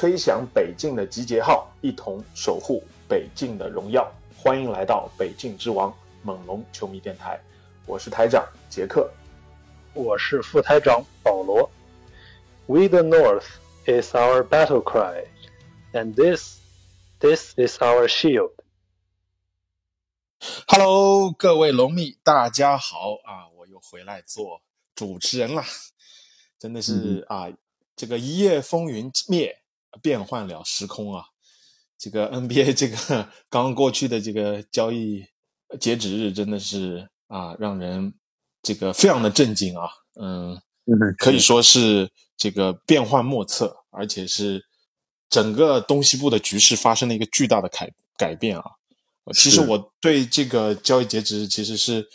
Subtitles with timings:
[0.00, 4.10] 吹响北境的集结号，一同守护北境的荣耀。
[4.34, 7.38] 欢迎来到北境之王猛龙球迷电台，
[7.84, 9.12] 我是台长杰克。
[9.92, 11.70] 我是副台长保罗。
[12.64, 13.44] We the North
[13.84, 15.26] is our battle cry,
[15.92, 16.60] and this,
[17.18, 18.52] this is our shield.
[20.66, 23.50] Hello，各位龙迷，大家好啊！
[23.54, 24.62] 我又回来做
[24.94, 25.62] 主持人了，
[26.58, 27.50] 真的是、啊，
[27.94, 29.58] 这个一夜风云灭，
[30.02, 31.24] 变换了时空啊！
[31.98, 32.96] 这个 NBA 这个
[33.50, 35.24] 刚刚过去的这个交易
[35.78, 38.14] 截止日，真的是啊，让人
[38.62, 39.88] 这个非常的震惊啊！
[40.20, 40.60] 嗯，
[41.18, 44.64] 可以说是这个变幻莫测，而且是
[45.28, 48.64] 整个东西部的局势发生了一个巨大的改改变啊！
[49.24, 52.08] 呃其实我对这个交易截止日其实是，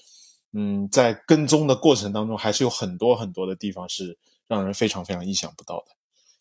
[0.54, 4.17] 嗯，在跟踪的过程当中，还是有很多很多的地方是
[4.48, 5.95] 让人非常非常意想不到的。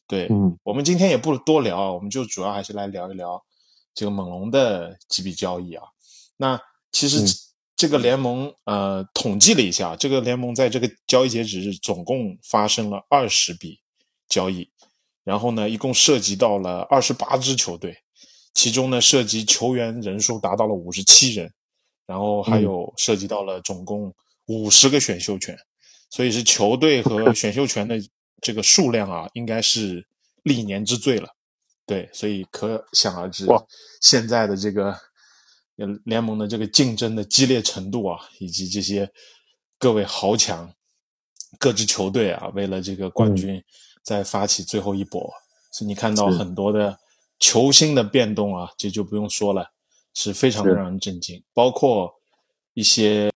[0.06, 0.58] 对，嗯。
[0.62, 3.42] 我们今天也不多聊啊，我们就主要还是来聊一聊
[3.94, 5.84] 这个猛龙的几笔交易啊。
[6.36, 6.60] 那
[6.92, 7.26] 其实嗯
[7.76, 7.88] 这。
[7.88, 13.78] 个联盟、呃统计了一下，这个联盟在这个交易截止日总共发生了二十笔
[14.26, 14.70] 交易，
[15.22, 17.94] 然后呢，一共涉及到了二十八支球队，
[18.54, 21.52] 其中呢涉及球员人数达到了五十七人，
[22.06, 24.14] 然后还有涉及到了总共
[24.46, 25.54] 五十个选秀权，
[26.08, 28.00] 所以是球队和选秀权的
[28.44, 30.06] 这个数量啊，应该是
[30.42, 31.34] 历年之最了。
[31.86, 33.64] 对，所以可想而知哇，
[34.02, 34.90] 现在的这个
[35.76, 39.10] 呃联盟的这个竞争的激烈程度啊，以及这些
[39.78, 40.70] 各位豪强、
[41.58, 43.62] 各支球队啊，为了这个冠军
[44.02, 45.32] 再发起最后一搏，
[45.72, 46.98] 所以你看到很多的
[47.38, 49.70] 球星的变动啊，这就不用说了，
[50.12, 52.12] 是非常的让人震惊，包括
[52.74, 53.30] 一些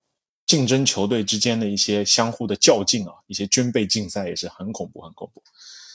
[0.49, 5.41] 竞争球队之间的一些相互的较劲啊，一些军备竞赛也是很恐怖，很恐怖。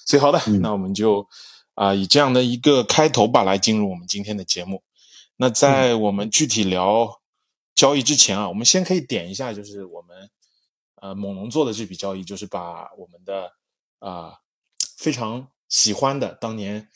[0.06, 1.28] 所以好的，嗯那我们就
[1.76, 4.84] 啊、以这样的一个开头吧，来进入我们今天的节目。
[5.38, 7.20] 那在我们具体聊
[7.74, 10.30] 交易之前啊，我们先可以点一下，就是我们
[11.02, 13.52] 呃猛龙做的这笔交易，就是把我们的
[13.98, 14.34] 啊、
[14.98, 16.88] 非常喜欢的当年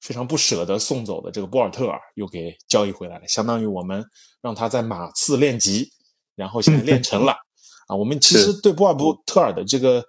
[0.00, 4.04] 非常不舍得送走的这个博尔特尔又给交易回来了，相当于我们
[4.40, 5.92] 让他在马刺练级，
[6.34, 7.32] 然后现在练成了
[7.86, 7.96] 啊。
[7.96, 10.04] 我们其实对博尔布特尔的这个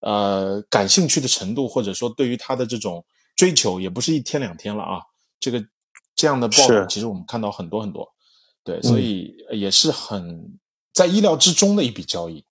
[0.00, 3.04] 呃感兴趣的程度，或者说对于他的这种
[3.36, 5.00] 追求，也不是一天两天了啊。
[5.38, 5.64] 这个
[6.14, 8.06] 这样的报道，其实我们看到很多很多，
[8.62, 10.58] 对，所嗯以也是很
[10.92, 12.44] 在意料之中的一笔交易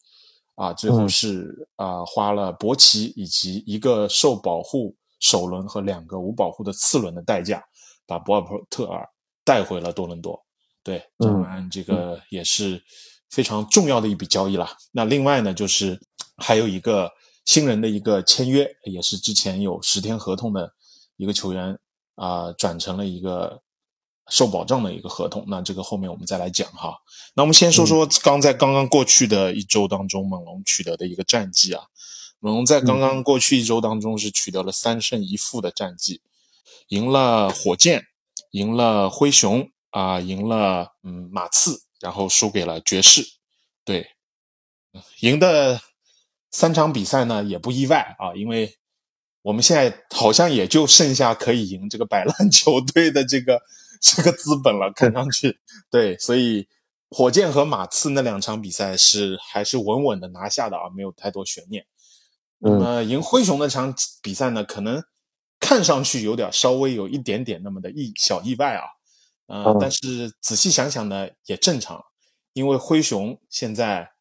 [0.55, 0.73] 啊。
[0.73, 7.63] 最后嗯是啊、花了博奇以及一个受保护首轮和两个无保护的次轮的代价，
[8.07, 9.07] 把博尔特尔
[9.43, 10.43] 带回了多伦多。
[10.83, 12.81] 对，当嗯然这个也是
[13.29, 14.69] 非常重要的一笔交易了。
[14.91, 15.99] 那另外呢，就是
[16.37, 17.11] 还有一个
[17.45, 20.73] 新人的一个签约，也是之前有十天合同的
[21.17, 21.77] 一个球员
[22.15, 23.61] 啊、转成了一个
[24.29, 25.43] 受保障的一个合同。
[25.47, 26.97] 那这个后面我们再来讲哈。
[27.35, 31.83] 那我们先说说刚在刚刚过去的一周当中，猛龙取得的一个战绩啊。
[32.39, 36.21] 猛龙在刚刚过去一周当中是取得了三胜一负的战绩，
[36.87, 38.05] 赢了火箭，
[38.51, 43.23] 赢了灰熊啊、赢了嗯马刺，然后输给了爵士。
[43.83, 44.07] 对，
[45.21, 45.81] 赢的
[46.51, 48.77] 三场比赛呢也不意外啊，因为
[49.41, 53.61] 我们现在好像也就剩下可以赢这个摆烂球队的这个
[54.01, 56.67] 这个资本了，看上去对，所以
[57.09, 61.85] 火箭和马刺那两场比赛是还是稳稳的拿下的啊，没有太多悬念。
[62.59, 65.01] 那嗯么赢灰熊那场比赛呢，可能
[65.59, 68.83] 看上去有点稍微有一点点那么的意小意外啊，
[69.49, 69.77] 呃，嗯。
[69.81, 72.05] 但是仔细想想呢，也正常，
[72.53, 74.11] 因为灰熊现在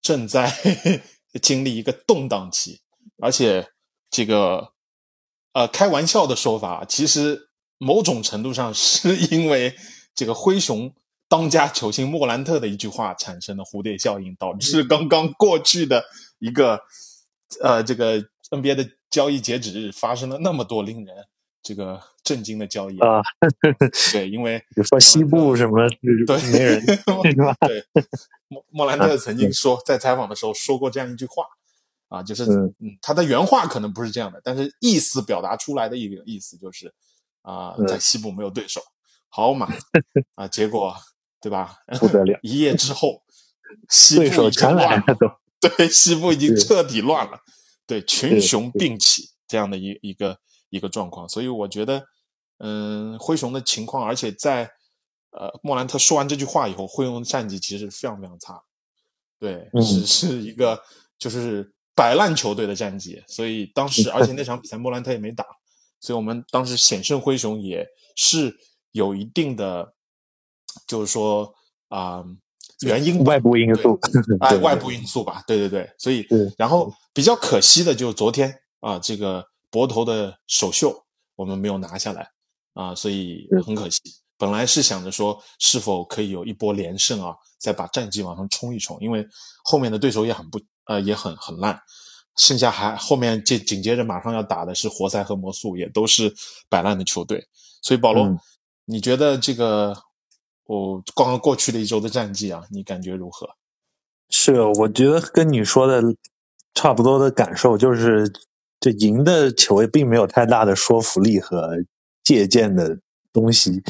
[0.00, 0.52] 正在
[1.42, 2.80] 经历一个动荡期，
[3.20, 3.68] 而且
[4.10, 4.72] 这个
[5.52, 9.74] 呃开玩笑的说法，其实某种程度上是 因为
[10.14, 10.94] 这个灰熊
[11.28, 16.04] 当家球星莫兰特的一句话产生的蝴蝶效应，导致刚刚过去的
[16.38, 16.80] 一个
[17.60, 21.26] 呃这个 NBA 的交易截止日发生了那么多令人
[21.62, 23.20] 这个震惊的交易啊，
[24.12, 25.88] 对，因为 比如说西部什么
[26.26, 26.80] 对没人
[27.30, 27.54] 是吧？
[27.66, 27.84] 对，
[28.48, 31.44] 莫莫兰特曾经说在采访的时候说过这样一句话，
[32.08, 36.92] 啊，就是嗯嗯，他的原话可能不是这样的，但是意思表达出来的一个意思就是
[37.42, 38.80] 啊，嗯在西部没有对手，
[39.28, 39.68] 好嘛
[40.36, 40.96] 啊，结果
[41.40, 41.76] 对吧？
[41.98, 43.22] 不得了一夜之后，
[43.88, 45.30] 西部对手已经全来乱了都。
[45.60, 47.40] 对，西部已经彻底乱了，
[47.86, 50.38] 对，群雄并起这样的一一个
[50.70, 52.04] 一个状况，所以我觉得，
[52.58, 54.70] 嗯，灰熊的情况，而且在
[55.30, 58.62] 呃莫兰特说完这句话以后，灰熊的战绩其实非常非常差，
[59.38, 59.82] 对，嗯。
[59.82, 60.82] 是是一个
[61.18, 65.44] 就是摆烂球队的战绩，所以当时而且那场比赛莫兰特也没打，
[66.00, 68.56] 所以我们当时险胜灰熊也是
[68.92, 69.94] 有一定的，
[70.86, 71.52] 就是说
[71.88, 72.24] 啊、
[72.82, 73.74] 原因外部因。
[73.74, 73.98] 素，
[74.40, 76.26] 哎，外部因素吧，对对对，所以
[76.56, 81.04] 然后比较可惜的就是昨天啊，这个博头的首秀
[81.36, 82.30] 我们没有拿下来
[82.74, 84.00] 啊，所以很可惜。
[84.36, 89.26] 本来是想着说是否可以有一波连胜啊，再把战绩往上冲一冲，因为
[89.64, 91.80] 后面的对手也很不呃也很很烂，
[92.36, 96.32] 剩下还后面接紧接着马上要打的是活塞和魔术，也都是
[96.68, 97.44] 摆烂的球队，
[97.82, 98.38] 所以保罗，嗯
[98.84, 99.94] 你觉得这个
[100.64, 103.46] 我刚刚过去的一周的战绩啊，你感觉如何？
[104.30, 106.02] 是，我觉得跟你说的
[106.74, 108.32] 差不多的感受，就是
[108.80, 111.76] 这赢的球队并没有太大的说服力和
[112.22, 112.98] 借鉴的
[113.32, 113.82] 东西。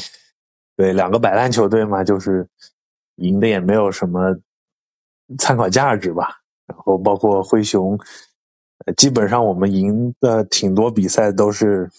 [0.77, 2.49] 对，两个摆烂球队嘛，就是
[3.17, 4.37] 赢的也没有什么
[5.39, 6.41] 参考价值吧。
[6.67, 7.99] 然后包括灰熊，
[8.97, 11.91] 基本上我们赢的挺多比赛都是，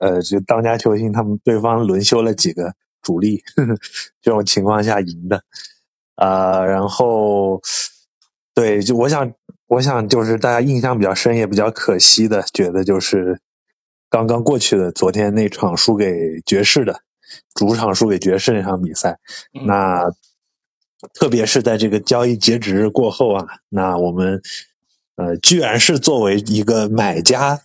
[0.00, 3.42] 呃，就当家球星他们对方轮休了几个主力，
[4.20, 5.42] 这种情况下赢的。
[6.16, 7.62] 啊、然后
[8.54, 9.32] 对，就我想，
[9.68, 13.40] 我想就是大家印象比较深，也比较可惜的，觉得就是
[14.10, 17.02] 刚刚过去的昨天那场输给爵士的
[17.54, 19.18] 主场输给爵士那场比赛，
[19.52, 19.66] 嗯。
[19.66, 20.10] 那
[21.12, 24.42] 特别是在这个交易截止日过后啊，那我们
[25.16, 27.60] 呃居然是作为一个买家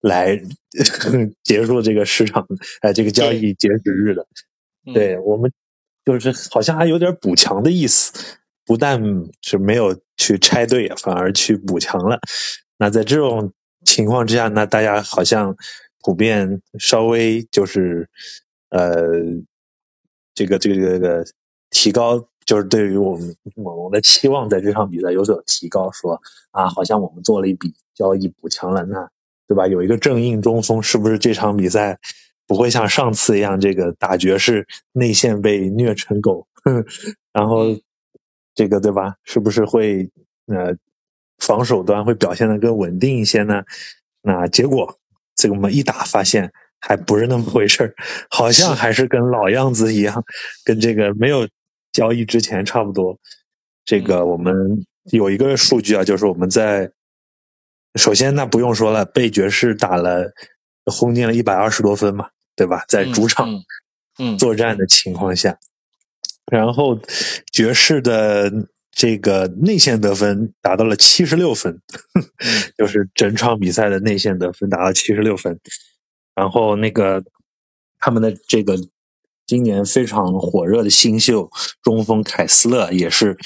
[0.00, 0.42] 来
[1.42, 2.46] 结束这个市场
[2.82, 4.26] 呃这个交易截止日的，
[4.84, 4.92] 嗯。
[4.92, 5.52] 对我们
[6.04, 8.12] 就是好像还有点补强的意思，
[8.66, 9.00] 不但
[9.42, 12.18] 是没有去拆队，反而去补强了。
[12.76, 13.52] 那在这种
[13.84, 15.56] 情况之下，那大家好像
[16.02, 18.08] 普遍稍微就是
[18.70, 19.06] 呃，
[20.34, 21.24] 这个这个这个
[21.70, 26.20] 提高，就是对于我们猛龙的期望在这场比赛有所提高，说
[26.50, 29.08] 啊，好像我们做了一笔交易补强了，那
[29.48, 29.68] 对吧？
[29.68, 31.98] 有一个正印中锋，是不是这场比赛
[32.48, 36.46] 不会像上次一样，这个打爵士内线被虐成狗，
[37.32, 37.66] 然后
[38.56, 39.14] 这个对吧？
[39.22, 40.10] 是不是会
[40.46, 40.74] 呃
[41.38, 43.62] 防守端会表现的更稳定一些呢？
[44.22, 44.98] 那结果
[45.36, 47.94] 这个我们一打发现还不是那么回事儿，
[48.30, 50.24] 好像还是跟老样子一样，
[50.64, 51.48] 跟这个没有
[51.92, 53.18] 交易之前差不多。
[53.84, 56.90] 这个我们有一个数据啊，就是我们在
[57.94, 60.32] 首先那不用说了，被爵士打了
[60.86, 62.84] 轰进了一百二十多分嘛，对吧？
[62.88, 63.64] 在主场嗯
[64.18, 65.58] 嗯作战的情况下，
[66.50, 66.98] 然后
[67.52, 68.52] 爵士的
[68.90, 71.82] 这个内线得分达到了七十六分，
[72.78, 75.58] 就是整场比赛的内线得分达到七十六分。
[76.34, 77.24] 然后那个
[77.98, 78.76] 他们的这个
[79.46, 81.50] 今年非常火热的新秀
[81.82, 83.36] 中锋凯斯勒也是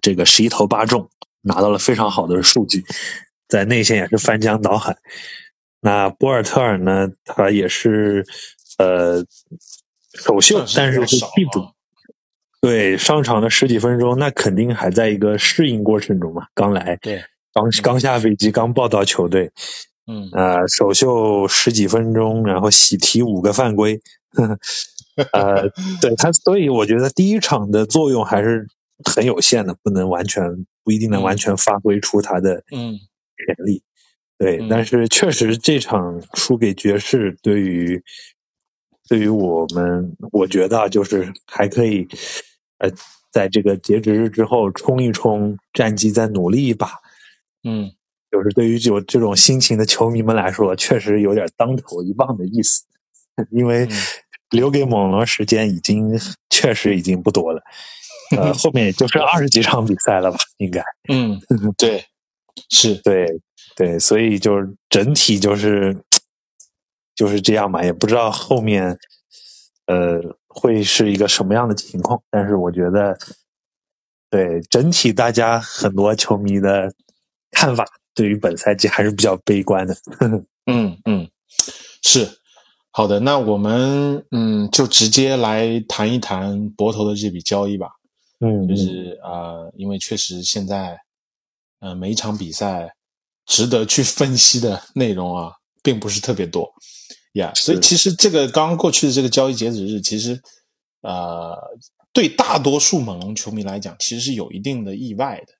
[0.00, 1.10] 这个十一投八中，
[1.40, 2.84] 拿到了非常好的数据，
[3.48, 4.96] 在内线也是翻江倒海。
[5.80, 8.24] 那博尔特尔呢，他也是
[8.78, 9.24] 呃
[10.14, 11.71] 首秀，但是是替补。
[12.62, 17.20] 对，上场的十几分钟，那肯定还在一个适应过程中嘛，刚来，对，
[17.52, 19.50] 刚刚下飞机，刚报到球队，
[20.06, 20.30] 嗯。
[20.32, 24.00] 呃，首秀十几分钟，然后喜提五个犯规，
[24.30, 24.58] 呵呵
[25.32, 25.68] 呃，
[26.00, 28.68] 对他，所以我觉得第一场的作用还是
[29.12, 30.44] 很有限的，不能完全
[30.84, 32.94] 不一定能完全发挥出他的嗯。
[33.44, 33.82] 潜力。
[34.38, 34.68] 对，嗯。
[34.70, 38.00] 但是确实这场输给爵士，对于
[39.08, 42.06] 对于我们，我觉得啊就是还可以，
[42.82, 42.90] 呃，
[43.30, 46.88] 在这个截止日之后冲一冲战绩，再努力一把。
[47.64, 47.92] 嗯
[48.30, 52.84] 就是对于有这种心情的球迷们来说，确实有点当头一棒的意思，
[53.52, 53.90] 因为嗯
[54.50, 56.18] 留给猛龙时间已经
[56.50, 57.62] 确实已经不多了，
[58.36, 60.82] 呃，后面也就剩二十几场比赛了吧，应该。
[61.08, 61.40] 嗯，
[61.76, 62.04] 对，
[62.70, 63.26] 是，对
[63.76, 65.96] 对，所以就是整体就是
[67.14, 68.98] 就是这样嘛，也不知道后面
[69.86, 70.20] 呃
[70.54, 73.18] 会是一个什么样的情况，但是我觉得
[74.30, 76.92] 对整体大家很多球迷的
[77.50, 79.96] 看法对于本赛季还是比较悲观的。
[80.66, 81.28] 嗯嗯，
[82.02, 82.28] 是。
[82.90, 87.88] 好的，那我们嗯就直接来谈一谈博头的这笔交易吧。
[88.40, 89.30] 嗯，就是啊、
[89.64, 90.98] 呃因为确实现在
[91.80, 92.92] 呃，每一场比赛
[93.46, 96.70] 值得去分析的内容啊，并不是特别多
[97.32, 97.52] 呀。
[97.54, 100.40] 所以其实这个刚刚过去的这个交易截止日，其实
[101.00, 101.56] 呃，
[102.12, 105.54] 对大多数猛龙球迷来讲，其实是有一定的意外的。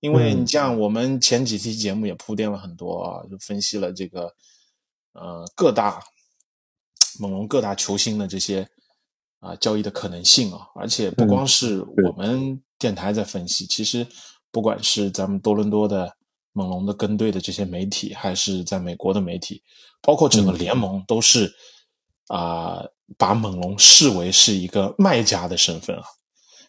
[0.00, 4.34] 因为你像我们前几期节目也铺垫了很多啊，就分析了这个
[5.12, 6.02] 呃各大
[7.18, 8.66] 猛龙各大球星的这些
[9.40, 14.06] 啊交易的可能性啊，而且不光是我们电台在分析，其实
[14.50, 16.16] 不管是咱们多伦多的
[16.52, 19.62] 猛龙的跟队的这些媒体，还是在美国的媒体，
[20.00, 21.52] 包括整个联盟，都是
[22.28, 22.84] 啊
[23.16, 26.02] 把猛龙视为是一个卖家的身份啊。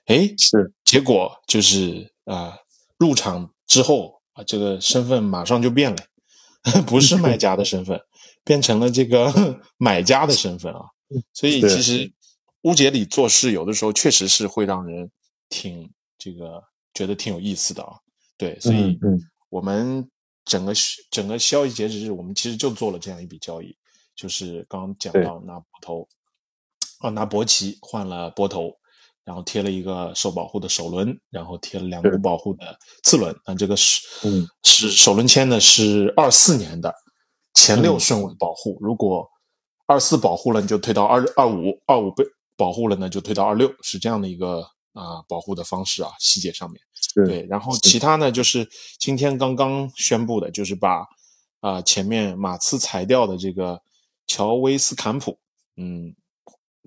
[0.06, 2.58] 哎，是结果就是啊。
[2.98, 5.98] 入场之后啊，这个身份马上就变了，
[6.86, 8.00] 不是卖家的身份，
[8.44, 10.82] 变成了这个 买家的身份啊。
[11.34, 12.14] 所以其实
[12.62, 15.10] 乌杰里做事有的时候确实是会让人
[15.50, 17.94] 挺这个觉得挺有意思的啊。
[18.38, 18.96] 对，所以
[19.52, 20.10] 我们
[20.44, 20.74] 整个
[21.12, 23.78] 整个交易截止日，我们其实就做了这样一笔交易，
[24.16, 26.08] 就是刚刚讲到拿波头
[27.02, 28.72] 啊，拿博奇换了波头。
[29.24, 33.34] 然后贴了一个受保护的首轮，然后贴了两个无保护的次轮。
[33.46, 36.92] 那这个是，嗯，是首轮签呢是二四年的
[37.54, 38.80] 前六顺位保护。
[38.82, 39.30] 如果
[39.86, 42.26] 二四保护了，你就推到二二五；二五被
[42.58, 43.72] 保护了呢，就推到二六。
[43.84, 46.82] 是这样的一个啊保护的方式啊，细节上面。
[47.26, 48.68] 对，然后其他呢，就是
[49.00, 51.06] 今天刚刚宣布的，就是把
[51.60, 53.82] 啊前面马刺裁掉的这个
[54.28, 55.40] 乔威斯坎普，
[55.78, 56.16] 嗯，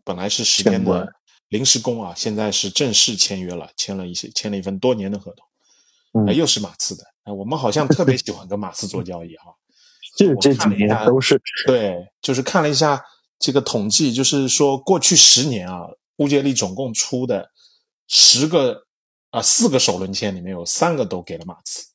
[0.04, 1.12] 本来是十天的。
[1.50, 5.32] 临时工啊，现在是正式签约了，签了一些，签了一份多年的合
[6.12, 7.04] 同，又是马刺的。
[7.32, 9.54] 我们好像特别喜欢跟马刺做交易哈。
[10.18, 13.00] 这这几年都是对，就是看了一下
[13.38, 15.82] 这个统计，就是说过去十年啊，
[16.16, 17.48] 乌杰利总共出的
[18.08, 18.86] 十个
[19.30, 21.86] 啊四个首轮签里面有三个都给了马刺。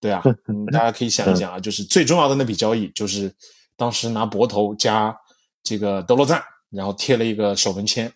[0.00, 0.22] 对啊，
[0.72, 3.34] 大家可以想一想啊，就是最重要的那笔交易，就是
[3.76, 5.14] 当时拿博头加
[5.62, 8.12] 这个德罗赞，然后贴了一个首轮签。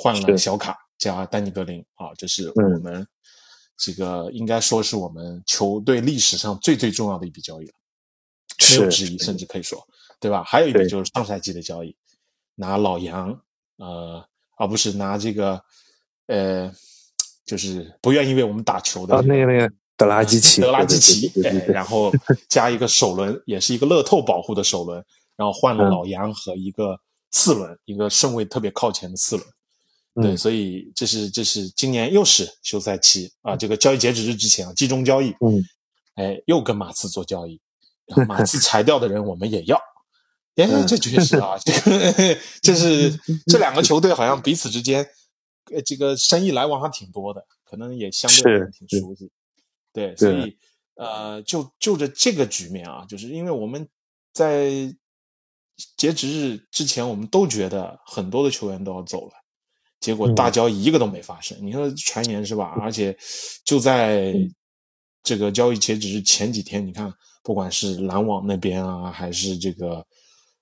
[0.00, 3.04] 换了小卡加丹尼格林啊，这是我们
[3.76, 7.72] 这个应该说是我们球队历史上最最重要的一笔交易了，
[8.70, 9.84] 没有之一，甚至可以说，
[10.20, 10.44] 对吧？
[10.44, 11.96] 还有一笔就是上赛季的交易，
[12.54, 13.28] 拿老杨，
[13.78, 14.24] 呃，
[14.56, 15.60] 而不是拿这个，
[16.28, 16.72] 呃，
[17.44, 21.32] 就是不愿意为我们打球的那个那个德拉基奇，德拉基奇，
[21.66, 22.12] 然后
[22.48, 25.04] 加一个首轮，也是一个乐透保护的首轮，
[25.36, 26.98] 然后换了老杨和一个
[27.30, 29.46] 次轮，一个顺位特别靠前的次轮。
[30.20, 35.64] 对，所以这是这是今年又是休赛期啊，这个交易截止日之前啊，集中交易，嗯，
[36.16, 37.60] 哎，又跟马刺做交易，
[38.06, 39.80] 然后马刺裁掉的人我们也要，
[40.56, 42.12] 哎， 这确实啊，这个
[42.60, 43.16] 这是
[43.46, 45.08] 这两个球队好像彼此之间，
[45.72, 49.30] 呃，这个生意来往还挺多的，可能也相对挺熟悉，
[49.92, 50.56] 对，所以
[50.94, 53.88] 呃，就就着这个局面啊，就是因为我们
[54.32, 54.94] 在
[55.96, 59.32] 截止日之前，我们都觉得很多的球员都要走了。
[60.00, 62.66] 结果大交易一个都没发生，你说传言是吧？
[62.80, 63.16] 而且
[63.64, 64.32] 就在
[65.24, 70.06] 这个交易截止日前几天，你看，不管是篮网那边啊，还是这个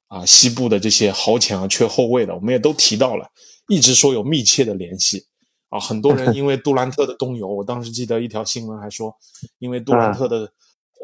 [0.06, 3.30] 啊西部的这些豪强缺后卫的，我们也都提到了，
[3.68, 5.26] 一直说有密切的联系
[5.68, 5.78] 啊。
[5.78, 9.16] 很多人 因为杜兰特的东游，我当时记得一条新闻还说，
[9.58, 10.52] 因为杜兰特的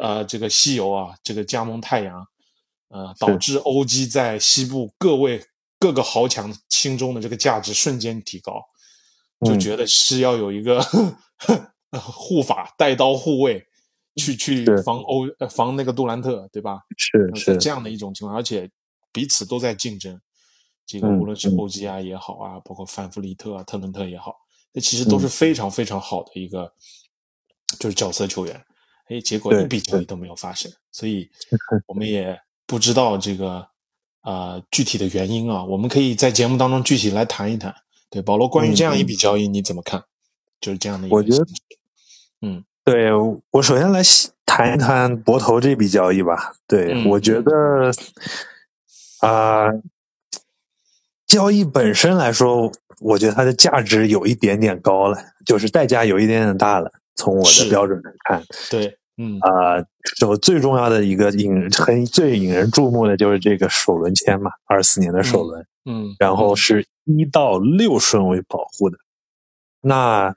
[0.01, 2.27] 呃这个西游啊，这个加盟太阳，
[2.89, 5.45] 呃导致欧基在西部各位。
[5.83, 8.63] 各个豪强心中的这个价值瞬间提高，
[9.45, 10.81] 就觉得是要有一个
[12.01, 13.67] 护法带刀护卫，
[14.15, 16.79] 去去防欧防那个杜兰特，对吧？
[16.97, 18.71] 是是这样的一种情况，而且
[19.11, 20.21] 彼此都在竞争。
[20.87, 24.37] 这个无论是欧基啊也好啊，包括范弗利特啊、特伦特也好，
[24.73, 26.73] 那其实都是非常非常好的一个
[27.79, 28.65] 就是角色球员。
[29.09, 31.31] 哎，结果一笔交易都没有发生，所以
[31.87, 33.67] 我们也不知道这个。
[34.23, 37.75] 啊，具体的原因啊，我们可以在节目当中具体来谈一谈。
[38.09, 40.01] 对，保罗，关于这样一笔交易你怎么看？
[40.61, 41.45] 就是这样的一个，我觉得，
[42.41, 43.11] 嗯，对
[43.51, 44.01] 我首先来
[44.47, 46.55] 谈一谈博头这笔交易吧。
[46.69, 47.91] 对我觉得，
[49.23, 49.67] 啊，
[51.33, 52.71] 交易本身来说，
[53.01, 56.93] 我觉得它的价值有一点点高了，就是代价有一点点大了。
[57.17, 58.99] 从我的标准来看，对。
[59.17, 59.81] 嗯啊，
[60.19, 68.99] 就最重要的一个引很最引人注目的就是这个首轮签嘛，二四年的首轮，嗯，然后是一到六顺位保护的。
[69.81, 70.35] 那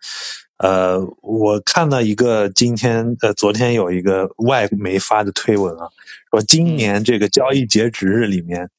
[0.57, 5.87] 呃，我看到一个今天呃，昨天有一个外媒发的推文啊，
[6.31, 8.69] 说今年这个交易截止日里面，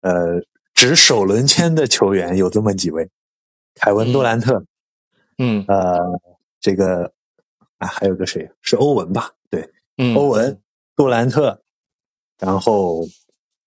[0.00, 0.42] 呃，
[0.80, 3.10] 值首轮签的球员有这么几位：
[3.74, 4.64] 凯文杜兰特，
[5.36, 5.98] 嗯，呃，
[6.58, 7.12] 这个。
[7.76, 9.32] 啊，还有个谁是欧文吧？
[9.48, 10.60] 对，嗯，欧文、
[10.94, 11.62] 杜兰特，
[12.38, 13.08] 然后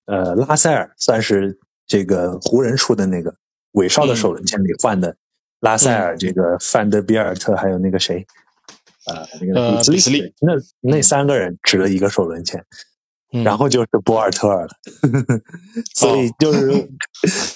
[0.05, 3.35] 呃拉塞尔算是这个湖人出的那个
[3.71, 5.17] 韦少的首轮签里换的，
[5.61, 8.23] 拉塞尔这个范德比尔特还有那个谁，
[9.07, 12.63] 呃那个比斯利，那那三个人值了一个首轮签。
[13.41, 14.69] 然后就是博尔特尔了，
[15.95, 16.87] 所以就是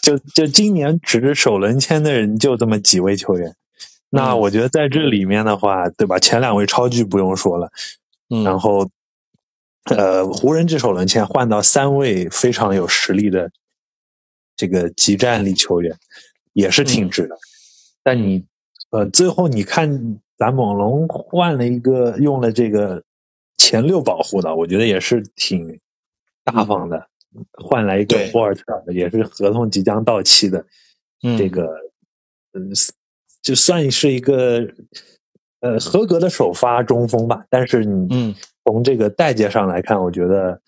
[0.02, 3.56] 就就今年值首轮签的人就这么几位球员。
[4.10, 6.18] 那我觉得在这里面的话，对吧？
[6.18, 7.70] 前两位超巨不用说了，
[8.44, 8.90] 然后
[9.84, 13.52] 呃，湖人这首轮签换到三位非常有实力的
[14.56, 15.96] 这个集战力球员，
[16.54, 17.38] 也是挺值的。
[18.02, 18.44] 但你
[18.90, 23.04] 呃，最后你看咱猛龙换了一个用了这个。
[23.58, 25.80] 前六保护的，我觉得也是挺
[26.44, 27.08] 大方的，
[27.52, 30.66] 换来一个博尔特，也是合同即将到期的，
[31.38, 31.68] 这个
[32.54, 32.72] 嗯，
[33.42, 34.68] 就算是一个
[35.60, 37.46] 呃合格的首发中锋吧。
[37.50, 40.62] 但是你从这个代价上来看，我觉得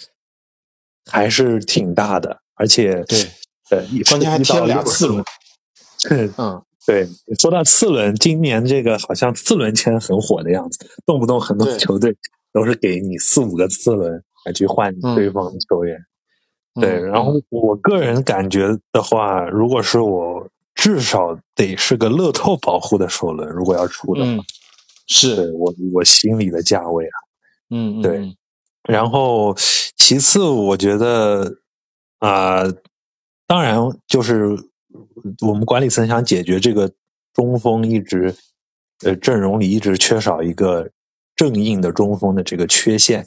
[1.05, 3.19] 还是挺大的，而且对，
[3.69, 5.23] 呃，关键还踢了两次轮，
[6.37, 6.61] 嗯。
[6.87, 12.15] 对，说到次轮，今年这个好像次轮签很火的样子，动不动很多球队
[12.51, 15.97] 都是给你四五个次轮来去换对方的球员。
[16.75, 24.43] 对，然后我个人感觉的话，如果是我，至少得是个乐透保护的首轮，如果要出的话，
[25.07, 27.17] 是我我心里的价位啊。
[27.69, 28.35] 嗯，对。
[28.83, 29.55] 然后
[29.97, 31.57] 其次，我觉得
[32.19, 32.63] 啊，
[33.47, 33.77] 当然
[34.07, 34.57] 就是。
[35.45, 36.91] 我们管理层想解决这个
[37.33, 38.33] 中锋一直
[39.03, 40.89] 呃阵容里一直缺少一个
[41.39, 43.25] 正印的中锋的这个缺陷，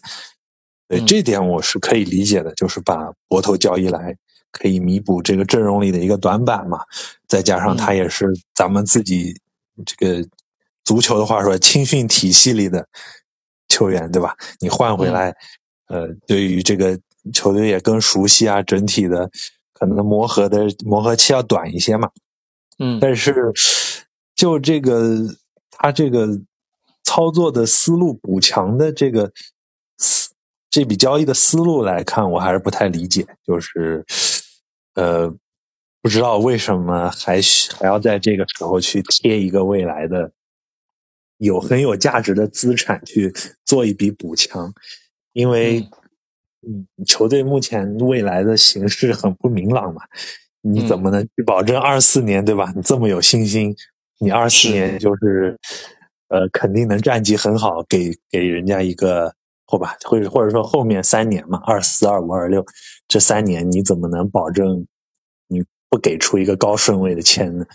[0.87, 4.15] 对这点我是可以理解的，就是把博头交易来
[4.51, 6.81] 可以弥补这个阵容里的一个短板嘛。
[7.27, 9.35] 再加上他也是咱们自己
[9.87, 10.29] 这个
[10.85, 12.87] 足球的话说青训体系里的
[13.69, 14.37] 球员，对吧？
[14.61, 15.35] 你换回来，
[15.87, 17.01] 呃，对于这个
[17.33, 19.31] 球队也更熟悉啊，整体的。
[19.73, 22.09] 可能磨合的磨合期要短一些嘛，
[22.79, 23.51] 嗯，但是
[24.37, 25.19] 就这个
[25.73, 26.41] 他这个
[27.03, 29.33] 操作的思路补强的这个
[29.99, 30.31] 思
[30.71, 34.05] 这笔交易的思路来看，我还是不太理解，就是
[34.95, 35.35] 呃
[36.01, 37.41] 不知道为什么还
[37.79, 40.33] 还要在这个时候去贴一个未来的
[41.39, 43.35] 有很有价值的资产去
[43.65, 44.73] 做一笔补强，
[45.33, 45.89] 因为。
[46.65, 50.03] 嗯，球队目前未来的形势很不明朗嘛，
[50.61, 52.73] 你怎么能去保证二四年对吧？
[52.77, 53.75] 你这么有信心，
[54.21, 55.59] 你二四年就是
[56.33, 59.35] 呃肯定能战绩很好，给给人家一个
[59.67, 62.65] 或吧，或者或者说后面三年嘛，二四、二五、二六
[63.07, 64.87] 这三年你怎么能保证
[65.47, 67.67] 你不给出一个高顺位的签呢？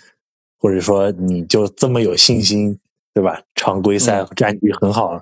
[0.60, 2.80] 或者说你就这么有信心
[3.14, 3.42] 对吧？
[3.56, 5.14] 常规赛战绩很好，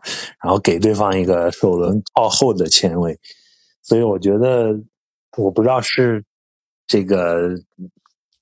[0.41, 3.17] 然后给对方一个首轮靠后的签位。
[3.81, 4.77] 所以我觉得，
[5.37, 6.23] 我不知道是
[6.87, 7.55] 这个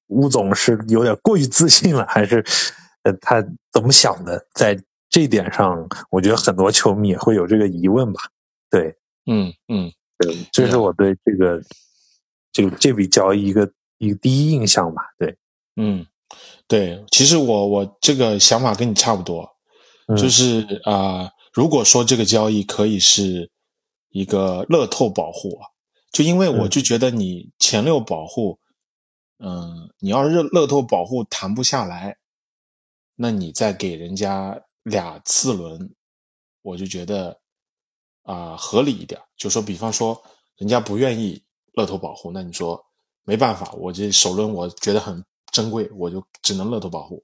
[0.07, 2.43] 吴总是有点过于自信了，还是
[3.03, 4.47] 呃他怎么想的？
[4.53, 4.77] 在
[5.09, 8.21] 这点上，我觉得很多球迷也会有这个疑问吧。
[8.69, 11.61] 对，嗯嗯，对，这是我对这个
[12.51, 15.03] 这个这笔交易一个一个第一印象吧。
[15.17, 15.37] 对，
[15.75, 16.05] 嗯，
[16.67, 19.49] 对，其实我我这个想法跟你差不多，
[20.17, 23.49] 就是啊，如果说这个交易可以是。
[24.15, 25.65] 一个乐透保护啊，
[26.11, 28.59] 就因为我就觉得你前六保护，
[29.39, 32.17] 嗯，你要是乐透保护谈不下来，
[33.15, 35.93] 那你再给人家俩次轮，
[36.61, 37.39] 我就觉得
[38.23, 39.21] 啊合理一点。
[39.37, 40.21] 就说比方说
[40.57, 42.83] 人家不愿意乐透保护，那你说
[43.23, 47.23] 没办法，我这首轮我觉得很珍贵，我就只能乐透保护。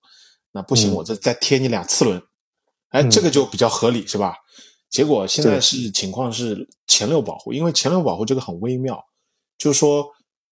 [0.52, 2.22] 那不行，我再再贴你俩次轮，
[2.90, 4.36] 哎，这个就比较合理，是吧？
[4.90, 9.06] 结果现在是情况是前六保护，因为前六保护这个很微妙，
[9.58, 10.08] 就是说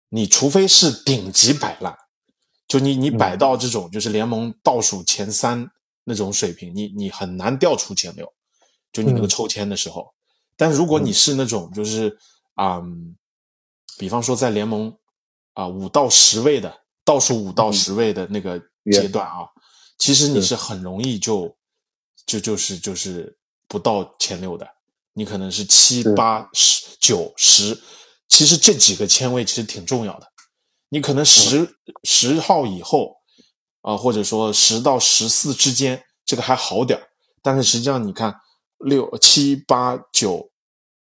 [0.09, 1.97] 你除非是顶级摆烂，
[2.67, 5.69] 就你你摆到这种就是联盟倒数前三
[6.03, 8.31] 那种水平，你你很难掉出前六，
[8.91, 10.13] 就你那个抽签的时候。
[10.55, 12.17] 但如果你是那种就是
[12.55, 12.81] 啊，
[13.97, 14.95] 比方说在联盟
[15.53, 18.59] 啊五到十位的倒数五到十位的那个
[18.91, 19.47] 阶段啊，
[19.97, 21.55] 其实你是很容易就
[22.25, 23.35] 就就是就是。
[23.69, 24.65] 不到前六的，
[25.11, 27.77] 你可能是七八十九十，
[28.29, 30.31] 其实这几个签位其实挺重要的。
[30.89, 33.17] 你可能十十号以后
[33.81, 36.99] 啊，或者说十到十四之间，这个还好点
[37.41, 38.35] 但是实际上你看
[38.79, 40.51] 六七八九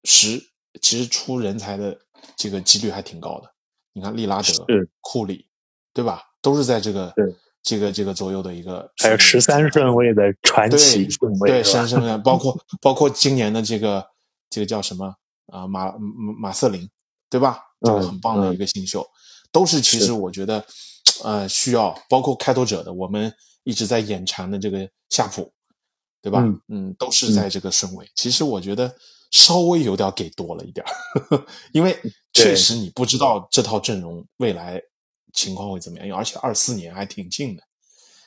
[0.03, 0.41] 十，
[0.81, 1.97] 其实出人才的
[2.35, 3.53] 这个几率还挺高的。
[3.93, 4.65] 你看利拉德、
[5.01, 5.47] 库里，
[5.93, 6.23] 对吧？
[6.41, 7.13] 都是在这个
[7.61, 14.05] 这个这个左右的一个，还有十三顺位的传奇顺位，对，十三顺位，包括 包括今年的这个
[14.49, 15.15] 这个叫什么
[15.47, 16.89] 啊马马马瑟林，
[17.29, 17.59] 对吧？
[17.81, 19.05] 这个很棒的一个新秀，
[19.53, 20.65] 都是其实我觉得
[21.23, 25.49] 呃需要，包括开拓者的，我们一直在眼馋的这个夏普，
[26.21, 26.43] 对吧？
[26.67, 28.09] 嗯，都是在这个顺位。
[28.15, 28.93] 其实我觉得
[29.31, 30.85] 稍微有点给多了一点，
[31.71, 31.97] 因为
[32.33, 34.81] 确实你不知道这套阵容未来
[35.31, 37.63] 情况会怎么样，而且二四年还挺近的。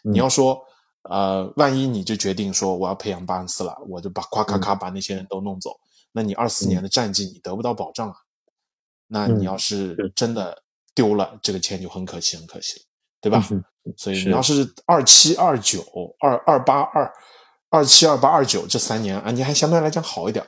[0.02, 0.62] 你要说
[1.02, 5.78] 呃，万一你就决定说我要培养巴恩斯了，我就把夸咔咔把那些人都弄走，
[6.12, 8.16] 那你二四年的战绩你得不到保障啊。
[9.08, 10.62] 那你要是真的
[10.96, 12.84] 丢了这个钱就很可惜，很可惜，
[13.20, 13.46] 对吧？
[13.96, 15.84] 所以你要是二七、二九、
[16.18, 17.12] 二二八、二
[17.68, 20.44] 二七、二八、二九这三年啊，你还相对来讲好一点，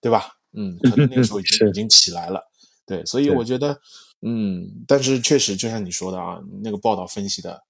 [0.00, 0.36] 对吧？
[0.52, 2.42] 嗯，可能那个时候已经已经起来了，
[2.84, 3.80] 对，所以我觉得，
[4.22, 7.62] 嗯，但是确实就像你说的啊，那个报道分析的，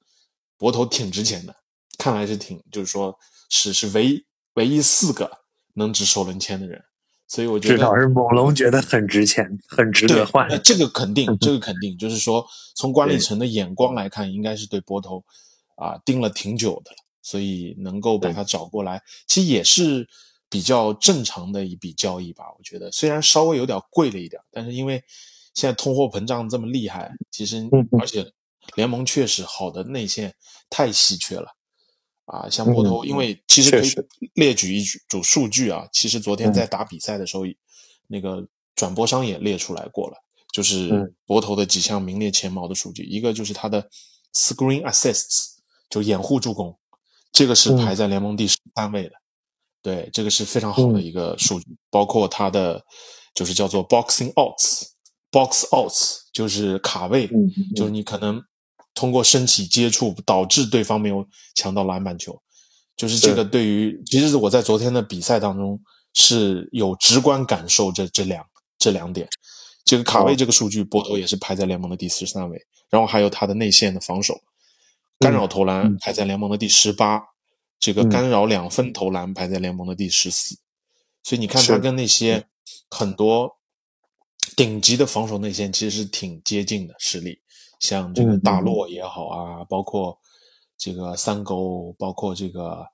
[0.57, 1.55] 博头挺值钱的，
[1.98, 3.16] 看来是挺，就是说
[3.50, 4.24] 是是唯
[4.55, 5.31] 唯一四个
[5.74, 6.83] 能值首轮签的人。
[7.28, 10.48] 所以我觉得至少是猛龙觉得很值钱，很值得换。
[10.62, 15.24] 这个肯定，这个肯定，就是说从管理层的眼光来看，应该是对波头
[15.74, 20.08] 啊盯了挺久的了，所以能够把他找过来，其实也是
[20.48, 22.44] 比较正常的一笔交易吧。
[22.56, 25.02] 我觉得虽然稍微有点贵了一点，但是因为
[25.52, 28.24] 现在通货膨胀这么厉害，其实而且
[28.76, 30.32] 联盟确实好的内线
[30.70, 31.56] 太稀缺了。
[32.26, 33.94] 啊，像博头，因为其实可以
[34.34, 35.88] 列举一组数据啊。
[35.92, 37.44] 其实昨天在打比赛的时候，
[38.08, 40.16] 那个转播商也列出来过了，
[40.52, 43.04] 就是博头的几项名列前茅的数据。
[43.04, 43.88] 一个就是他的
[44.34, 45.54] screen assists，
[45.88, 46.76] 就掩护助攻，
[47.30, 49.12] 这个是排在联盟第十三位的。
[49.80, 51.66] 对，这个是非常好的一个数据。
[51.90, 52.84] 包括他的
[53.34, 57.30] 就是叫做 boxing outs，box outs 就是卡位，
[57.76, 58.42] 就是你可能。
[58.96, 62.40] 通过身体接触导致对方没有抢到篮板球，
[62.96, 65.78] 就是这个对于，其实是我在昨天的比赛当中
[66.14, 68.42] 是有直观感受这这两
[68.78, 69.28] 这两点，
[69.85, 74.40] 这个卡位这个数据波头也是排在联盟的第四十三位，然后还有他的内线的防守，
[75.18, 77.22] 干扰投篮排在联盟的第十八，
[77.78, 80.56] 这个干扰两分投篮排在联盟的第十四，
[81.22, 82.46] 所以你看他跟那些
[82.90, 83.59] 很多
[84.56, 87.38] 顶级的防守内线其实是挺接近的实力。
[87.80, 90.18] 像这个大洛也好啊，包括
[90.78, 92.86] 这个三勾，包括这个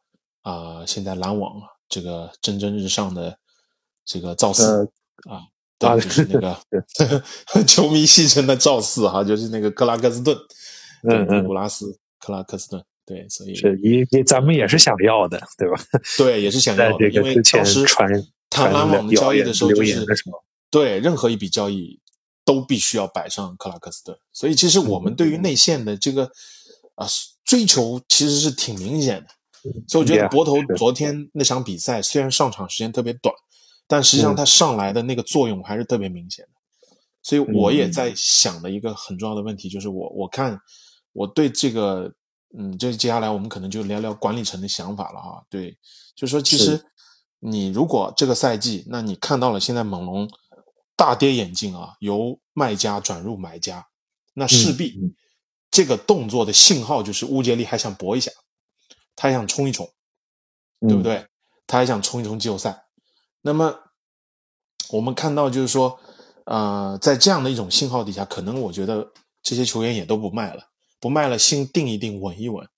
[0.42, 3.36] 啊，现在篮网这个蒸蒸日上的
[4.04, 4.84] 这个赵四
[5.28, 5.42] 啊，
[5.78, 6.56] 对，就是那个
[7.66, 10.36] 球迷戏称的赵四哈，就是那个克拉克斯顿，
[11.04, 15.80] 嗯嗯，古拉斯克拉克斯顿，对，所以是因为咱们也是想要的，对吧？
[16.18, 17.84] 对，也是想要的，因为当时
[18.50, 20.04] 谈篮网的交易的时候，就是
[20.70, 22.01] 对任何一笔交易。
[22.44, 26.24] 都必须要摆上克拉克斯顿，所以其实我们对于内线的这个
[26.96, 27.06] 啊
[27.44, 29.28] 追求其实是挺明显的。
[29.86, 33.32] 所以我觉得博头昨天那场比赛虽然上场时间特别短，
[33.86, 36.50] 但实际上他上来的那个作用还是特别明显的。
[37.22, 40.60] 所以我也在想的一个很重要的问题就是，我我看
[41.12, 42.12] 我对这个
[42.58, 45.44] 嗯，这接下来我们可能就聊聊管理层的想法了哈。
[45.48, 45.78] 对，
[46.16, 46.84] 就是说其实
[47.38, 50.28] 你如果这个赛季，那你看到了现在猛龙。
[50.94, 51.94] 大跌眼镜啊！
[52.00, 53.84] 由卖家转入买家，
[54.34, 54.94] 那势必
[55.70, 58.30] 这个动作的信号就是乌杰利还想搏一下，
[59.16, 59.90] 他还想冲一冲，
[60.80, 61.26] 对不对？
[61.66, 62.84] 他还想冲一冲季后赛。
[63.40, 63.74] 那么
[64.90, 65.98] 我们看到就是说，
[66.44, 69.10] 呃，在这样的一种信号底下，可能我觉得
[69.42, 70.62] 这些球员也都不卖了，
[71.00, 72.68] 不卖了，先定一定，稳一稳。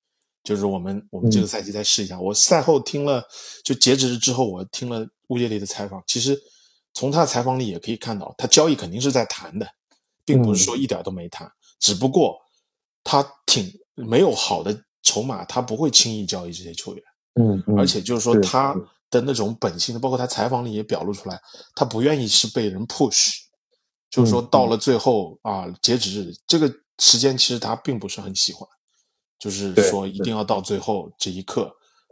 [0.44, 2.20] 就是我们我们这个赛季再试一下。
[2.20, 3.26] 我赛后听了，
[3.64, 6.40] 就截止日之后，我听了乌杰利的采访，其实。
[6.94, 9.68] 从他的采访里也可以看到，他交易肯定是在谈的，
[10.24, 11.50] 并不是说一点都没谈。
[11.80, 12.40] 只不过
[13.02, 17.04] 他挺没有好的筹码，他不会轻易交易这些球员。
[17.34, 18.74] 嗯，而且就是说他
[19.10, 21.38] 的那种本性，包括他采访里也表露出来，
[21.74, 23.32] 他不愿意是被人 push。
[24.08, 28.68] 就是说到了最后啊，截止日这个时间，其实他并不是很喜欢。
[29.36, 31.70] 就是说一定要到最后这一刻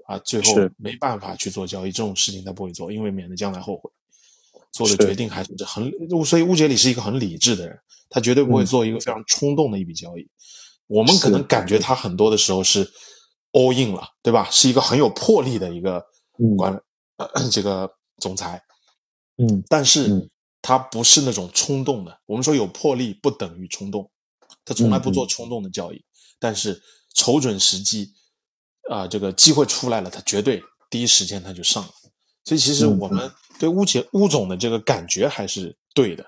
[0.09, 3.88] 啊，最后没办法去做交易，这种事情他不会做，因为免得将来后悔。
[4.73, 5.93] 做的决定还是很，
[6.25, 10.27] 所以乌杰里是一个很理智的人，他绝对不会做一个非常冲动的一笔交易。
[10.87, 12.91] 我们可能感觉他很多的时候是
[13.53, 14.49] all in 了，对吧？
[14.51, 16.03] 是一个很有魄力的一个
[16.57, 16.83] 管
[17.51, 18.63] 这个总裁，
[19.37, 20.31] 嗯，但是
[20.63, 22.19] 他不是那种冲动的。
[22.25, 24.11] 我们说有魄力不等于冲动，
[24.65, 26.03] 他从来不做冲动的交易，
[26.39, 26.83] 但是
[27.15, 28.15] 瞅准时机，
[28.91, 31.91] 啊，这个机会出来了，他绝对第一时间他就上了。
[32.45, 33.31] 所以其实我们。
[33.59, 36.25] 对乌杰乌总的这个感觉还是对的，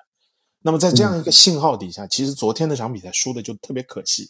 [0.60, 4.28] 那么在这样一个信号底下，其实昨天那场比赛输的就特别可惜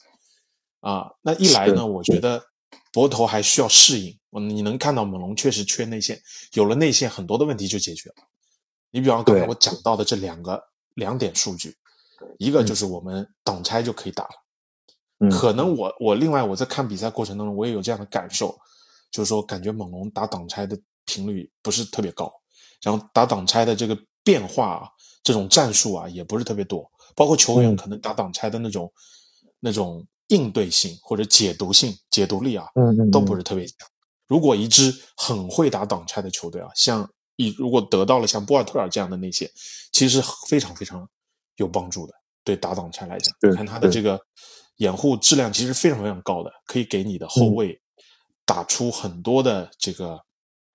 [0.81, 1.11] 啊。
[1.23, 2.43] 那一来呢，我觉得
[2.93, 4.19] 博头还需要适应。
[4.37, 6.21] 嗯，你能看到猛龙确实缺内线，
[6.55, 8.17] 有了内线，很多的问题就解决了。
[8.91, 10.61] 你比方刚才我讲到的这两个
[10.95, 11.77] 两点数据，
[12.39, 14.31] 一个就是我们挡拆就可以打了。
[15.21, 18.59] 嗯可能我我另外我在看比赛过程当中，我也有这样的感受，
[19.13, 22.33] 就是说感觉猛龙打挡拆的频率不是特别高，
[22.85, 24.89] 然后打挡拆的这个变化啊，
[25.23, 28.93] 这种战术啊也不是特别多，包括球员嗯可能打挡拆的那种、
[29.59, 33.77] 那种应对性或者解读性、解读力啊，嗯嗯都不是特别强。
[34.27, 39.51] 如果一支很会打挡拆的球队啊，像一如果得到了像波尔特尔这样的那些，
[39.93, 41.09] 其实非常非常
[41.57, 42.13] 有帮助的。
[42.45, 44.21] 对打挡拆来讲，对你看他的这个
[44.77, 47.81] 掩护质量其实非常非常高的，可以给你的后卫
[48.45, 50.21] 打出很多的这个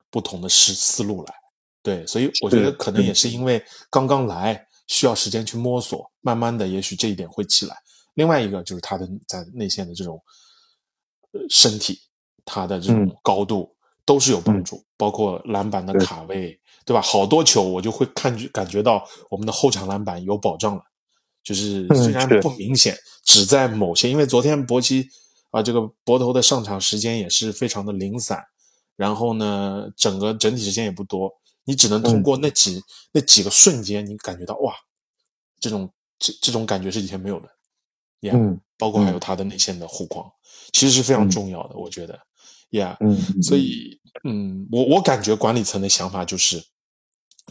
[0.10, 1.34] 不同的思思路来。
[1.82, 7.76] 对，所以我觉得可能也是因为刚刚来，需要时间去摸索，慢慢的也许这一点会起来。
[8.16, 10.22] 另外一个就是他的在内线的这种
[11.32, 12.00] 呃身体，
[12.44, 13.16] 他的这种嗯。
[13.24, 13.74] 高度
[14.06, 17.02] 都是有帮助，包括篮板的卡位，对吧？
[17.02, 20.82] 好多球我就会看感觉到我们的后场篮板有保障了，
[21.44, 25.08] 就是嗯虽然不明显，只在某些，因为昨天博奇
[25.52, 28.44] 啊这个博头的上场时间也是非常的零散，
[28.96, 31.32] 然后呢整个整体时间也不多，
[31.70, 32.24] 你只能通嗯。
[32.24, 34.74] 过那几、那几个瞬间，你感觉到哇，
[35.60, 37.48] 这种这这种感觉是以前没有的，
[38.22, 40.26] 呀、嗯包括还有他的内线的护框，
[40.74, 41.30] 其实是非常嗯。
[41.30, 42.18] 重要的，我觉得，
[42.72, 46.64] 呀、嗯，所以，嗯，我我感觉管理层的想法就是，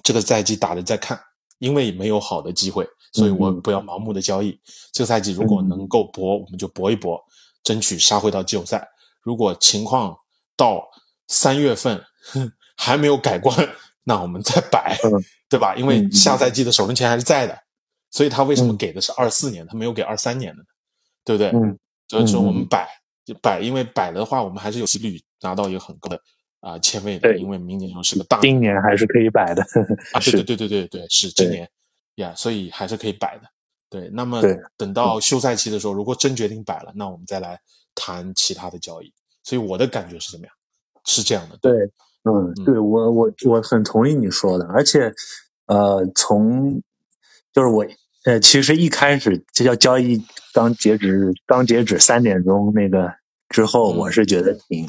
[0.03, 1.21] 这个赛季打的再看，
[1.59, 4.59] 因为没有好的机会，所以我不要盲目的交易。
[4.93, 5.69] 这个赛季如果嗯。
[5.69, 7.23] 能够搏，我们就搏一搏，
[7.63, 8.89] 争取杀回到季后赛。
[9.23, 10.17] 如果情况
[10.57, 10.89] 到
[11.29, 12.03] 三月份
[12.33, 13.55] 哼 还没有改观，
[14.09, 15.13] 那我们再 摆，嗯
[15.51, 15.77] 对吧？
[15.77, 17.57] 因为嗯下赛季的首轮签还是在的，
[18.11, 20.67] 所以他为什么嗯给的是二四年，他没有给二三年的呢？
[21.25, 21.51] 对不对？
[21.51, 22.89] 嗯所以说我们摆
[23.27, 26.19] 就摆，因为摆的话，我们还是有几率拿到一个很高的
[26.61, 29.63] 啊、签位的，对因为明年又是个大今年还是可以摆的，
[30.15, 31.69] 啊， 对对对对对对，是今年
[32.15, 33.45] 呀所以还是可以摆的。
[33.91, 34.43] 对，那么
[34.79, 37.61] 等到休赛期的时候，如果真决定摆了，那我们再来
[37.95, 39.13] 谈其他的交易。
[39.45, 40.55] 所以我的感觉是怎么样？
[41.05, 41.73] 是这样的，对，
[42.25, 45.13] 嗯，嗯对我我我很同意你说的，而且，
[45.67, 46.83] 呃，从
[47.53, 47.87] 就是我
[48.25, 53.13] 呃，其实一开始这叫交易刚截止刚截止三点钟那个
[53.49, 54.89] 之后，嗯我是觉得挺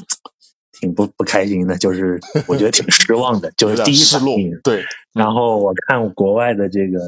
[0.72, 4.60] 挺不不开心的，就是 我觉得挺失望的，就是第一点失落反应。。
[4.62, 6.98] 对，然后我看国外的这个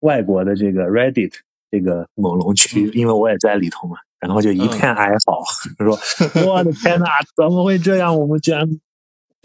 [0.00, 1.32] 外国的这个 Reddit
[1.70, 5.42] 这个猛龙区，因为我也在里头嘛，然后就一片哀嚎，
[5.82, 5.98] 说
[6.46, 8.18] 我的天呐，怎么会这样？
[8.20, 8.68] 我们居然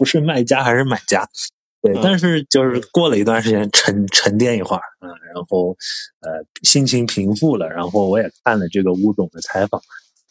[0.00, 1.28] 不是卖家还是买家？
[1.82, 2.00] 对，嗯。
[2.02, 5.76] 但是就是过了一段时间沉沉淀一会儿啊、然后
[6.20, 9.78] 呃心情平复了，然后我也看了这个乌总的采访，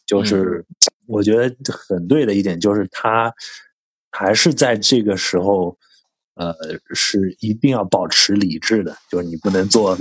[0.07, 0.65] 就是
[1.05, 3.31] 我觉得很对的一点就是他
[4.09, 5.77] 还是在这个时候，
[6.33, 6.55] 呃，
[6.95, 9.95] 是一定要保持理智的，就是你不能做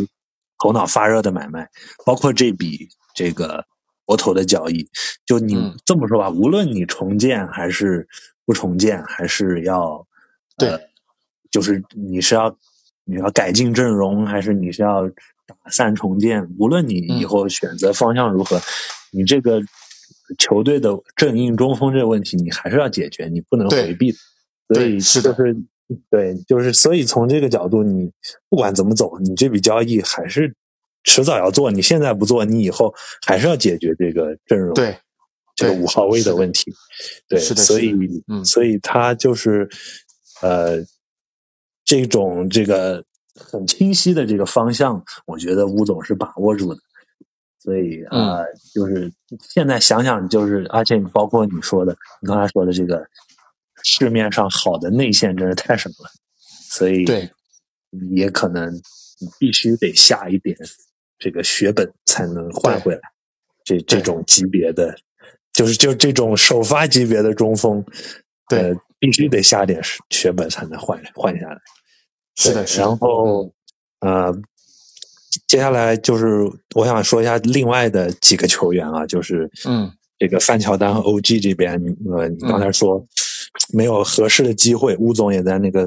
[0.59, 1.69] 头脑发热的买卖，
[2.07, 3.67] 包括这笔这个
[4.09, 4.89] 博头的交易，
[5.27, 5.77] 就你嗯。
[5.85, 8.09] 这么说吧，无论你重建还是
[8.47, 10.07] 不重建，还是要
[10.57, 10.81] 呃对，
[11.51, 12.57] 就是你是要
[13.05, 15.07] 你要改进阵容，还是你是要
[15.47, 17.29] 打散重建，无论你以嗯。
[17.29, 18.59] 后选择方向如何，
[19.13, 19.61] 你这个
[20.39, 24.13] 球队的正印中锋这个问题，你还是要解决，你不能回避。
[24.13, 25.57] 所对以是的就是
[26.09, 28.11] 对，就是所以从这个角度，你
[28.49, 30.55] 不管怎么走，你这笔交易还是
[31.09, 31.71] 迟早要做。
[31.71, 32.95] 你现在不做，你以后
[33.27, 34.97] 还是要解决这个阵容对，
[35.57, 36.73] 这个五号位的的问题。
[37.29, 37.93] 对，是的所以
[38.29, 39.69] 嗯所以他就是
[40.43, 40.85] 呃
[41.85, 46.81] 这种这个很清晰的这个方向，我觉得吴总是把握住的。
[47.61, 49.13] 所以啊、呃就是
[49.51, 53.05] 现在想想，就是而且包括你说的，你刚才说的这个
[53.83, 56.11] 市面上好的内线真是太少了，
[56.71, 57.29] 所以对
[58.13, 60.57] 也可能你必须得下一点
[61.19, 63.01] 这个血本才能换回来。
[63.65, 64.97] 这这种级别的，
[65.53, 67.85] 就是就这种首发级别的中锋，
[68.49, 69.79] 对呃，必须得下点
[70.09, 71.61] 血本才能换换下来。
[72.35, 72.65] 是的。
[72.79, 73.53] 然后
[74.01, 74.35] 呃，
[75.47, 81.75] 接下来就是我想说一下另外的几个球员啊，就是嗯这个范乔丹和 OG 这边，
[82.11, 83.07] 呃，你刚才说
[83.75, 85.87] 没有合适的机会，乌总也在那个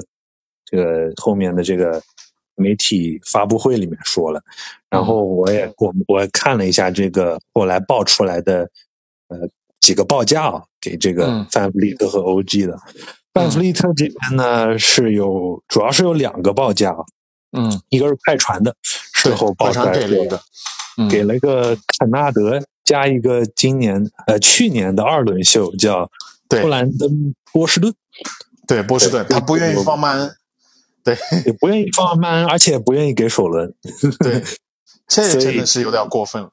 [0.66, 2.00] 这个后面的这个
[2.54, 4.42] 媒体发布会里面说了，
[4.90, 8.68] 然后我也我我看了一下这个后来报出来的
[9.28, 9.38] 呃
[9.80, 11.46] 几个报价啊，给这个嗯。
[11.50, 12.78] 范弗利特和 OG 的。
[13.34, 16.98] 范弗利特这边呢是有，主要是有两个报价啊，
[17.52, 20.40] 嗯，一个是快船的，事后快船爆出来了一个，
[20.98, 21.08] 嗯。
[21.08, 26.10] 给了一个坎纳德加一个今年呃去年的二轮秀叫
[26.48, 26.60] 对。
[26.60, 27.94] 布兰登波士顿，
[28.68, 30.36] 对波士顿，他不愿意放慢恩，
[31.04, 33.74] 对也不愿意放慢，而且不愿意给首轮。
[34.20, 34.42] 对，
[35.08, 36.50] 这真的是有点过分了。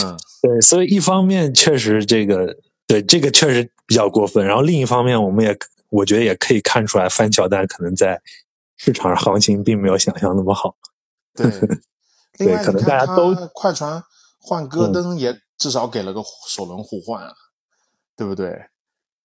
[0.00, 8.20] 嗯，对，所以一方面确实这个对这个确实比较过分，然后另一方面我们也我觉得也可以看出来，范乔丹可能在
[8.76, 10.76] 市场上行情并没有想象那么好。
[11.34, 11.50] 对。
[12.38, 14.02] 另外，可能大家都快船
[14.38, 17.34] 换戈登也至少给了个首轮互换啊，
[18.16, 18.58] 对不对？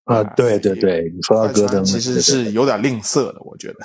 [0.06, 3.76] 啊，对对对，你说到戈登，其实是有点吝啬的，我觉得。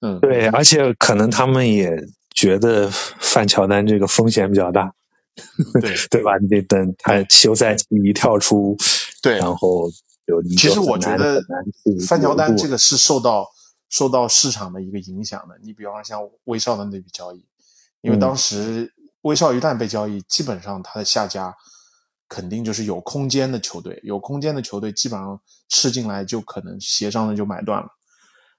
[0.00, 1.96] 嗯，对，而且可能他们也
[2.34, 4.92] 觉得范乔丹这个风险比较大，
[5.80, 6.36] 对 对吧？
[6.38, 8.76] 你得等他休赛期一跳出，
[9.22, 9.88] 对然后
[10.58, 11.40] 其实我觉得
[12.08, 13.46] 范乔丹这个是受到
[13.88, 15.54] 受到市场的一个影响的。
[15.62, 17.46] 你比方说像威少的那笔交易，
[18.00, 18.92] 因为嗯当时
[19.22, 21.54] 威少一旦被交易，基本上他的下家
[22.28, 27.88] 肯定就是有空间的球队，有空间的球队基本上吃进来就可能协商的就买断了。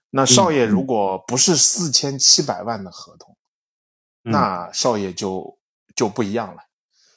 [0.10, 3.36] 那少爷如果不是四千七百万的合同，
[4.24, 5.58] 嗯那少爷就
[5.96, 6.62] 就不一样了。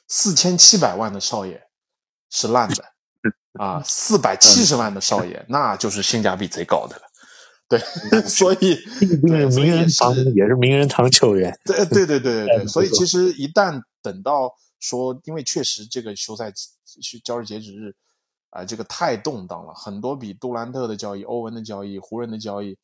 [0.07, 1.61] 四千七百万的少爷
[2.29, 2.83] 是烂的
[3.59, 7.03] 啊，四百七十万的少爷那就是性价比贼高的了。
[7.69, 7.79] 对，
[8.27, 8.75] 所以
[9.25, 17.95] 对名人堂也是名人堂球员，对对对对 对所以其实一旦等到说，因为确实这个休赛期是交易截止日
[18.49, 22.77] 啊、这个太动荡了，很多比杜兰特的交易、欧文的交易、湖人的交易，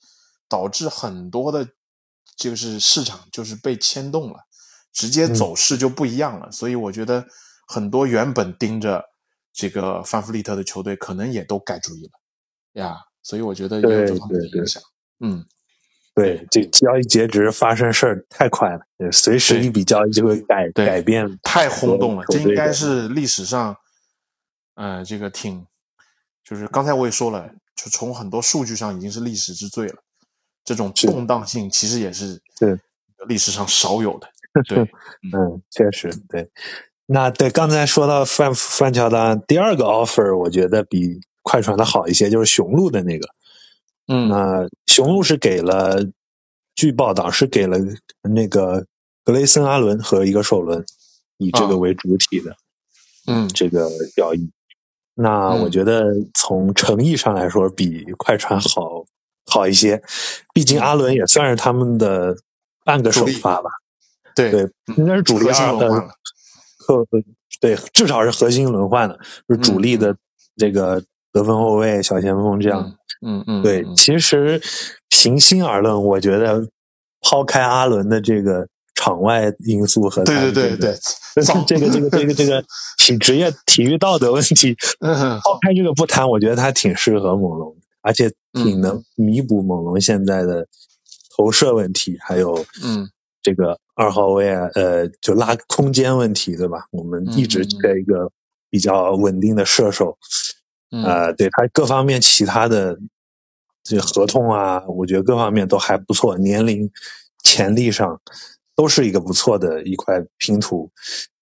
[0.48, 1.68] 导致很多的
[2.38, 4.40] 就是市场就是被牵动了，
[4.94, 6.50] 直接嗯走势就不一样了。
[6.54, 7.28] 所以我觉得
[7.68, 9.04] 很多原本盯着
[9.52, 12.12] 这个范弗利特的球队，可能也都改主意了
[12.82, 12.96] 呀。
[13.22, 14.82] 所以我觉得也有这对方面的对对影响。
[15.20, 15.46] 嗯，
[16.18, 23.78] 对，这交易截止发生事儿太快了，对随时一笔交易就会改改变，太轰动了，这应该是历史上，
[24.74, 25.64] 呃，这个挺，
[26.44, 29.98] 就是刚才我也说了，就从很多数据上已经是历史之最了。
[30.66, 32.76] 这种是动荡性其实也是对
[33.28, 34.28] 历史上少有的。
[34.68, 36.50] 对，嗯，确实对。
[37.06, 43.30] 那对刚才说到范范乔丹第二个 offer，我觉得比快船的好一些，就是雄鹿的那个。
[44.08, 44.30] 嗯。
[44.30, 46.06] 那雄鹿是给了，
[46.76, 47.78] 据报道是给了
[48.22, 48.86] 那个
[49.24, 50.84] 格雷森阿伦和一个首轮，
[51.38, 51.78] 以这个啊。
[51.78, 52.56] 为主体的
[53.28, 53.48] 嗯。
[53.50, 54.50] 这个交易。
[55.14, 55.62] 那嗯。
[55.62, 59.06] 我觉得从诚意上来说，比快船好
[59.46, 60.02] 好一些。
[60.54, 60.82] 毕竟嗯。
[60.82, 62.36] 阿伦也算是他们的
[62.84, 63.70] 半个首发吧，
[64.36, 64.52] 对。
[64.52, 66.14] 对，嗯应该是主力二呃轮换了。
[67.60, 70.16] 对，至少是核心轮换的，就是主力的
[70.56, 71.04] 这个
[71.38, 72.84] 得分后卫、小前锋这样。
[72.84, 74.62] 嗯嗯嗯，对，嗯其实
[75.10, 76.68] 平心而论，我觉得
[77.22, 80.96] 抛开阿伦的这个场外因素和他对对对
[81.66, 82.64] 这个这个这个这个
[83.00, 90.68] 体职业体育道德问题，嗯抛开这个不谈，我觉得他挺适合猛龙，而且嗯挺能弥补猛龙现在的
[91.36, 93.10] 投射问题，还有嗯
[93.42, 96.86] 这个二号位啊，呃，就拉空间问题，对吧？
[96.92, 98.32] 我们一直缺一个
[98.70, 100.18] 比较稳定的射手，
[100.92, 102.98] 嗯呃，对他各方面其他的
[103.84, 106.90] 这合同啊，我觉得各方面都还不错，年龄、
[107.44, 108.22] 潜力上
[108.76, 110.92] 都是一个不错的一块拼图。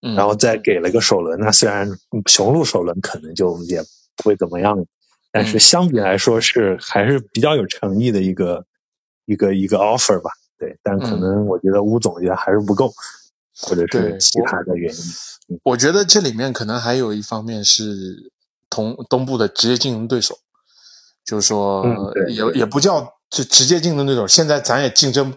[0.01, 1.89] 嗯，然后再给了个首轮，那虽然
[2.27, 3.81] 雄鹿首轮可能就也
[4.15, 4.85] 不会怎么样，
[5.31, 8.65] 但是嗯相比来说是还是比较有诚意的一个
[9.25, 10.31] 一个一个 offer 吧。
[10.57, 12.93] 对，但可能我觉得乌总觉得还是不够，
[13.59, 15.59] 或者是其他的原因。
[15.63, 18.31] 我觉得这里面可能还有一方面是
[18.75, 20.37] 同东部的直接竞争对手，
[21.23, 21.95] 就是说嗯
[22.27, 24.27] 也也不叫就直接竞争对手。
[24.27, 25.33] 现在咱也竞争，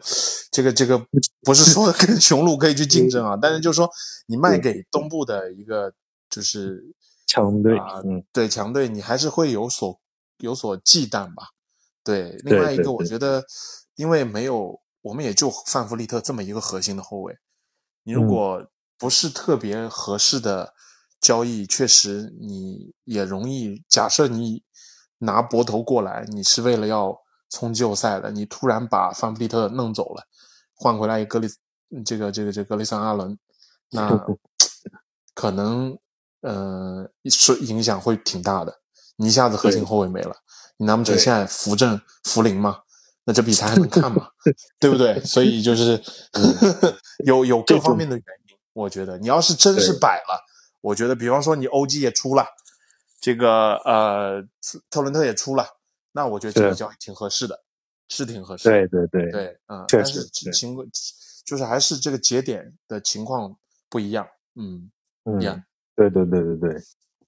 [0.50, 0.98] 这个这个
[1.46, 3.88] 不是说跟雄鹿可以去竞争啊，但是就是说
[4.26, 5.92] 你卖给东部的一个
[6.28, 6.82] 就是
[7.28, 10.00] 强队，啊嗯，对强队，你还是会有所
[10.38, 11.44] 有所忌惮吧？
[12.02, 13.44] 对，另外一个我觉得，
[13.94, 17.36] 因为没有我们也就范弗利特这么一个核心的后卫，
[18.02, 18.66] 你如嗯果
[18.98, 20.74] 不是特别合适的
[21.20, 23.82] 交易，确实你也容易。
[23.88, 24.62] 假设你
[25.18, 27.16] 拿博头过来，你是为了要
[27.50, 30.22] 冲季后赛的，你突然把范弗利特弄走了，
[30.74, 31.48] 换回来一个格里
[32.04, 33.38] 这个这个这个格里森阿伦，
[33.90, 34.26] 那
[35.34, 35.98] 可能
[36.42, 38.80] 呃是影响会挺大的。
[39.16, 40.36] 你一下子核心后卫没了，
[40.76, 42.78] 你难不成现在扶正扶林吗？
[43.24, 44.28] 那这比赛还能看吗？
[44.78, 45.20] 对不对？
[45.24, 46.00] 所以就是
[47.26, 48.56] 有有各方面的原因。
[48.72, 50.40] 我觉得你要是真是摆了，
[50.80, 52.46] 我觉得比方说你欧基也出了，
[53.20, 54.42] 这个呃
[54.90, 55.66] 特伦特也出了，
[56.12, 57.62] 那我觉得这个是交易挺合适的，
[58.08, 58.74] 是挺合适的。
[58.88, 60.22] 对对对，对，嗯，确实
[60.52, 60.86] 情况
[61.44, 63.56] 就是还是这个节点的情况
[63.88, 64.28] 不一样。
[64.54, 64.90] 嗯
[65.24, 65.62] 嗯样，
[65.96, 66.82] 对对对对对，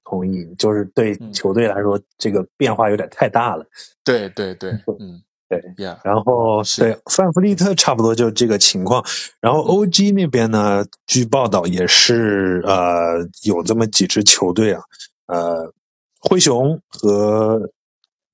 [0.04, 3.66] 同意，就是对嗯球队来说，这个变化有点太大了。
[4.04, 6.82] 对对对， 嗯对，，Yeah，然后是。
[6.82, 9.04] 对范弗利特差不多就这个情况，
[9.40, 14.82] 然后 OG 那边呢，据报道也是呃有这么几支球队啊，
[15.26, 15.74] 呃，
[16.20, 17.68] 灰熊和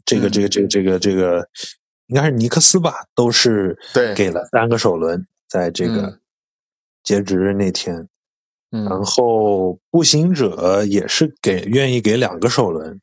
[0.04, 0.30] 这个嗯。
[0.30, 1.48] 这个这个这个这个
[2.08, 6.20] 应该是尼克斯吧，都是对给了三个首轮，在这个嗯。
[7.02, 8.06] 截止日那天，
[8.72, 8.84] 嗯。
[8.84, 13.00] 然嗯后步行者也是给愿意给两个首轮，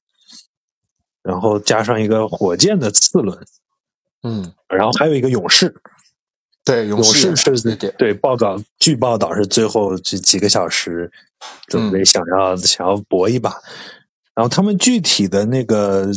[1.23, 3.43] 然后加上一个火箭的次轮，
[4.23, 5.75] 嗯，然后还有一个勇士。
[6.65, 8.13] 对，勇勇士士是对。
[8.13, 11.11] 报道，据报道是最后这几个小时
[11.67, 13.51] 准备想要、想要搏一把，
[14.33, 16.07] 然后他们具体的那个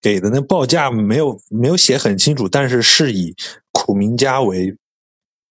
[0.00, 3.34] 给的那报价没有没有写很清楚，但是是以
[3.70, 4.76] 苦明家为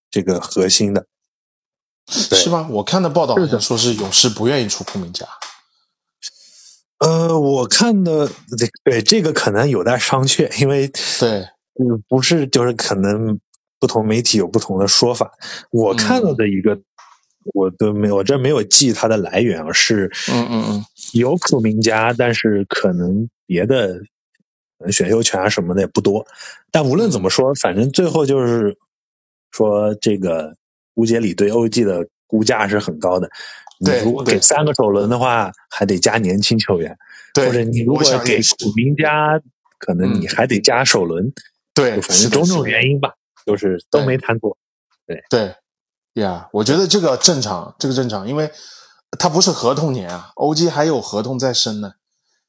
[0.10, 1.06] 这个核心的。
[2.10, 2.68] 是吗？
[2.72, 5.28] 我看的报道说是勇士不愿意出苦明家，
[7.00, 10.88] 呃，我看的对对这个可能有待商榷，因为
[11.20, 11.46] 对，
[11.80, 13.40] 嗯不是就是可能
[13.80, 15.32] 不同媒体有不同的说法。
[15.72, 16.80] 我看到的一个，
[17.54, 24.02] 我都没有，我这没有记它的来源，是嗯嗯嗯，有苦明家，但是可能别的
[24.80, 26.26] 呃选秀权啊什么的也不多。
[26.72, 28.76] 但无论怎么说，反正最后就是
[29.52, 30.56] 说这个
[30.96, 33.30] 乌杰里对 OG 的估价是很高的。
[33.80, 36.98] 你如果给三个首轮的话，还得加年轻球员，
[37.36, 39.40] 对，或者你如果给想也是苦明加，
[39.78, 41.32] 可能你嗯还得加首轮。
[41.78, 43.14] 对，就反正种种原因吧，
[43.46, 44.58] 就是都没谈妥。
[45.06, 45.56] 对对，
[46.22, 48.52] 呀，我觉得这个正常，这个正常，因为
[49.18, 51.94] 他不是合同年啊，OG 还有合同在身呢。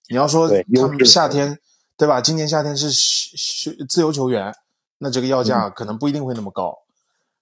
[0.08, 1.58] 你要说他们夏天
[1.96, 2.20] 对吧？
[2.20, 4.54] 今年夏天是是自由球员，
[4.98, 6.74] 那这个要价可能不一定会那么高。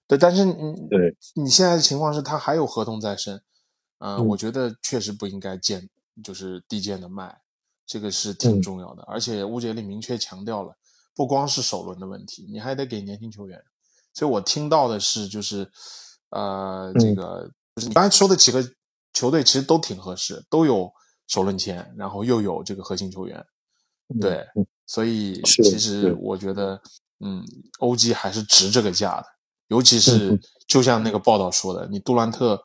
[0.07, 0.53] 对，但是你
[0.89, 3.35] 对你现在的情况是他还有合同在身，
[3.97, 5.89] 啊、嗯我觉得确实不应该贱，
[6.23, 7.39] 就是低贱的卖，
[7.85, 9.03] 这个是挺嗯重要的。
[9.03, 10.75] 而且乌杰里明确强调了，
[11.17, 13.59] 不光是首轮的问题，你还得给年轻球员。
[14.13, 15.67] 所以我听到的是，就是
[16.29, 18.63] 呃，这嗯个就是你刚才说的几个
[19.13, 20.91] 球队其实都挺合适，都有
[21.27, 23.43] 首轮签，然后又有这个核心球员，
[24.21, 26.79] 对，嗯所以其实我觉得，
[27.19, 27.43] 嗯
[27.79, 29.25] ，OG 还是值这个价的，
[29.69, 32.63] 尤其嗯是就像那个报道说的，你杜兰特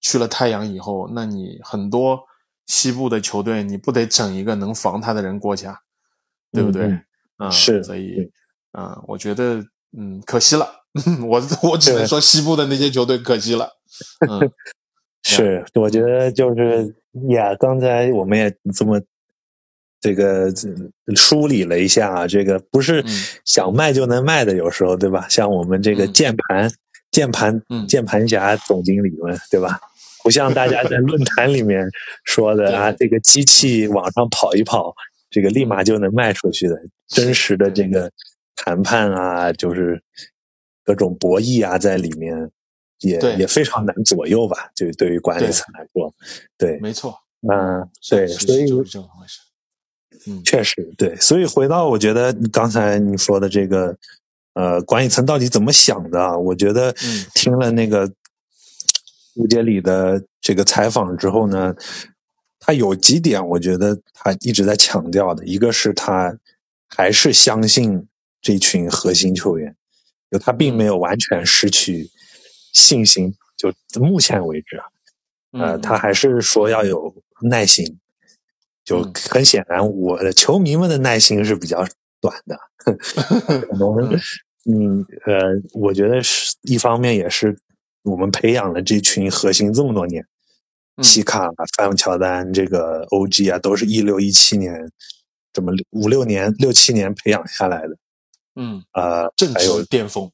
[0.00, 2.20] 去了太阳以后，那你很多
[2.66, 5.76] 西部的球队，你不得整一个能防他的人过去啊，
[6.52, 6.86] 对不对？
[6.86, 7.04] 嗯
[7.38, 8.30] 嗯，是所以对，
[8.78, 9.64] 嗯，我觉得，
[9.96, 10.68] 嗯，可惜了，
[11.26, 13.70] 我 我只能说西部的那些球队可惜了，
[14.28, 14.50] 嗯，
[15.22, 16.94] 是，我觉得就是
[17.28, 19.00] 呀，刚才我们也这么
[20.00, 20.68] 这个这
[21.14, 23.08] 梳理了一下啊，这个不是嗯
[23.44, 25.26] 想卖就能卖的，有时候对吧？
[25.28, 26.70] 像我们这个嗯键盘、
[27.10, 29.78] 键盘、嗯键盘侠总经理们，对吧？
[30.24, 31.84] 不像大家在论坛里面
[32.24, 34.94] 说的啊，这个机器往上跑一跑，
[35.30, 36.76] 这个立马就能卖出去的。
[37.12, 38.10] 真实的这个
[38.56, 40.02] 谈判啊，就是
[40.84, 42.50] 各种博弈啊，在里面
[43.00, 44.70] 也也非常难左右吧？
[44.74, 46.12] 就对于管理层来说，
[46.56, 49.40] 对，没错，嗯，对，所以就是这么回事，
[50.30, 53.96] 嗯，确实对，所以回到我觉得刚才你说的这个，
[54.54, 56.36] 呃，管理层到底怎么想的啊？
[56.36, 58.10] 我觉得嗯听了那个
[59.34, 61.74] 吴杰里的这个采访之后呢，
[62.60, 66.38] 他有几点我觉得他一直在强调的，一个是他
[66.94, 68.06] 还是相信
[68.40, 69.74] 这群核心球员，
[70.30, 72.10] 就他并没有完全失去
[72.72, 74.84] 信心，就目前为止啊，
[75.52, 77.98] 呃，嗯他还是说要有耐心。
[78.84, 79.12] 就嗯。
[79.30, 81.86] 很显然，我的球迷们的耐心是比较
[82.20, 84.18] 短的， 可能，
[84.66, 85.40] 嗯呃，
[85.74, 87.56] 我觉得是一方面也是
[88.02, 90.26] 我们培养了这群核心这么多年，
[90.96, 91.04] 嗯。
[91.04, 94.74] 西卡、范乔丹、这个 OG 啊，都是一六一七年
[95.52, 97.96] 这么五六年、六七年培养下来的，
[98.56, 100.30] 嗯，呃，正值巅峰，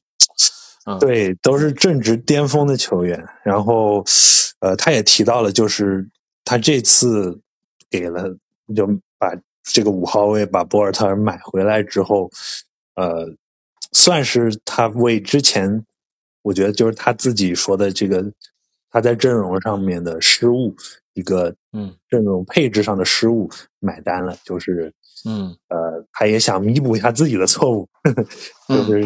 [0.85, 3.23] 嗯，对，都是正值巅峰的球员。
[3.43, 4.03] 然后，
[4.59, 6.07] 呃，他也提到了，就是
[6.43, 7.39] 他这次
[7.89, 8.35] 给了，
[8.75, 12.31] 就把这个五号位把博尔特尔买回来之后，
[12.95, 13.27] 呃，
[13.91, 15.85] 算是他为之前，
[16.41, 18.31] 我觉得就是他自己说的这个
[18.89, 20.75] 他在阵容上面的失误，
[21.13, 23.49] 一个嗯阵容配置上的失误
[23.79, 24.93] 买单了，就是
[25.25, 25.55] 嗯。
[25.69, 27.89] 呃，他也想弥补一下自己的错误，
[28.67, 29.05] 就是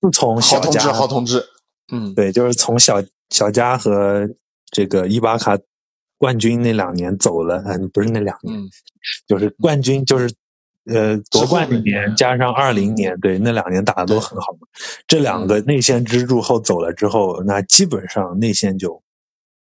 [0.00, 1.44] 自从好小加同志，好同志，
[1.92, 4.28] 嗯，对，就是从小小加和
[4.70, 5.58] 这个伊巴卡
[6.18, 8.68] 冠军那两年走了，嗯，不是那两年，嗯
[9.26, 10.32] 就是冠军，就是
[10.86, 14.66] 呃夺冠那年年加上二零年，对，那两年打的都很好嘛。
[15.06, 19.02] 这两个内线支柱后走了之后，那基本上内线就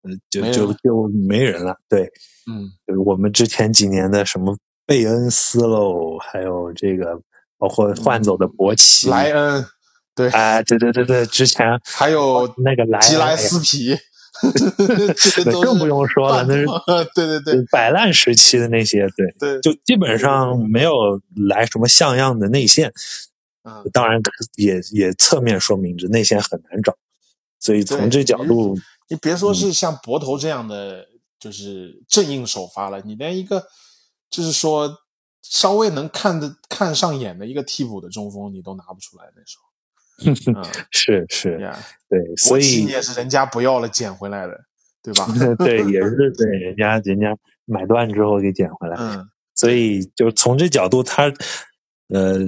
[0.03, 1.77] 呃，就就就没人了。
[1.89, 2.11] 对，
[2.49, 2.71] 嗯，
[3.05, 4.57] 我们之前几年的什么
[4.87, 7.21] 贝恩斯喽，还有这个
[7.59, 9.65] 包括换走的博奇，莱恩，
[10.15, 13.97] 对，啊，对对对对，之前还有那个莱吉莱恩斯皮，
[15.17, 16.67] 这个都更不用说了，那是
[17.15, 22.93] 对对对摆烂时期的那些，对，对，就基本上没有来什么像样的内线。
[23.67, 24.21] 嗯，当然
[24.57, 26.95] 也也侧面说明着内线很难找，
[27.59, 28.77] 所以从这角度，
[29.09, 31.07] 你别说是像博头这样的，
[31.41, 33.65] 就是正印首发了，你连一个
[34.35, 34.93] 就是说
[35.43, 39.65] 稍微能看得看上眼的一个替补的中锋你都拿不出来那时候。
[40.61, 41.77] 嗯， 是是，呀，
[42.09, 44.61] 对，所以你也是人家不要了捡回来的，
[45.03, 45.27] 对吧？
[45.59, 51.33] 对，也是 对人家人家买断之后给捡回来，嗯，所以就从这角度，他
[52.09, 52.39] 呃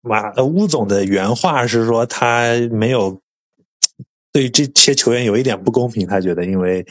[0.00, 3.20] 马呃乌总的原话是说他没有
[4.32, 6.86] 对这些球员有一点不公平，他觉得因为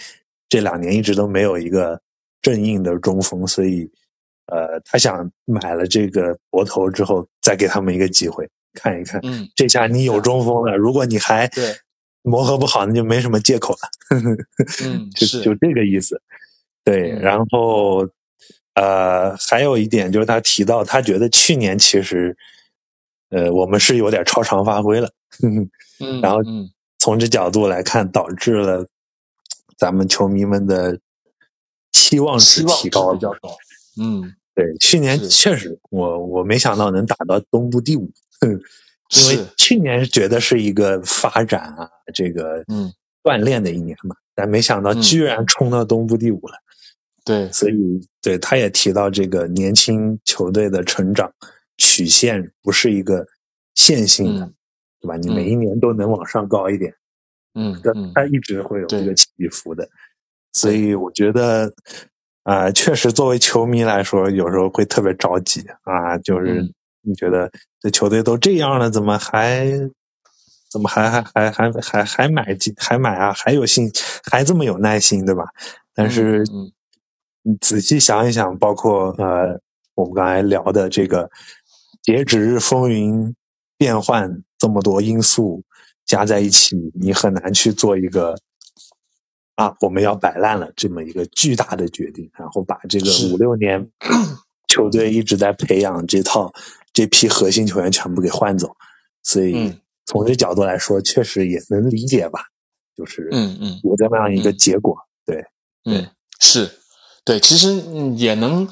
[0.50, 2.02] 这两年一直都没有一个
[2.42, 3.90] 正印的中锋，所以
[4.48, 8.50] 呃他想买了这个博头之后再给他们一个机会。
[8.78, 10.76] 看一看，嗯，这下你有中锋了。
[10.76, 11.74] 如果你还对
[12.24, 13.80] 磨合不好，那就没什么借口了。
[14.84, 16.22] 嗯， 就是就这个意思。
[16.84, 18.06] 对，嗯然后
[18.74, 22.36] 呃，还有一点就是他提到，他觉得去年其实
[23.30, 25.10] 呃我们是有点超常发挥了。
[25.42, 25.70] 嗯，
[26.22, 26.70] 然后嗯
[27.00, 28.86] 从这角度来看，导致了
[29.78, 31.00] 咱们球迷们的
[31.94, 33.20] 期望值提高比。
[33.22, 33.56] 较高。
[34.02, 42.92] 嗯，对，去年确实，我我没想到能打到东部第五，因为去年觉得是一个发展啊，这个嗯
[43.24, 46.56] 锻炼的一年嘛，但没想到嗯居然冲到东部第五了。
[47.24, 51.34] 对，所以，对他也提到这个年轻球队的成长
[51.78, 53.26] 曲线不是一个
[53.74, 54.54] 线性的，嗯
[55.02, 55.18] 对吧？
[55.18, 56.94] 你嗯每一年都能往上高一点，
[57.56, 59.90] 嗯但它一直会有这个起伏的。
[60.54, 61.74] 所以我觉得，
[62.46, 69.66] 啊、确实作为球迷来说，有时候会特别着急啊，就是嗯你觉得这球队都这样了，怎么还
[70.70, 73.34] 怎么还还还还还还买进还买啊？
[73.34, 73.92] 还有心
[74.30, 75.46] 还这么有耐心，对吧？
[75.96, 76.72] 但是嗯
[77.42, 79.60] 你仔细想一想，包括呃
[79.96, 81.32] 我们刚才聊的这个
[82.04, 83.36] 截止日风云
[83.76, 85.64] 变幻这么多因素
[86.06, 88.38] 加在一起，你很难去做一个
[89.56, 93.90] 啊我们要摆烂了这么一个巨大的决定，然后把这个五六年
[94.68, 96.54] 球队一直在培养这套
[96.94, 98.76] 这批核心球员全部给换走，
[99.24, 102.42] 所以嗯从这角度来说，确实也能理解吧，
[102.96, 104.96] 就是嗯嗯有这么样一个结果，
[105.26, 105.44] 对。
[105.86, 106.08] 嗯，
[106.40, 106.70] 是
[107.24, 108.68] 对，其实嗯也能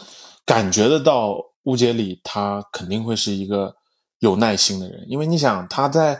[0.45, 3.75] 感觉得到乌杰里他肯定会是一个
[4.19, 6.19] 有耐心的人，因为你想他在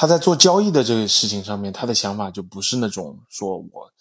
[0.00, 3.92] 他在做交易的这个事情上面，他的想法就不是那种说我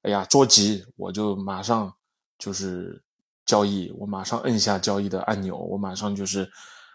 [0.00, 1.92] 哎呀着急我就马上
[2.38, 3.02] 就是
[3.44, 6.50] 交易，我马上摁下交易的按钮，我马上就是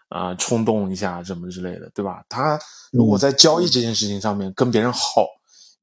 [0.10, 2.26] 啊、呃冲动一下什么之类的，对吧？
[2.28, 2.60] 他
[2.92, 5.00] 如果在交易这件事情上面跟别人好，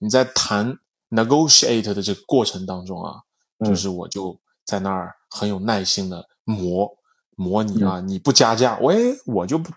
[0.01, 0.77] 你在谈
[1.11, 3.21] negotiate 的这个过程当中啊，
[3.59, 6.91] 嗯就是我就在那儿很有耐心的磨
[7.37, 9.71] 磨你啊，你不加价，喂，我就不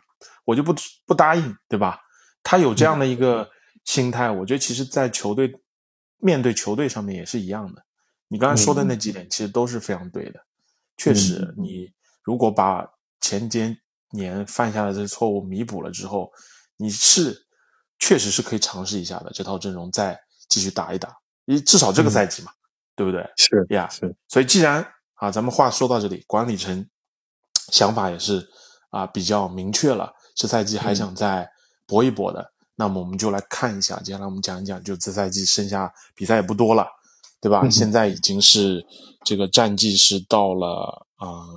[0.45, 0.73] 我就不
[1.05, 1.99] 不答应，对吧？
[2.47, 3.49] 他有这样的一个
[3.83, 5.53] 心态，我觉得其实，在球队
[6.17, 7.83] 面对球队上面也是一样的。
[8.29, 10.39] 你刚才说的那几点，其实都是非常对的。
[10.95, 11.91] 确实，你
[12.23, 12.89] 如果把
[13.19, 13.77] 前些
[14.11, 16.31] 年犯下的这些错误弥补了之后，
[16.77, 17.37] 你是
[17.99, 19.29] 确实是可以尝试一下的。
[19.33, 20.17] 这套阵容再
[20.47, 22.51] 继续打一打，你至少这个赛季嘛，
[22.95, 23.29] 对不对？
[23.35, 26.87] 是呀是，所以既然啊，咱们话说到这里，管理层
[27.73, 28.47] 想法也是
[28.89, 31.51] 啊比较明确了，这赛季还想再
[31.87, 36.85] 搏一搏的，那么我们就来看一下，接下来我们讲一讲，就这赛季剩下比赛也不多了，
[37.41, 37.61] 对吧？
[37.63, 38.85] 嗯现在已经是
[39.23, 41.47] 这个战绩是到了啊、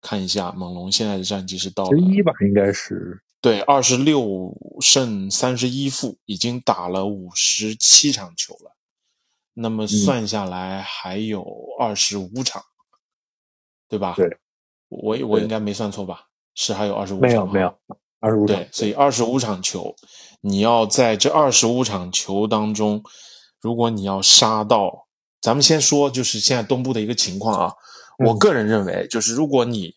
[0.00, 8.76] 看一下猛龙现在的战绩是到了十一吧，应该是对，二十六胜三十一负，已经打了五十七场球了。
[9.54, 11.44] 那嗯么算下来还有
[11.80, 12.62] 二十五场，
[13.88, 14.14] 对吧？
[14.16, 14.38] 对，
[14.88, 16.26] 我我应该没算错吧？
[16.54, 19.94] 是还有二十五场哈没有没有二十五场对，，所以二十五场球，
[20.40, 23.02] 你要在这二十五场球当中，
[23.60, 25.06] 如果你要杀到，
[25.40, 27.74] 咱们先说就是现在东部的一个情况啊，
[28.24, 29.94] 我嗯个人认为就是如果你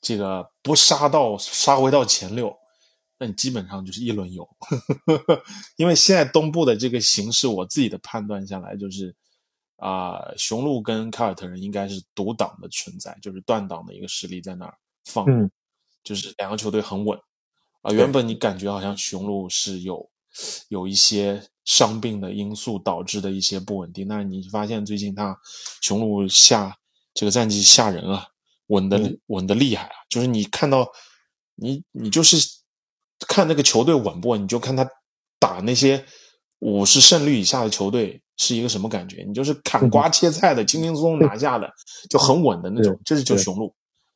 [0.00, 2.54] 这个不杀到杀回到前六，
[3.18, 4.48] 那你基本上就是一轮游，
[5.76, 9.14] 因为现在东部的这个形势，我自己的判断下来就是。
[9.76, 15.50] 啊、雄鹿跟凯尔特人应该是独挡的存在，就是断档的一个实力在那儿放，嗯
[16.04, 17.18] 就是两个球队很稳
[17.82, 17.90] 啊。
[17.90, 20.08] 对原本你感觉好像雄鹿是有
[20.68, 24.06] 有一些伤病的因素导致的一些不稳定。
[24.06, 25.36] 但是你发现最近他
[25.80, 26.76] 雄鹿下
[27.14, 28.26] 这个战绩吓人啊，
[28.66, 29.94] 稳的稳的厉害啊！
[30.08, 30.88] 就是你看到
[31.54, 32.36] 你你就是
[33.26, 34.86] 看那个球队稳不稳，你就看他
[35.38, 36.04] 打那些
[36.58, 39.24] 五十胜率以下的球队是一个什么感觉？
[39.26, 41.70] 你就是砍瓜切菜的，轻轻松松拿下的，
[42.10, 42.98] 就很稳的那种。
[43.04, 43.72] 这是就雄鹿，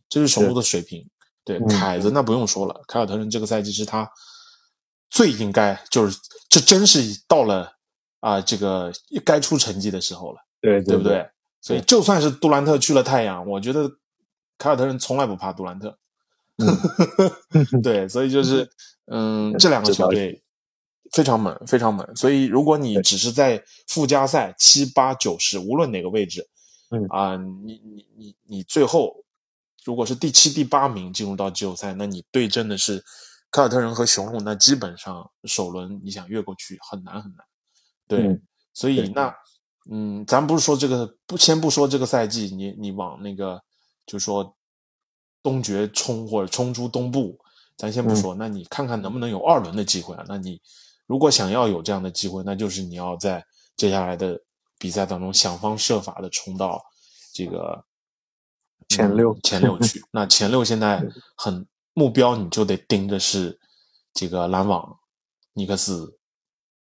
[0.08, 1.08] 这是雄鹿的水平。
[1.48, 4.06] 对凯子那不用说了，凯尔特人这个赛季是他
[5.08, 6.18] 最应该就是
[6.50, 7.72] 这真是到了
[8.20, 8.92] 啊这个
[9.24, 11.26] 该出成绩的时候了，对对不对？
[11.62, 13.90] 所以就算是杜兰特去了太阳，我觉得
[14.58, 15.96] 凯尔特人从来不怕杜兰特。
[17.82, 18.68] 对，所以就是
[19.10, 20.42] 嗯，这两个球队
[21.12, 22.06] 非常猛，非常猛。
[22.14, 26.46] 所以如果你只是在附加赛七八九十，无论哪个位置，
[26.90, 29.24] 嗯啊，你你你你最后。
[29.88, 33.02] 如果是第七、第八名进入到季后赛，那你对阵的是
[33.50, 37.46] 凯尔特人和雄鹿，那基本上首轮你想越过去很难很难。
[38.06, 38.38] 对，
[38.74, 39.34] 所以那
[39.90, 43.58] 嗯，咱不是说这个不先不说这个赛季，你你往那个
[44.04, 44.54] 就说
[45.42, 47.38] 东决冲或者冲出东部，
[47.78, 50.24] 咱先不说，那你看看能不能有二轮的机会啊？
[50.28, 50.60] 那你
[51.06, 53.42] 如果想要有这样的机会，那就是你要在
[53.74, 54.38] 接下来的
[54.78, 56.78] 比赛当中想方设法的冲到
[57.32, 57.82] 这个。
[58.88, 60.02] 前六，前六去。
[60.10, 61.04] 那前六现在
[61.36, 63.58] 很目标，你就得盯着是
[64.12, 64.98] 这个篮网、
[65.52, 66.18] 尼克斯，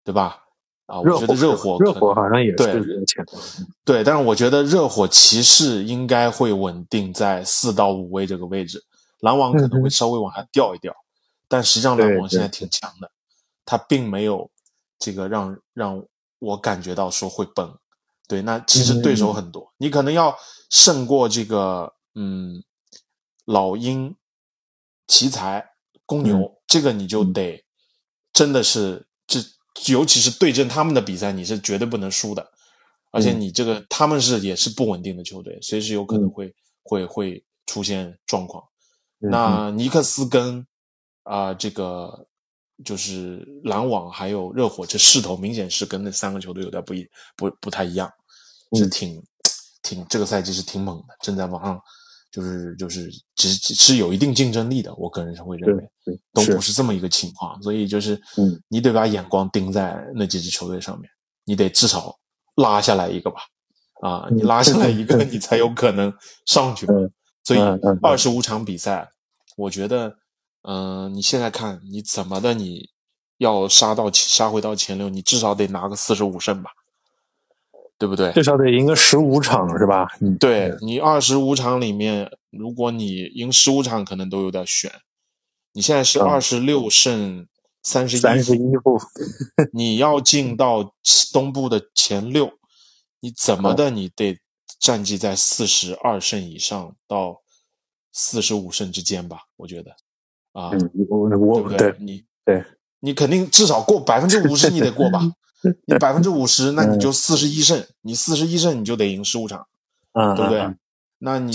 [0.05, 0.39] 对吧？
[0.87, 3.25] 啊，我觉得热火，热火好像也是对前
[3.85, 8.83] 对，但是我觉得热火骑士应该会稳定在四到五位这个位置，
[9.21, 10.95] 篮网可能会稍微往下掉一掉。
[11.49, 13.11] 但实际上篮网现在挺强的，
[13.65, 14.51] 他并没有
[14.99, 16.05] 这个让让
[16.41, 17.75] 我感觉到说会崩。
[18.27, 20.37] 对，那其实对手很多，你可能要
[20.73, 22.65] 胜过这个，嗯，
[23.45, 24.17] 老鹰、
[25.07, 25.73] 奇才、
[26.07, 27.63] 公牛，这个你就得
[28.33, 29.39] 真的是这，
[29.93, 32.51] 尤其是对阵他们的比赛，你是绝对不能输的。
[33.11, 38.65] 而且你这个他们是也是不稳定的球队，随时有可能会会会出现状况。
[39.19, 40.67] 那尼克斯跟
[41.23, 42.27] 啊这个
[42.83, 47.07] 就是篮网还有热火，这势头明显是跟那三个球队有点不一
[47.37, 48.11] 不不太一样。
[48.75, 49.23] 是挺
[49.83, 51.81] 挺这个赛季是挺猛的，正在往上，
[52.31, 54.95] 就是就是只是有一定竞争力的。
[54.95, 55.91] 我个人是会认为，
[56.33, 57.63] 都不是这么一个情况。
[57.63, 61.11] 所以就是，嗯，你得把眼光盯在那几支球队上面，
[61.45, 62.17] 你得至少
[62.57, 63.41] 拉下来一个吧，
[64.01, 66.13] 啊，你拉下来一个，你才有可能
[66.47, 66.87] 上去。
[67.45, 67.61] 所以
[68.03, 69.09] 二十五场比赛，
[69.57, 70.15] 我觉得，
[70.63, 72.89] 嗯，你现在看你怎么的，你
[73.39, 76.71] 要杀到杀回到前六，你至少得拿个四十五胜吧。
[78.03, 78.33] 对不对？
[78.33, 80.09] 至少得赢个十五场是吧？
[80.21, 84.91] 嗯，对你二十五场里面，如果你赢十五场，可能都有点悬。
[85.73, 87.47] 你现在是二十六胜
[87.85, 88.99] 三十一，三十一负，
[89.73, 90.93] 你要进到
[91.33, 92.51] 东部的前六，
[93.21, 93.89] 你怎么的？
[93.89, 94.37] 你得
[94.81, 97.41] 战绩在四十二胜以上到
[98.13, 99.43] 四十五胜之间吧？
[99.57, 99.93] 我觉得
[100.55, 100.73] 啊，
[101.09, 101.95] 我我对？
[102.01, 102.65] 你对，
[102.99, 105.21] 你肯定至少过百分之五十，你得过吧？
[105.87, 109.67] 你百分之五十，那你就四十一胜，你四十一胜你就得赢十五场，
[110.13, 110.77] 嗯，对不对？
[111.19, 111.53] 那你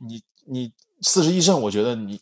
[0.00, 0.72] 你你
[1.02, 2.20] 四十一胜，我觉得你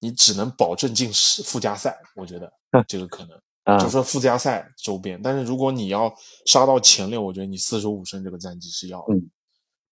[0.00, 2.52] 你只能保证进十附加赛，我觉得
[2.88, 3.26] 这个可
[3.64, 5.20] 能，就说附加赛周边。
[5.22, 6.14] 但是如果你要
[6.46, 9.30] 杀到前六，我觉得你四十五胜这个战绩是要，嗯，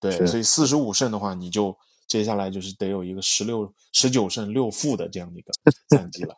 [0.01, 5.53] 对，所以四十五胜的话，你就接下来就是得有一个十六十九胜六负的这样的一个
[5.89, 6.35] 战绩了。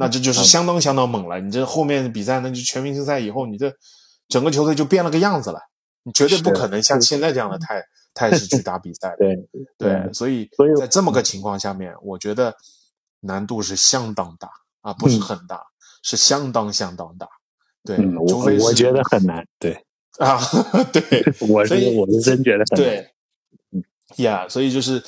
[0.00, 3.70] 那这就是相当相当猛了，你这后面比赛，那就全明星赛以后，你这
[4.28, 5.60] 整个球队就变了个样子了。
[6.04, 7.84] 你绝对不可能像现在这样的态
[8.14, 9.14] 态势去打比赛。
[9.18, 9.36] 对
[9.76, 10.48] 对，所以
[10.78, 12.56] 在这么个情况下面，我觉得
[13.20, 14.48] 难度是相当大
[14.80, 15.60] 啊，不是很大，
[16.02, 17.28] 是相当相当大。
[17.84, 19.46] 对，除非我觉得很难。
[19.58, 19.84] 对
[20.18, 20.40] 啊，
[20.90, 21.02] 对，
[21.46, 22.86] 我是我是真觉得很难。
[22.86, 25.02] 对，呀，所以就是。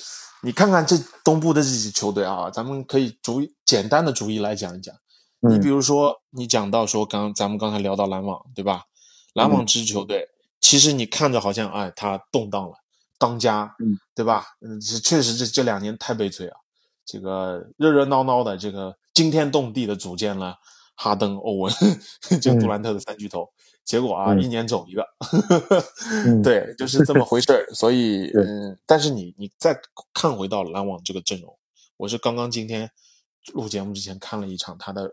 [0.45, 4.95] 你看看这东部的这支球队啊，咱们可以逐简单的逐一来讲一讲。
[5.41, 8.83] 你比如说，你讲到说刚咱们刚才聊到篮网，对吧？
[9.35, 10.29] 篮网这支球队，
[10.61, 12.75] 其实你看着好像哎，他动荡了，
[13.19, 13.75] 当家，
[14.15, 14.47] 对吧？
[14.61, 16.57] 嗯，确实这这两年太悲催啊。
[17.05, 20.57] 这个热热闹闹的，这个惊天动地的组建了
[20.95, 21.73] 哈登、欧文，
[22.41, 23.49] 就杜兰特的三巨头。
[23.85, 25.05] 结果啊，一年走一个，
[26.43, 27.67] 对，就是这么回事儿。
[27.75, 29.79] 所以， 嗯，但是你你再
[30.15, 31.59] 看回到篮网这个阵容，
[31.97, 32.89] 我是刚刚今天
[33.53, 35.13] 录节目之前看了一场他的，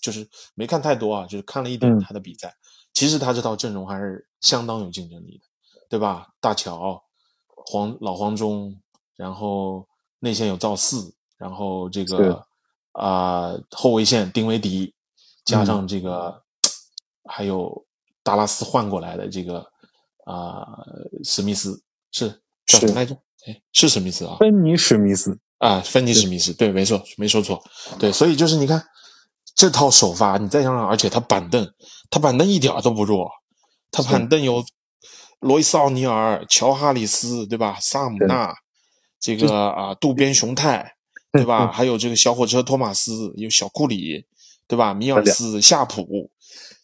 [0.00, 2.54] 就是没看太多啊，就是看了一点他的比赛。
[2.92, 5.44] 其实他这套阵容还是相当有竞争力的，
[5.90, 6.28] 对吧？
[6.40, 7.02] 大乔、
[7.48, 8.80] 黄老黄忠，
[9.16, 9.88] 然后
[10.20, 12.46] 内线有赵四，然后这个
[12.92, 14.94] 啊后卫线丁威迪，
[15.44, 16.42] 加上这个
[17.24, 17.83] 还有。
[18.24, 19.64] 达拉斯换过来的这个
[20.24, 20.66] 啊、
[21.22, 22.28] 史密斯是
[22.66, 23.14] 叫什么来着？
[23.46, 27.62] 哎，是史密斯啊，芬尼史密斯，啊，芬尼史密斯，对，没错，没说错，
[27.98, 28.82] 对，所以就是你看
[29.54, 31.70] 这套首发，你再想想，而且他板凳，
[32.08, 33.30] 他板凳一点儿都不弱，
[33.90, 34.64] 他板凳有
[35.40, 37.76] 罗伊斯奥尼尔、乔哈里斯，对吧？
[37.78, 38.54] 萨姆纳，
[39.20, 40.96] 这个啊，渡边雄太，
[41.32, 41.70] 对吧？
[41.70, 44.24] 还有这个小火车托马斯，有小库里，
[44.66, 44.94] 对吧？
[44.94, 46.30] 米尔斯、夏普，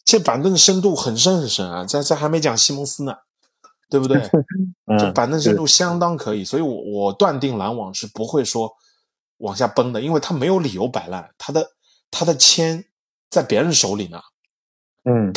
[0.05, 3.13] 这板凳深度很深很深啊，这这还没讲西蒙斯呢，
[3.89, 4.19] 对不对？
[4.99, 8.71] 这嗯，板凳深度相当可以，所以我我断定篮网是不会说
[9.37, 11.65] 往下崩的，因为他没有理由摆烂，他的
[12.09, 12.83] 他的签
[13.29, 14.19] 在别人手里呢，
[15.05, 15.31] 嗯，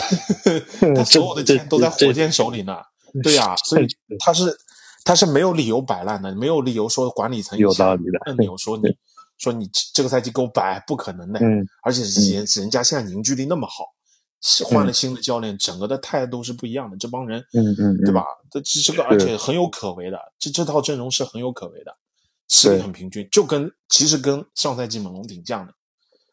[0.94, 2.76] 他所有的 这签都在火箭手里呢，
[3.22, 3.86] 对呀、所以
[4.18, 4.56] 他是
[5.04, 8.88] 他是没有理由摆烂的，没有理由说管理层有道理的按钮说你
[9.38, 13.93] 说你这个赛季给我摆，不可能的，嗯而且人人家现在凝聚力那么好，
[14.66, 18.24] 换了新的教练，整个的态度是不一样的，这帮人，嗯嗯，对吧？
[18.50, 21.96] 这这这个而且很有可为的，这这套阵容是很有可为的，
[22.48, 25.72] 实力很平均，就跟其实跟上赛季猛龙挺像的，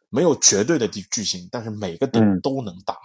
[0.09, 2.41] 没有绝对的巨巨星，但是每个点嗯。
[2.41, 2.97] 都能打，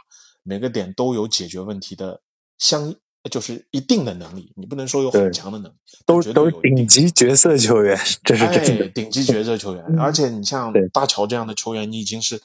[0.42, 2.20] 每个点都有解决问题的
[2.58, 2.94] 相
[3.30, 10.12] 就是一定的能力，你不能说有很强的能力，都都是顶级角色球员，这是真哎，顶级角色球员，嗯而。
[10.12, 12.40] 且你像大乔这样的球员，你已经是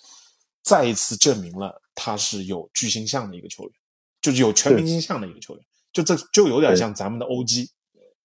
[0.63, 3.71] 再一次证明了他是有巨星相的一个球员，
[4.21, 7.69] 就是有全明星相的一个球员，就这就有点像咱们的欧基，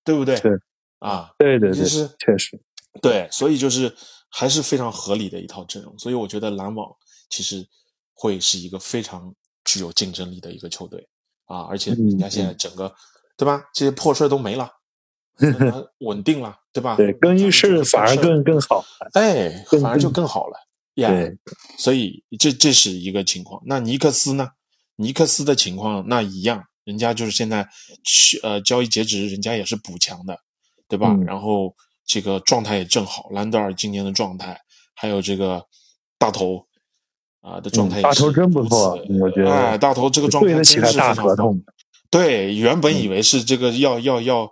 [0.04, 0.38] 对不对？
[0.40, 0.52] 对
[0.98, 2.58] 啊，对对对，就是确实，
[3.02, 3.94] 对，所以就是
[4.30, 6.90] 还是非常合理的一套阵容，所以我觉得篮网
[7.28, 7.66] 其实
[8.14, 9.34] 会是一个非常
[9.64, 11.06] 具有竞争力的一个球队
[11.44, 12.94] 啊，而且人家现在整个、
[13.36, 14.70] 对吧，这些破事儿都没了，
[16.00, 16.96] 稳定了，对吧？
[16.96, 18.84] 对更衣室反而更更好。
[19.12, 20.56] 哎，更反而就更好了
[20.96, 21.08] 呀。
[21.10, 21.36] 对，
[21.78, 23.62] 所以这这是一个情况。
[23.64, 24.50] 那尼克斯呢？
[24.96, 27.68] 尼克斯的情况那一样，人家就是现在
[28.02, 30.38] 去呃交易截止，人家也是补强的，
[30.88, 31.10] 对吧？
[31.12, 31.74] 嗯然后
[32.06, 34.58] 这个状态也正好，兰德尔今年的状态，
[34.94, 35.66] 还有这个
[36.18, 36.66] 大头
[37.42, 41.62] 啊、的状态也是嗯大头真不错我觉得哎，大头这个状态真他大是非常棒合同。
[42.08, 44.50] 对，原本以为是这个要要要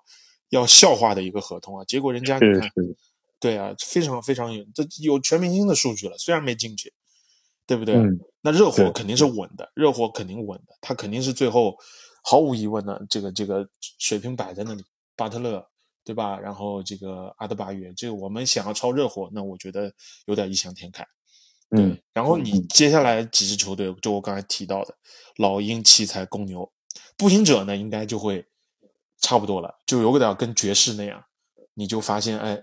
[0.51, 2.97] 要笑话的一个合同啊，结果人家你看，是是，
[3.41, 6.93] 对啊，非常非常有，这有全明星的数据了，虽然没进去，
[7.67, 7.95] 对不对？
[7.95, 11.77] 嗯，那热火肯定是稳的，热火肯定稳的，他肯定是最后
[12.23, 13.69] 毫无疑问的，这个这个
[13.99, 14.83] 水平摆在那里，
[15.17, 15.67] 巴特勒
[16.05, 16.39] 对吧？
[16.39, 19.93] 然后这个阿德巴约，这个我们想要超热火，那我觉得
[20.27, 21.03] 有点异想天开。
[21.71, 24.95] 对，嗯然后你嗯接下来几支球队，就我刚才提到的，
[25.37, 26.71] 老鹰、奇才、公牛、
[27.17, 28.47] 步行者呢，应该就会
[29.21, 31.25] 差不多了，就有点跟爵士那样，
[31.73, 32.63] 你就发现，哎，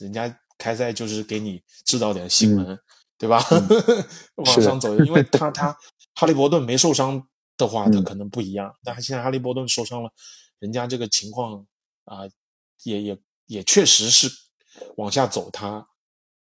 [0.00, 2.78] 人家开赛就是给你制造点新闻，
[3.18, 3.42] 对吧？
[4.36, 5.76] 往上走，因为他 他
[6.14, 7.22] 哈利伯顿没受伤
[7.56, 10.10] 的话，他嗯可能不一样，但现在哈利伯顿受伤了，
[10.58, 11.66] 人家这个情况
[12.04, 12.22] 啊、
[12.84, 14.30] 也也也确实是
[14.96, 15.86] 往下走他，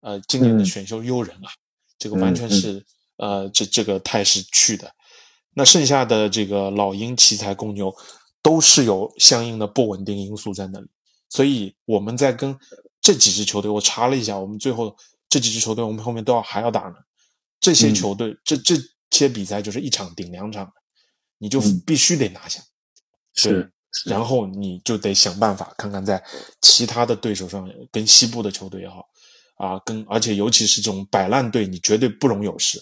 [0.00, 1.48] 呃，今年的嗯选秀优人啊，
[1.98, 2.84] 这个完全是、
[3.16, 4.92] 呃这这个态势去的。
[5.54, 7.94] 那剩下的这个老鹰、奇才、公牛
[8.42, 10.88] 都是有相应的不稳定因素在那里，
[11.28, 12.58] 所以我们在跟
[13.02, 14.96] 这几支球队，我查了一下，我们最后
[15.28, 16.94] 这几支球队我们后面都要还要打呢。
[17.60, 18.76] 这些嗯球队、这这
[19.10, 20.72] 些比赛就是一场顶两场，
[21.38, 22.62] 你就嗯必须得拿下。
[23.42, 23.72] 对是，
[24.06, 26.22] 然后你就得想办法看看在
[26.60, 29.04] 其他的对手上，跟西部的球队也好，
[29.56, 32.80] 啊，跟而且尤其是这种摆烂队，你绝对不容有失。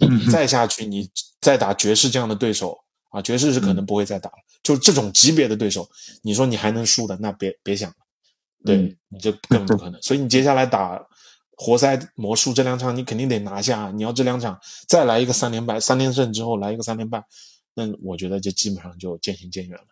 [0.00, 2.78] 嗯再下去，你再打爵士这样的对手
[3.10, 4.36] 啊，爵士是可能不会再打了。
[4.62, 5.88] 就这种级别的对手，
[6.22, 7.96] 你说你还能输的，那别别想了。
[8.66, 10.00] 对、嗯你这根本不可能。
[10.02, 11.00] 所以你接下来打
[11.56, 13.90] 活塞、魔术这两场，你肯定得拿下。
[13.94, 14.58] 你要这两场
[14.88, 17.24] 再来一个三连败、三连胜之后来一个三连败，
[17.74, 19.84] 那我觉得就基本上就渐行渐远了。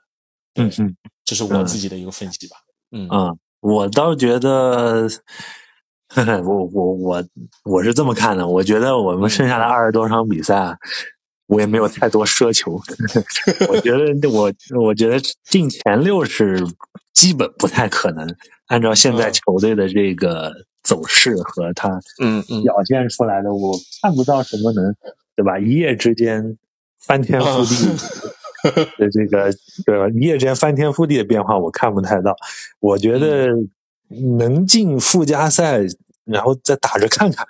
[0.56, 0.94] 嗯嗯
[1.24, 2.56] 这是我自己的一个分析吧。
[2.90, 5.08] 嗯啊，我倒觉得，
[6.08, 7.24] 呵 呵我我我
[7.64, 10.76] 我是这么看的，我觉得我们剩下的二十多场比赛啊，
[11.46, 12.72] 我也没有太多奢求。
[13.68, 16.62] 我觉得我我觉得进前六是
[17.14, 18.28] 基本不太可能，
[18.66, 20.52] 按照现在嗯球队的这个
[20.82, 24.94] 走势和他嗯嗯表现出来的，我看不到什么能
[25.36, 25.58] 对吧？
[25.58, 26.56] 一夜之间
[26.98, 29.52] 翻天覆地的这个
[29.84, 30.08] 对吧？
[30.08, 32.34] 一夜之间翻天覆地的变化，我看不太到。
[32.80, 33.48] 我觉得
[34.38, 35.80] 能进附加赛，
[36.24, 37.46] 然后再打着看看。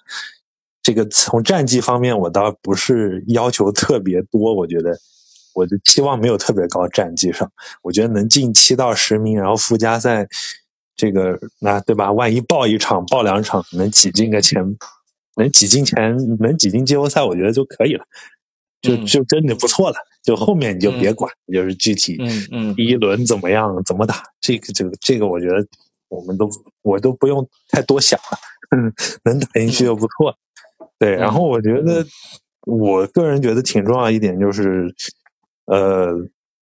[0.82, 4.98] 这个从战绩方面，我倒不是要求特别多，我觉得
[5.54, 6.86] 我的期望没有特别高。
[6.88, 7.50] 战绩上，
[7.82, 10.28] 我觉得能进七到十名，然后附加赛
[10.97, 12.12] 这个那对吧？
[12.12, 14.76] 万一爆一场、爆两场，能挤进个前，
[15.36, 18.05] 能挤进前，能挤进季后赛，我觉得就可以了。
[18.80, 19.97] 就就真的不错了。
[20.22, 22.18] 就后面你就别管，就是具体
[22.76, 25.66] 第一轮怎么样怎么打，这个这个这个，我觉得
[26.09, 26.49] 我们都
[26.82, 28.38] 我都不用太多想了，
[29.24, 30.36] 能打进去就不错。
[30.99, 32.07] 对，然后我觉得
[32.66, 34.95] 我个人觉得挺重要一点就是，
[35.64, 36.12] 呃，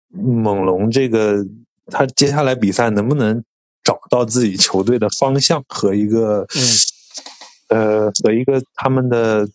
[0.10, 1.46] 猛龙这个
[1.88, 3.44] 他接下来比赛能不能
[3.84, 6.48] 找到自己球队的方向和一个，
[7.68, 9.50] 呃，和一个他们的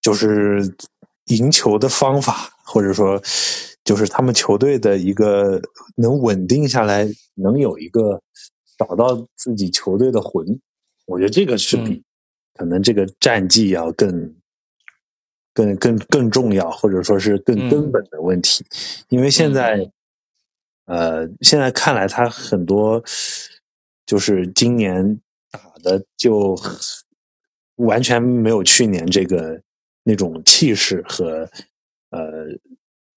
[0.00, 0.74] 就是
[1.26, 3.22] 赢球的方法，或者说
[3.84, 5.60] 就是他们球队的一个
[5.96, 8.22] 能稳定下来，能有一个
[8.78, 10.60] 找到自己球队的魂，
[11.06, 12.02] 我觉得这个是比。
[12.54, 14.34] 可能这个战绩要更、
[15.54, 18.66] 更、更、更重要，或者说是更根本的问题，
[19.10, 19.92] 因为现在，
[20.88, 23.02] 呃，现在看来他很多
[24.06, 25.20] 就是今年
[25.50, 26.58] 打的就
[27.76, 29.60] 完全没有去年这个
[30.02, 31.48] 那种气势和
[32.10, 32.46] 呃，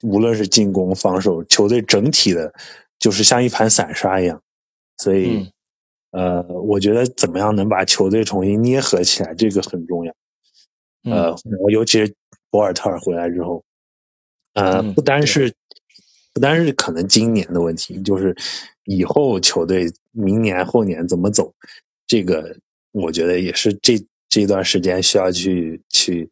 [0.04, 2.54] 无论是进攻、防守，球队整体的，
[3.00, 4.44] 就是像一盘散沙一样，
[4.98, 5.52] 所以。
[6.14, 10.14] 呃，我觉得怎么样能把球队重新捏合起来，这个很重要。
[11.06, 12.14] 呃，然后尤其是
[12.50, 13.64] 博尔特尔回来之后，
[14.54, 15.54] 呃，不单是
[16.34, 18.36] 不单是可能今年的问题，就是
[18.86, 21.54] 以后球队明年后年怎么走，
[22.08, 22.56] 这个
[22.92, 26.30] 我觉得也是这这段时间需要去去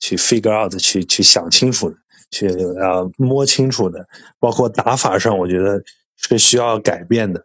[0.00, 1.96] 去 figure out 去去想清楚的，
[2.30, 2.48] 去
[2.80, 4.06] 啊摸清楚的，
[4.38, 5.82] 包括打法上，我觉得
[6.16, 7.44] 是需要改变的，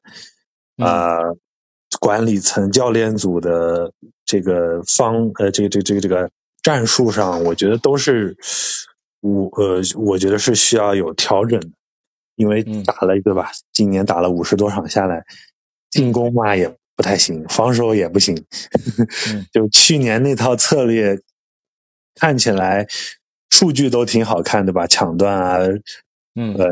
[0.77, 1.19] 啊。
[1.99, 3.91] 管理层、教练组的
[4.23, 6.30] 这个方呃，这个、这、个这个、这个
[6.61, 8.38] 战术上，我觉得都是
[9.22, 11.70] 我呃，我觉得是需要有调整的，
[12.36, 13.51] 因为打了对吧？
[13.74, 15.26] 今年打了五十多场下来，
[15.89, 18.36] 进攻嘛也不太行，防守也不行，
[19.51, 21.20] 就去年那套策略
[22.15, 22.88] 看起来
[23.49, 24.88] 数据都挺好看的吧？
[24.88, 25.57] 抢断啊，
[26.36, 26.67] 嗯呃，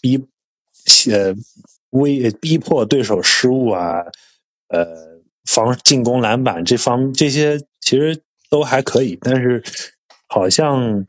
[0.00, 0.18] 逼
[1.10, 1.34] 呃
[1.90, 4.04] 威逼迫对手失误啊。
[4.68, 9.62] 呃，防进攻篮板这方这些其实都还可以，但是
[10.28, 11.04] 好像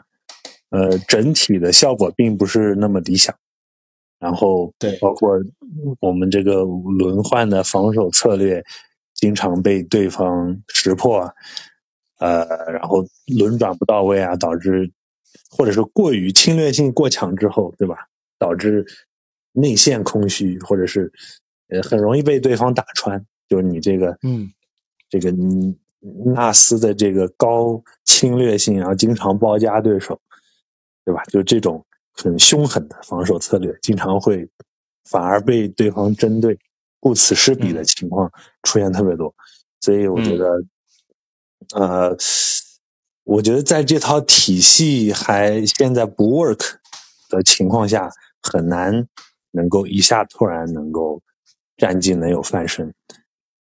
[0.74, 3.34] 呃整体的效果并不是那么理想。
[4.20, 5.38] 然后对，包括
[6.00, 8.64] 我们这个轮换的防守策略，
[9.14, 11.20] 经常被对方识破，
[12.20, 14.90] 呃，然后轮转不到位啊，导致
[15.50, 18.08] 或者是过于侵略性过强之后，对吧？
[18.40, 18.86] 导致
[19.52, 21.12] 内线空虚，或者是
[21.68, 23.26] 呃很容易被对方打穿。
[23.50, 24.50] 就是你这个，嗯，
[25.10, 25.34] 这个
[26.34, 30.20] 纳斯的这个高侵略性，然后经常包夹对手，
[31.06, 31.24] 对吧？
[31.26, 34.48] 就这种很凶狠的防守策略，经常会
[35.10, 36.58] 反而被对方针对，
[37.00, 38.32] 顾此失彼的情况
[38.64, 39.34] 出现特别多。
[39.82, 40.64] 所以我觉得，
[41.76, 42.18] 呃，
[43.26, 46.76] 我觉得在这套体系还现在不 work
[47.30, 48.10] 的情况下，
[48.42, 49.08] 很难
[49.52, 51.22] 能够一下突然能够
[51.78, 52.94] 战绩能有翻身。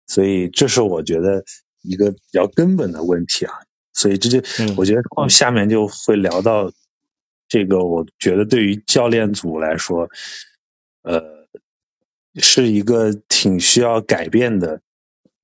[0.07, 1.45] 所以这是我觉得
[1.83, 3.53] 一个比较根本的问题啊，
[3.93, 4.41] 所以这就
[4.77, 6.73] 我觉得下面就会聊到
[7.49, 10.09] 这个，我觉得对于教练组来说，
[11.03, 11.23] 呃，
[12.37, 14.81] 是一个挺需要改变的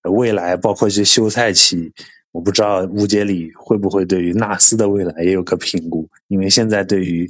[0.03, 1.93] 未来，包括一些休赛期，
[2.31, 7.27] 我不知道乌杰里会不会对于纳斯的未来也有个评估，因为现在对于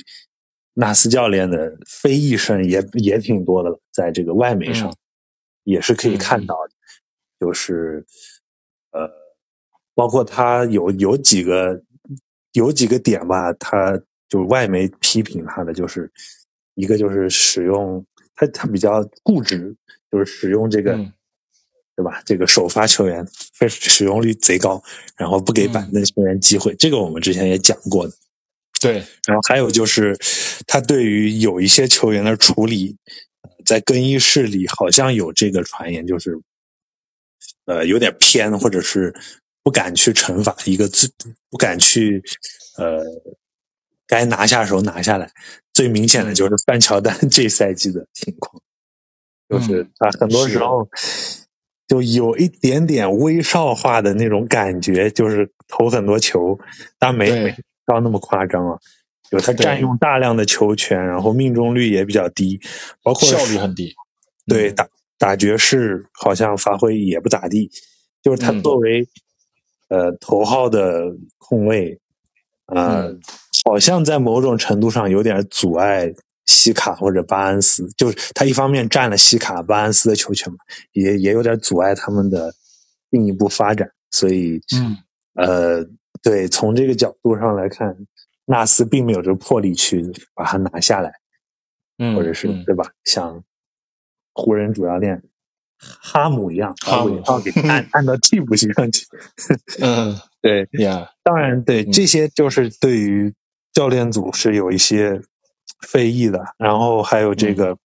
[0.75, 4.93] 纳斯教练的非议声也也挺多的了，在这个外媒上
[5.62, 6.72] 也是可以看到的。
[7.39, 8.05] 就是，
[8.91, 9.09] 呃，
[9.95, 11.83] 包括他有有几个
[12.53, 16.11] 有几个点吧，他就是外媒批评他的，就是
[16.75, 18.05] 一个就是使用
[18.35, 19.75] 他他比较固执，
[20.11, 20.97] 就是使用这个，
[21.97, 22.22] 对吧？
[22.25, 24.83] 这个首发球员非使用率贼高，
[25.16, 28.14] 然后不给板凳球员机会，这个我们之前也讲过的。
[28.81, 30.18] 对，然后还有就是
[30.66, 32.97] 他对于有一些球员的处理，
[33.64, 36.41] 在更衣室里好像有这个传言，就是。
[37.66, 39.14] 呃，有点偏，或者是
[39.62, 41.11] 不敢去惩罚一个自
[41.49, 42.22] 不敢去，
[42.77, 43.03] 呃，
[44.07, 45.30] 该拿下手拿下来。
[45.72, 48.62] 最明显的就是范乔丹 这赛季的情况，
[49.48, 50.88] 就是他很多时候
[51.88, 56.59] 就有一点点威少化的那种感觉，就是投很多球，
[56.98, 58.78] 但没没到那么夸张啊。
[59.30, 62.61] 就他占用大量的球权，然后命中率也比较低，
[63.02, 63.94] 包括效率很低，
[64.46, 64.88] 对打。
[65.16, 67.70] 打爵士好像发挥也不咋地，
[68.20, 69.09] 就是他作为
[69.88, 71.98] 呃头号的控卫，
[72.66, 73.16] 呃，
[73.64, 76.12] 好像在某种程度上有点阻碍
[76.46, 80.58] 西卡或者巴恩斯，就是他一方面占了西卡巴恩斯的球权嘛，
[80.92, 82.54] 也也有点阻碍他们的
[83.10, 84.96] 进一步发展，所以，嗯，
[85.34, 85.86] 呃，
[86.22, 87.96] 对，从这个角度上来看，
[88.44, 90.04] 纳斯并没有这个魄力去
[90.34, 91.12] 把他拿下来，
[91.98, 92.90] 嗯，或者是、嗯对吧？
[93.04, 93.42] 像
[94.34, 95.22] 湖人主教练
[95.78, 99.06] 哈姆一样，把哈姆韦少给按 按到替补席上去。
[99.80, 103.32] 嗯 对，呀，当然，对嗯这些就是对于
[103.75, 105.20] 教练组是有一些
[105.87, 107.77] 非议的，然后还有这个，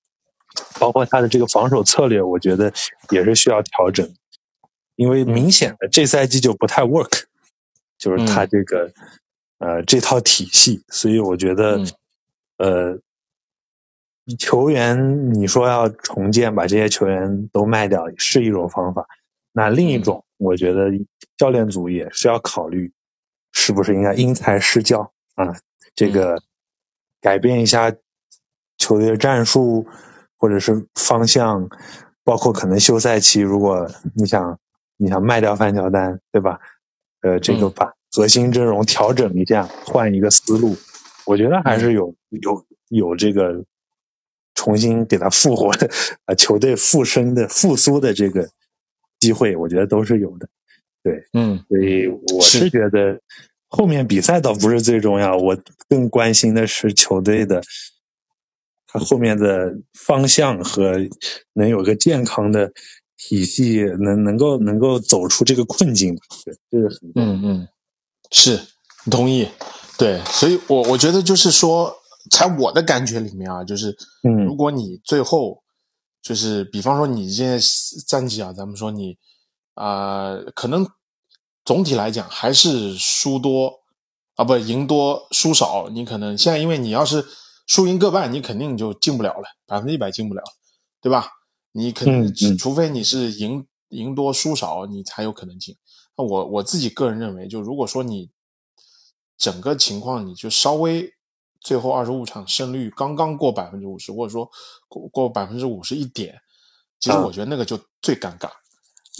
[0.80, 2.72] 包括他的这个防守策略，我觉得
[3.10, 4.10] 也是需要调整，
[4.96, 7.24] 因为明显的这赛季就不太 work，
[7.98, 8.90] 就是他这个、
[9.58, 11.92] 呃这套体系，所以我觉得、嗯。
[12.60, 13.00] 呃
[14.38, 19.08] 球员你说要重建，把这些球员都卖掉是一种方法，
[19.52, 20.92] 那另一种，我觉得
[21.36, 22.92] 教练组也是要考虑，
[23.54, 25.58] 是不是应该因材施教啊？
[26.00, 26.42] 这个
[27.20, 27.94] 改变一下
[28.78, 29.86] 球队的战术，
[30.38, 31.68] 或者是方向，
[32.24, 33.86] 包括可能休赛期，如果
[34.16, 34.58] 你想
[34.96, 36.58] 你想卖掉范乔丹，对吧？
[37.20, 37.74] 呃，这个嗯。
[37.76, 40.74] 把核心阵容调整一下，换一个思路，
[41.26, 43.66] 我觉得还是有有有这个
[44.56, 45.90] 重新给他复活的
[46.24, 48.50] 啊，球队复生的复苏的这个
[49.20, 50.48] 机会，我觉得都是有的。
[51.04, 51.62] 对，嗯。
[51.68, 52.60] 所以我是。
[52.60, 53.20] 是觉得
[53.70, 55.58] 后面比赛倒不是最重要，我
[55.88, 57.62] 更关心的是球队的
[58.88, 60.96] 他后面的方向和
[61.54, 62.72] 能有个健康的
[63.16, 66.18] 体系，能能够能够走出这个困境。
[66.44, 67.12] 对，这个很。
[67.16, 67.68] 嗯嗯，
[68.32, 68.60] 是
[69.12, 69.48] 同意，
[69.98, 71.96] 对，所以我我觉得就是说，
[72.32, 75.62] 在我的感觉里面啊，就是嗯如果你最后
[76.22, 77.60] 就是比方说你现在
[78.08, 79.18] 战绩啊，咱们说你
[79.76, 80.86] 啊、可能
[81.70, 83.72] 总体来讲还是输多
[84.34, 87.24] 啊，不赢多输少，你可能现在因为你要是
[87.68, 90.42] 输赢各半，你肯定就进不了了，百分之一百进不了，
[91.00, 91.30] 对吧？
[91.72, 95.78] 你肯定、嗯嗯除非你是赢赢多输少，你才有可能进。
[96.18, 98.32] 那我我自己个人认为，就如果说你
[99.38, 101.14] 整个情况你就稍微
[101.62, 104.50] 最后二十五场胜率刚刚过百分之五十，或者说
[104.88, 106.34] 过过百分之五十一点，
[107.00, 108.50] 其实啊我觉得那个就最尴尬。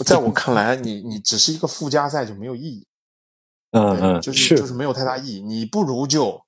[0.04, 2.86] 在我 看来，你你只是一个附加赛就没有意义，
[3.72, 4.72] 嗯嗯，就是就是。
[4.74, 5.40] 没有太大意义。
[5.42, 6.40] 你不如就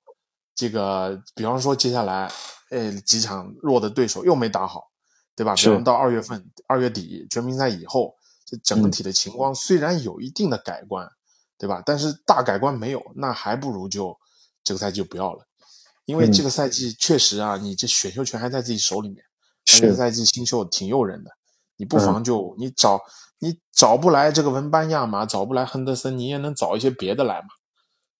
[0.55, 2.31] 这个，比方说接下来，
[2.69, 4.89] 呃，几场弱的对手又没打好，
[5.35, 5.53] 对吧？
[5.55, 5.69] 比是。
[5.73, 8.13] 方到二月份、二月底全明星赛以后，
[8.45, 11.07] 这整体的情况虽然有一定的改观，
[11.57, 11.81] 对吧？
[11.85, 14.17] 但是大改观没有，那还不如就
[14.63, 15.45] 这个赛季就不要了，
[16.05, 16.31] 因为嗯。
[16.31, 19.23] 这个赛季确实啊，你这选秀权还在自己手里面，
[19.63, 21.31] 这个赛季新秀挺诱人的，
[21.77, 22.05] 你不嗯。
[22.05, 22.99] 妨就、你找
[23.43, 27.49] 你找不来这个文班亚马，找不来亨德森，你也能找一些别的来嘛，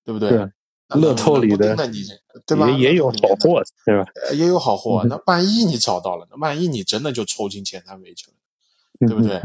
[0.03, 0.30] 对不对？
[0.30, 0.51] 是
[0.89, 2.03] 那乐透里的冷不丁的你
[2.45, 2.69] 对吧？
[2.69, 4.05] 也也有好货，对吧？
[4.28, 5.01] 呃也有好货。
[5.05, 6.38] 嗯那万一你找到了那？
[6.38, 9.41] 万一你真的就抽进前三位去了，对不对？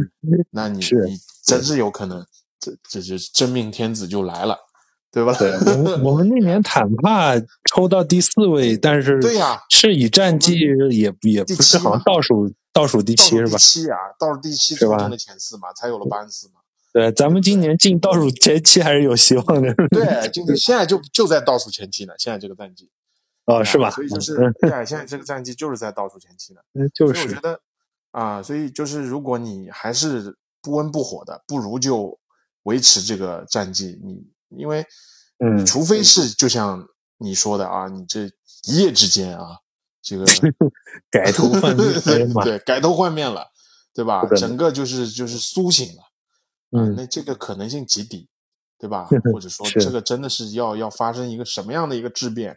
[0.51, 0.81] 那你
[1.47, 2.27] 真是有可能，
[2.59, 4.59] 这这就真命天子就来了，
[5.13, 5.33] 对吧？
[5.39, 7.35] 对，我们我们那 年坦帕
[7.73, 10.69] 抽到第四位，但是对呀是以战绩也
[11.03, 13.59] 也不是好像倒数倒数第七是吧？
[13.59, 16.61] 七啊，倒数第七是吧抽进了前四嘛，才有了巴恩斯嘛。
[16.93, 19.75] 对，咱们今年进倒数前七还是有希望的。
[19.91, 22.89] 对，就是现在就就在倒数前七呢，现在这个战绩
[23.47, 23.91] 哦，是吧？
[23.91, 26.61] 所以就是嗯对啊， 现在这个战绩就是在倒数前七呢。
[26.75, 27.61] 嗯，就是所以我觉得
[28.13, 32.17] 啊，所以就是如果你还是不温不火的，不如就
[32.63, 33.99] 维持这个战绩。
[34.05, 34.25] 你
[34.57, 34.87] 因为，
[35.45, 36.87] 嗯除非是就像
[37.19, 38.31] 你说的啊，你这
[38.69, 39.59] 一夜之间啊，
[40.09, 40.25] 这个
[41.11, 43.47] 改头换面， 对，改头换面了，
[43.95, 46.03] 对吧整个就是就是苏醒了，
[46.81, 48.29] 啊，嗯那这个可能性极低，
[48.79, 49.09] 对吧？
[49.33, 52.57] 或者说这个真的是要要发生一个什么样的一个质变？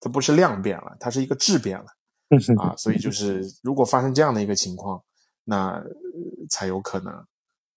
[0.00, 1.86] 它不是量变了，它是一个质变了。
[2.58, 5.02] 啊，所以就是如果发生这样的一个情况，
[5.44, 5.84] 那、呃
[6.48, 7.12] 才有可能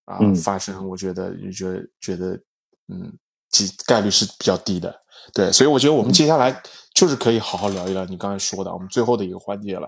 [0.05, 0.87] 啊、嗯发生。
[0.87, 2.39] 我觉得就觉得觉得
[2.87, 3.11] 嗯，
[3.49, 4.95] 几概率是比较低的。
[5.33, 6.51] 对，所以我觉得我们接下来
[6.93, 9.87] 就是可以好好聊一聊你刚才说的，我们最后的一个环节了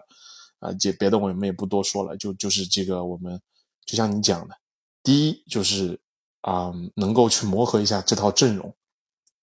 [0.59, 3.39] 啊，这别的我们也不多说了，就就是这个我们
[3.85, 4.55] 就像你讲的，
[5.03, 5.99] 第一就是
[6.41, 8.71] 啊、能够去磨合一下这套阵容，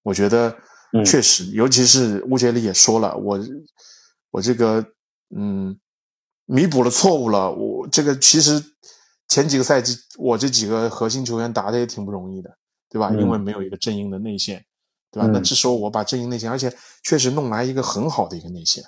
[0.04, 0.56] 我觉得
[0.92, 3.40] 嗯确实，尤其是乌杰里也说了，我
[4.30, 4.86] 我这个
[5.34, 5.76] 嗯
[6.46, 7.50] 弥补了错误了。
[7.50, 8.62] 我这个其实
[9.26, 12.56] 前几个赛季我这几个核心球员打的也挺不容易的，
[12.88, 13.10] 对吧？
[13.10, 14.64] 嗯因为没有一个正印的内线，
[15.12, 15.28] 对吧？
[15.28, 18.82] 嗯那这时候我把阵营内线，而且确实弄来一个很好的一个内线，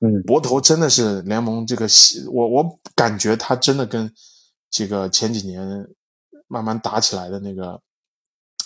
[0.00, 0.22] 嗯。
[0.22, 1.88] 博头真的是联盟这个，
[2.30, 4.12] 我我感觉他真的跟
[4.70, 5.88] 这个前几年
[6.46, 7.80] 慢慢打起来的那个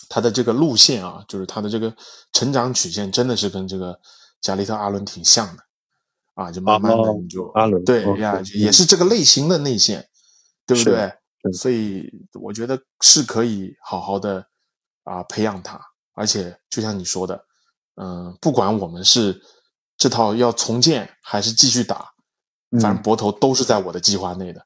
[0.09, 1.95] 他的这个路线啊，就是他的这个
[2.33, 3.99] 成长曲线，真的是跟这个
[4.41, 5.63] 加里特阿伦挺像的
[6.35, 10.09] 啊，就慢慢的哦你就、阿伦哦对呀，是也是这个类型的内线，
[10.67, 11.13] 对不对？
[11.53, 14.45] 所以我觉得是可以好好的
[15.05, 15.81] 啊培养他，
[16.15, 17.45] 而且就像你说的，
[17.97, 19.41] 嗯，不管我们是
[19.97, 22.11] 这套要重建还是继续打，
[22.81, 24.65] 反正博头都是在我的计划内的，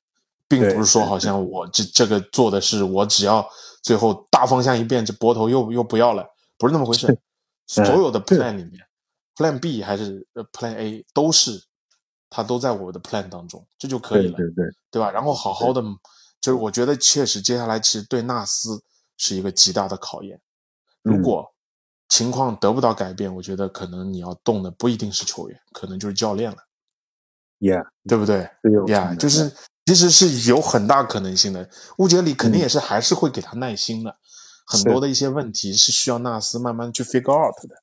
[0.48, 3.46] 并不是说好像我这这个做的是我只要
[3.82, 6.26] 最后大方向一变，这博头又又不要了，
[6.58, 7.18] 不是那么回事。
[7.66, 8.86] 所有的 plan 里面
[9.36, 11.64] ，plan B 还是 plan A 都是，
[12.28, 15.10] 它都在我的 plan 当中，这就可以了，对对对吧？
[15.10, 15.82] 然后好好的，
[16.42, 18.82] 就是我觉得确实接下来其实对纳斯
[19.16, 20.38] 是一个极大的考验，
[21.04, 21.52] 如果。
[22.06, 26.58] 情况得不到改变，我觉得可能你要动的不一定是球员，可能就是教练了
[27.58, 29.50] ，Yeah，对不对？Yeah，就是
[29.86, 31.68] 其实是有很大可能性的。
[31.96, 34.16] 乌杰里肯定也是还是会给他耐心的，
[34.66, 37.74] 很多的一些问题是需要纳斯慢慢去 figure out 的。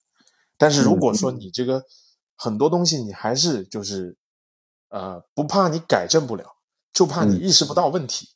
[0.56, 1.84] 但是如果说你这个
[2.38, 4.16] 很多东西你还是就是
[4.90, 6.46] 呃不怕你改正不了，
[6.94, 8.30] 就怕你意识不到问题。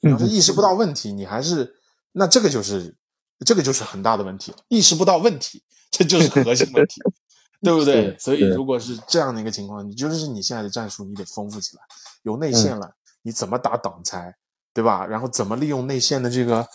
[0.00, 1.76] 你要是意识不到问题，你还是
[2.12, 2.96] 那这个就是。
[3.44, 7.00] 这个就是很大的问题，意识不到问题，这就是核心问题，
[7.62, 8.16] 对不对？
[8.18, 11.82] 所以如果是这样的一个情况，你就是你现在的战术你得丰富起来，
[12.22, 14.34] 有内线了，你怎么打挡拆，
[14.74, 15.06] 对吧？
[15.06, 16.66] 然后怎么利用内线的这个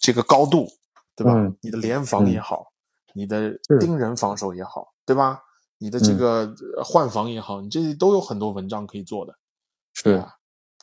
[0.00, 0.68] 这个高度，
[1.16, 1.32] 对吧？
[1.60, 2.72] 你的联防也好，
[3.14, 5.40] 你的盯人防守也好，对吧？
[5.78, 6.54] 你的这个
[6.84, 9.34] 换防也好，你这都有很多文章可以做的，
[9.92, 10.36] 是啊。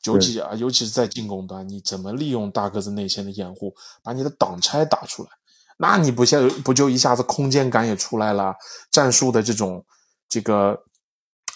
[0.05, 5.29] 尤其啊，尤其是在进攻端，你怎么利用大个子内线的掩护，把你的挡拆打出来？
[5.77, 8.55] 那你不现不就一下子空间感也出来了，
[8.91, 9.85] 战术的这种
[10.29, 10.81] 这个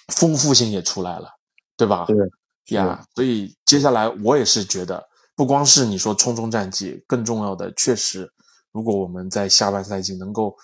[0.10, 1.30] 丰富性也出来了，
[1.78, 2.06] 对吧？
[2.06, 5.02] 对呀，所以接下来我也是觉得，
[5.36, 8.30] 不光是你说冲冲战绩，更重要的确实，
[8.72, 10.56] 如果我们在下半赛季能够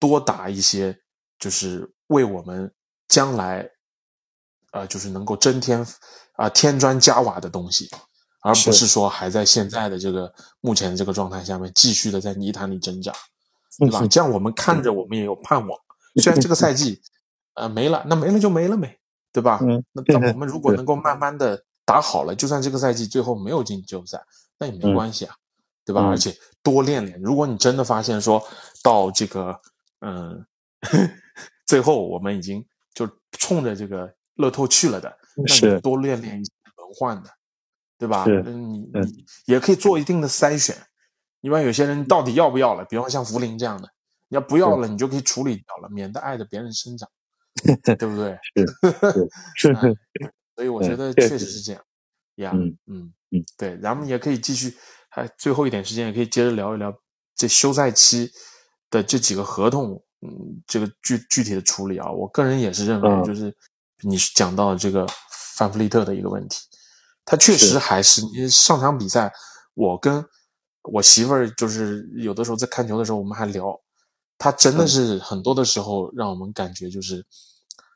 [0.00, 0.98] 多打一些，
[1.38, 2.72] 就是为我们
[3.06, 3.70] 将来。
[4.72, 5.86] 呃，就是能够增添
[6.34, 7.88] 啊添砖加瓦的东西，
[8.42, 13.12] 而不是说还在现在的这个目前这个状态下面继续的在泥潭里挣扎，
[13.78, 14.06] 对吧？
[14.08, 15.78] 这样我们看着我们也有盼望。
[16.22, 17.00] 虽然这个赛季
[17.54, 18.98] 呃没了，那没了就没了呗，
[19.32, 19.60] 对吧？
[19.92, 24.22] 那我 们如果能够慢慢的打好了，就算这个赛季最后没有进季后赛，
[24.58, 25.34] 那也没关系啊，
[25.84, 26.02] 对吧？
[26.02, 28.46] 而且多练练，如果你真的发现说
[28.82, 29.60] 到这个
[30.00, 30.44] 嗯
[31.66, 33.08] 最后我们已经就
[33.38, 34.12] 冲着这个。
[34.36, 37.30] 乐透去了的，那你多练练轮换的，
[37.98, 38.24] 对吧？
[38.26, 40.76] 你你也可以做一定的筛选。
[41.40, 42.84] 一般有些人到底要不要了？
[42.86, 43.88] 比方像福林这样的，
[44.28, 47.08] 你要不要了，你就可以处理掉了，免得碍着别人生长，
[47.98, 48.38] 对不对？
[49.56, 49.96] 是 是，
[50.56, 51.82] 所以我觉得确实是这样。
[52.36, 54.74] 呀，嗯嗯嗯，对，咱们也可以继续，
[55.10, 56.94] 还最后一点时间，也可以接着聊一聊
[57.34, 58.30] 这休赛期
[58.90, 62.10] 的这几个合同，嗯，这个具具体的处理啊。
[62.10, 63.54] 我个人也是认为，就是。
[64.04, 65.06] 你是讲到这个
[65.56, 66.58] 范弗利特的一个问题，
[67.24, 69.32] 他确实还是你上场比赛，
[69.74, 70.24] 我跟
[70.82, 73.80] 我媳妇儿就是有的时候在看球的时候，我们还聊，
[74.36, 77.24] 他真的是很多的时候让我们感觉就是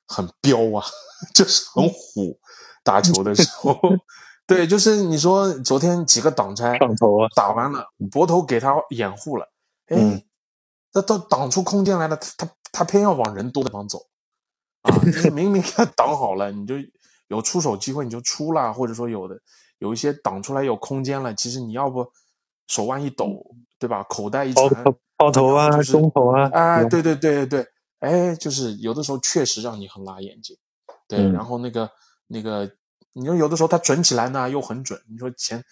[0.06, 0.84] 很彪啊，
[1.34, 2.38] 就是很虎，
[2.82, 3.78] 打球的时候，
[4.46, 9.46] 对，就是你说昨天几个挡拆上头啊，打完了，博头给他掩护了，
[9.88, 10.24] 哎，
[10.94, 14.06] 那都挡出空间来了，他他他偏要往人多的地方走。
[14.88, 16.74] 啊，就是明明他挡好了，你就
[17.28, 19.38] 有出手机会，你就出了，或者说有的
[19.78, 22.10] 有一些挡出来有空间了，其实你要不
[22.66, 23.44] 手腕一抖，
[23.78, 24.02] 对吧？
[24.04, 24.84] 口袋一传，
[25.16, 27.66] 抛头啊，中投啊，哎，对对对对对，
[28.00, 30.56] 哎，就是有的时候确实让你很辣眼睛，
[31.06, 31.18] 对。
[31.32, 31.90] 然后那个
[32.26, 32.70] 那个，
[33.12, 35.62] 你说有的时候他准起来呢又很准，你说前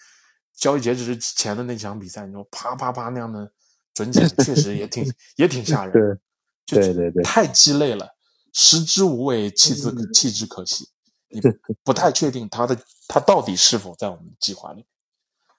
[0.53, 3.51] 交易截止之前的那场比赛，你说啪啪啪那样的
[3.93, 5.05] 准起来，确实也挺
[5.37, 6.19] 也挺吓人，
[6.65, 8.16] 对对对对，太鸡肋了。
[8.59, 10.89] 食之无味，弃之弃之可惜。
[11.29, 11.39] 你
[11.83, 12.75] 不太确定他的
[13.07, 14.83] 他到底是否在我们的计划里，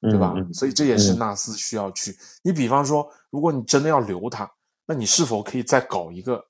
[0.01, 0.35] 对吧？
[0.53, 2.19] 所以这也是纳斯需要去。
[2.43, 4.51] 你比方说，如果你真的要留他，
[4.85, 6.45] 那你是否可以再搞一个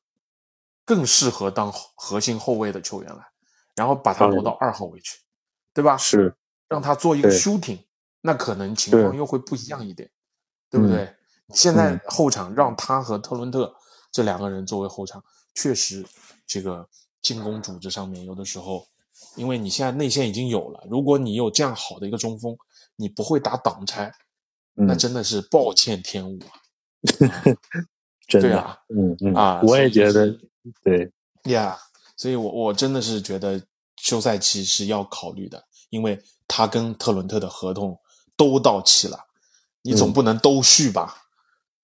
[0.87, 3.23] 更适合当核心后卫的球员来，
[3.77, 5.19] 然后把他挪到二号位去，
[5.75, 5.99] 对吧？
[5.99, 6.35] 是
[6.67, 7.85] 让他做一个 shooting，
[8.23, 10.11] 那可能情况又会不一样一点，
[10.71, 11.15] 对不对？
[11.45, 13.75] 你现在后场让他和特伦特
[14.11, 15.23] 这两个人作为后场，
[15.55, 16.07] 确实。
[16.51, 16.89] 这个
[17.21, 18.87] 进攻组织上面，有的时候，
[19.37, 22.57] 因为你现在内线已经有了，如果你有这样好的一个中锋，
[22.97, 24.11] 你不会打挡拆，
[24.73, 27.45] 那真的是暴殄天物啊！
[28.29, 30.35] 对啊，嗯嗯啊，我也觉得
[30.83, 31.13] 对
[31.53, 31.79] 呀，
[32.17, 33.63] 所以我我真的是觉得
[33.97, 37.95] 休赛期是要考虑的，因为他跟特伦特的合同
[38.39, 39.19] 都到期了，
[39.83, 41.15] 你总不能都续吧？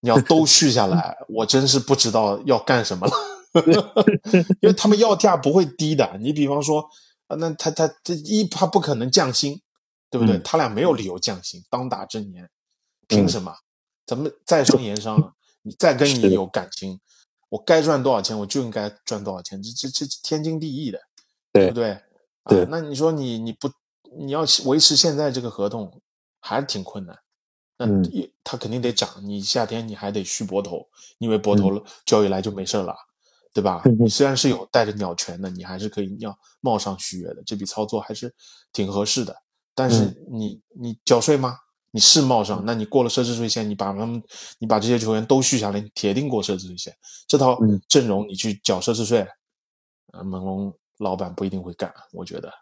[0.00, 3.12] 你要都续下来， 我真是不知道要干什么了。
[4.60, 6.88] 因为他们要价不会低的，你比方说，
[7.28, 9.60] 那他他这一他不可能降薪，
[10.10, 10.38] 对不对？
[10.40, 12.48] 他俩没有理由降薪，当打之年，
[13.06, 13.54] 凭什么？
[14.06, 17.00] 咱们在商言商，你再跟你有感情，
[17.48, 21.00] 我该赚多少钱我就应该赚多少钱，这这这天经地义的，
[21.52, 21.98] 对不对？
[22.46, 23.70] 对啊，那你说你你不
[24.18, 26.02] 你要维持现在这个合同，
[26.40, 27.18] 还是挺困难。
[27.76, 30.86] 那嗯也他肯定得涨，你夏天你还得续博头，
[31.18, 32.94] 因为博头了交易来就没事了，
[33.54, 33.80] 对吧？
[33.86, 38.34] 嗯你虽然是有带着鸟权的，你还是可以要冒上续约的，这笔操作还是
[38.72, 39.34] 挺合适的。
[39.74, 41.56] 但是嗯你你缴税吗？
[41.92, 44.20] 你是冒上，那你过了奢侈税线，你把他们
[44.58, 46.92] 你把这些球员都续下来，你铁定过奢侈税线。
[47.28, 49.24] 这套嗯阵容你去缴奢侈税，
[50.12, 52.52] 呃，猛龙老板不一定会干，我觉得。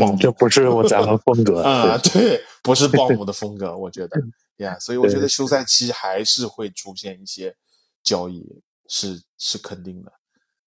[0.00, 4.18] 嗯，这不是我咱们风格啊，对对，不是鲍姆的 风格，我觉得
[4.58, 7.54] 呀所以我觉得休赛期还是会出现一些
[8.02, 8.42] 交易，
[8.88, 10.12] 是是肯定的。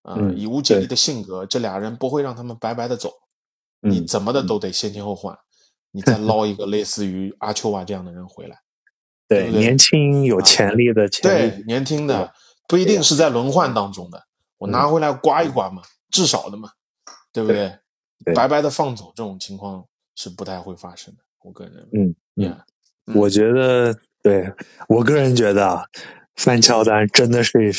[0.03, 3.11] 啊、嗯以乌杰利对的性格，这俩人不会让他们白白的走，
[3.81, 5.37] 你嗯怎么的都得先前后换，
[5.91, 8.59] 你再 捞一个类似于阿丘瓦这样的人回来。
[9.27, 12.33] 对对对年轻有潜力的潜对，，年轻的
[12.67, 14.21] 不一定是在轮换当中的，
[14.57, 16.69] 我拿回来刮一刮嘛，至少的嘛，
[17.31, 17.77] 对不对
[18.35, 21.89] 白白的放走这种情况是不太会发生的，我个人认为。
[21.93, 24.51] 嗯嗯，我觉得，对
[24.87, 25.83] 我个人觉得啊，
[26.35, 27.73] 范乔丹真的是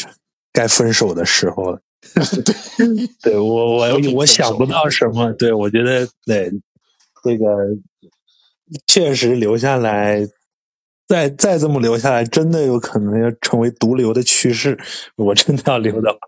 [0.52, 1.80] 该分手的时候了。
[2.44, 6.50] 对，对我我我想不到什么，对我觉得对
[7.22, 7.48] 这个
[8.86, 10.26] 确实留下来，
[11.06, 14.78] 再再这么留下来，真的有可能要成为毒瘤的趋势。
[15.16, 16.18] 我真的要留的话，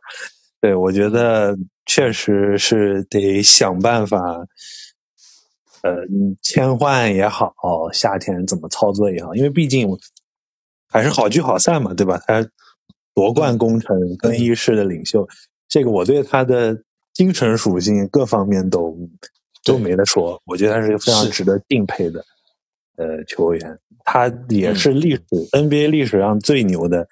[0.61, 1.57] 对我觉得
[1.87, 4.19] 确实是得想办法，
[5.83, 7.53] 呃，嗯切换也好，
[7.93, 9.89] 夏天怎么操作也好，因为毕竟
[10.89, 12.23] 还是好聚好散嘛，对吧？
[12.27, 12.47] 他
[13.15, 15.27] 夺冠功臣、更衣室的领袖，
[15.69, 16.83] 这个我对他的
[17.13, 18.97] 精神属性各方面都
[19.65, 22.25] 都没得说，我觉得他是个非常值得敬佩的
[22.97, 25.23] 呃球员，他也嗯是历史、
[25.53, 27.09] NBA 历史上最牛的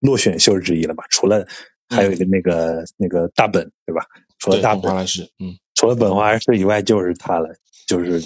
[0.00, 1.04] 落选秀之一了吧？
[1.10, 1.46] 除了
[1.88, 4.04] 还有一个那个、那个大本，对吧？
[4.38, 7.54] 除了，大本，本华莱士，嗯，除了本华士以外就是他了，
[7.86, 8.20] 就是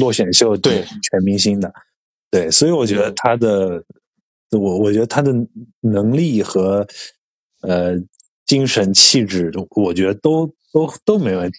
[0.00, 1.72] 落选秀对全明星的，
[2.30, 3.84] 对，所以我觉得嗯他的，
[4.52, 5.32] 我我觉得他的
[5.80, 6.86] 能力和
[7.60, 7.96] 呃
[8.48, 11.58] 精神气质，我觉得都都都没问题，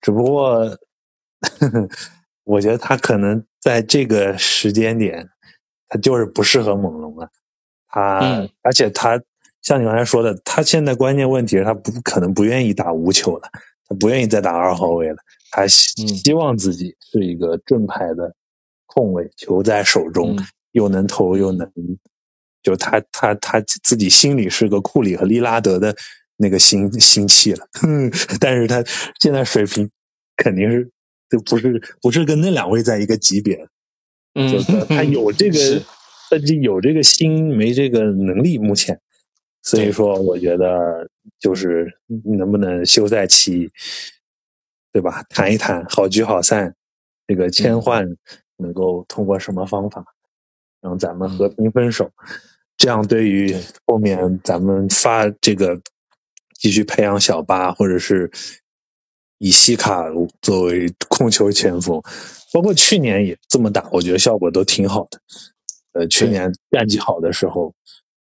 [0.00, 1.88] 只不过呵呵
[2.44, 5.28] 我觉得他可能在这个时间点，
[5.88, 7.28] 他就是不适合猛龙了。
[7.88, 8.48] 他、嗯。
[8.62, 9.20] 而且他
[9.62, 13.48] 像你刚才说的，他现在关键问题是他不可能不愿意打无球了，
[13.88, 15.16] 他不愿意再打二号位了，
[15.50, 18.32] 他希望自己是一个正牌的
[18.86, 20.46] 控卫，球在手中，嗯。
[20.72, 21.68] 又能投又能，
[22.62, 25.96] 就他他他自己心里是个库里和利拉德的
[26.40, 27.66] 那个心心气了，
[28.40, 28.82] 但是他
[29.18, 29.90] 现在水平
[30.36, 30.88] 肯定是
[31.28, 33.68] 就不是不是跟那两位在一个级别，
[34.34, 35.82] 嗯就是他有这 个，
[36.30, 38.98] 他就有这个心，没这个能力，目前。
[39.62, 41.10] 所以说，我觉得
[41.40, 41.92] 就是
[42.38, 43.68] 能不能休赛期，
[44.92, 45.24] 对吧？
[45.28, 46.74] 谈一谈，好聚好散，
[47.26, 48.16] 这个嗯签换
[48.56, 50.04] 能够通过什么方法
[50.80, 52.10] 让咱们和平分手？
[52.78, 53.54] 这样对于
[53.86, 55.78] 后面咱们发这个
[56.58, 58.30] 继续培养小巴，或者是
[59.38, 60.04] 以西卡
[60.42, 62.02] 作为控球前锋，
[62.52, 65.20] 包括去年也这么打，我觉得效果都挺好的。
[65.92, 67.72] 呃，去年战绩好的时候，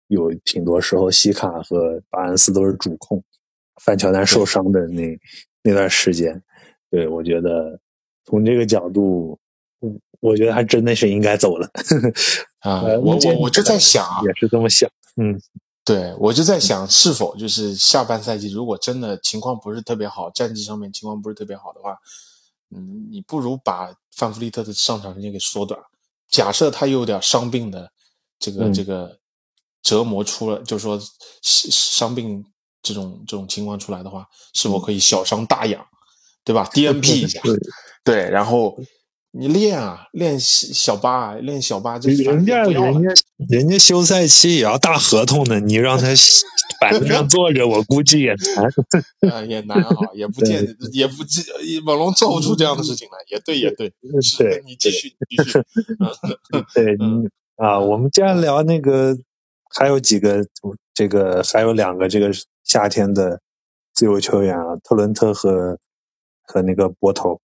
[0.07, 3.23] 有挺多时候西卡和巴恩斯都是主控，
[3.81, 5.17] 范乔丹受伤的那
[5.63, 6.43] 那段时间，
[6.91, 7.79] 对我觉得
[8.25, 9.39] 从这个角度，
[9.81, 11.69] 嗯我觉得他真的是应该走了。
[12.59, 15.39] 啊，呃我我我就在想啊，也是这么想，嗯
[15.89, 21.97] 对，我就在想，是否就是下半赛季，如果真的情况不是特别好，战绩上面情况不是特别好的话，
[22.69, 25.81] 嗯，你不如把范弗利特的上场时间给缩短。
[26.29, 27.91] 假设他有点伤病的
[28.37, 29.17] 这个、嗯这个
[29.81, 31.01] 折磨出了，就是说
[31.41, 32.45] 伤伤病
[32.83, 35.83] 这种这种情况出来的话，是否可以小伤大养，
[36.43, 37.57] 对吧？DNP 一下，对
[38.03, 38.77] 对，然后
[39.31, 43.09] 你练啊，练小小八啊，练小八，这人家人家
[43.47, 46.07] 人家休赛期也要大合同呢，你让他
[46.81, 49.31] 板凳上坐着，我估计也难。
[49.31, 51.43] 呃，也难啊，也不见，也不记，
[51.85, 55.63] 猛龙做不出这样的事情来，也对，也对，是对你继续继 续，
[56.73, 56.97] 对，
[57.55, 59.17] 啊，我们接下来聊那个，
[59.73, 60.45] 还有几个
[60.93, 62.31] 这个，还有两个这个
[62.65, 63.39] 夏天的
[63.93, 65.77] 自由球员啊，特伦特和
[66.43, 67.39] 和那个波头。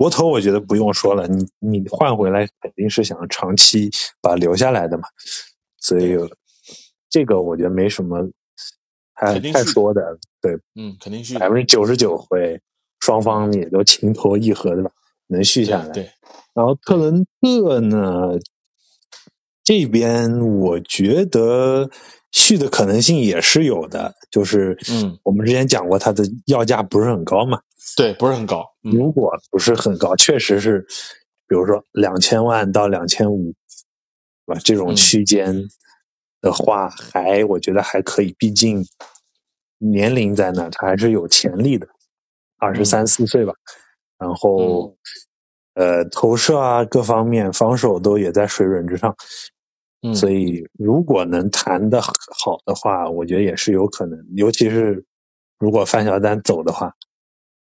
[0.00, 3.90] 波头我觉得不用说了，你你换回来肯定是想长期
[4.22, 5.04] 把他留下来的嘛，
[5.76, 6.16] 所以
[7.10, 8.26] 这个我觉得没什么
[9.14, 12.58] 太太说的，对，嗯，肯定是百分之九十九会
[13.00, 14.90] 双方也都情投意合的吧，
[15.26, 15.84] 能续下来。
[15.90, 16.10] 对对，
[16.54, 18.38] 然后特伦特呢，
[19.62, 21.90] 这边我觉得
[22.32, 27.60] 续的可能性也是有的，就是嗯，我们之前讲过，它的要价不是很高嘛。
[27.96, 28.64] 对，不是很高。
[28.84, 30.80] 嗯如果不是很高，确实是，
[31.46, 33.54] 比如说两千万到两千五，
[34.46, 34.60] 是吧？
[34.64, 35.54] 这种嗯区间
[36.40, 38.84] 的话，还我觉得还可以，毕竟
[39.78, 41.86] 年龄在那，他还是有潜力的，
[42.58, 43.52] 二十三四岁吧。
[44.18, 44.94] 然后，
[45.74, 49.16] 呃，投射啊，各方面防守都也在水准之上。
[50.02, 54.18] 嗯，所以，如果能谈的好的话，我觉得也是有可能。
[54.34, 55.04] 尤其是
[55.58, 56.94] 如果范晓丹走的话，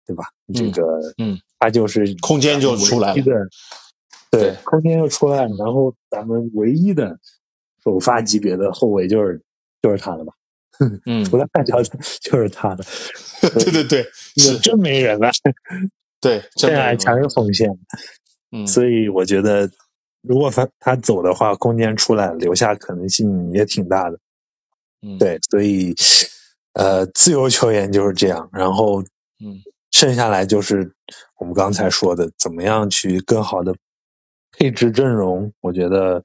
[0.06, 0.24] 对吧？
[0.52, 0.82] 这个，
[1.18, 5.56] 嗯，他就是空间就出来了对对，空间就出来了。
[5.56, 7.18] 然后咱们唯一的
[7.82, 9.40] 首发级别的后卫就是
[9.80, 10.32] 就是他了吧？
[11.06, 12.84] 嗯 除了范乔丹就是他的，
[13.40, 14.02] 对对对，
[14.36, 15.30] 是，真没人了。
[16.20, 17.70] 对， 真现在没有全是锋线，
[18.50, 19.70] 嗯，所以我觉得，
[20.22, 24.18] 如果他他走的话，空间出来，留下可能性也挺大的。
[25.02, 25.94] 嗯，对，所以
[26.72, 29.00] 呃，自由球员就是这样，然后
[29.44, 29.60] 嗯
[29.94, 30.92] 剩下来就是
[31.38, 33.72] 我们刚才说的，怎么样去更好的
[34.50, 35.52] 配置阵容。
[35.60, 36.20] 我觉得，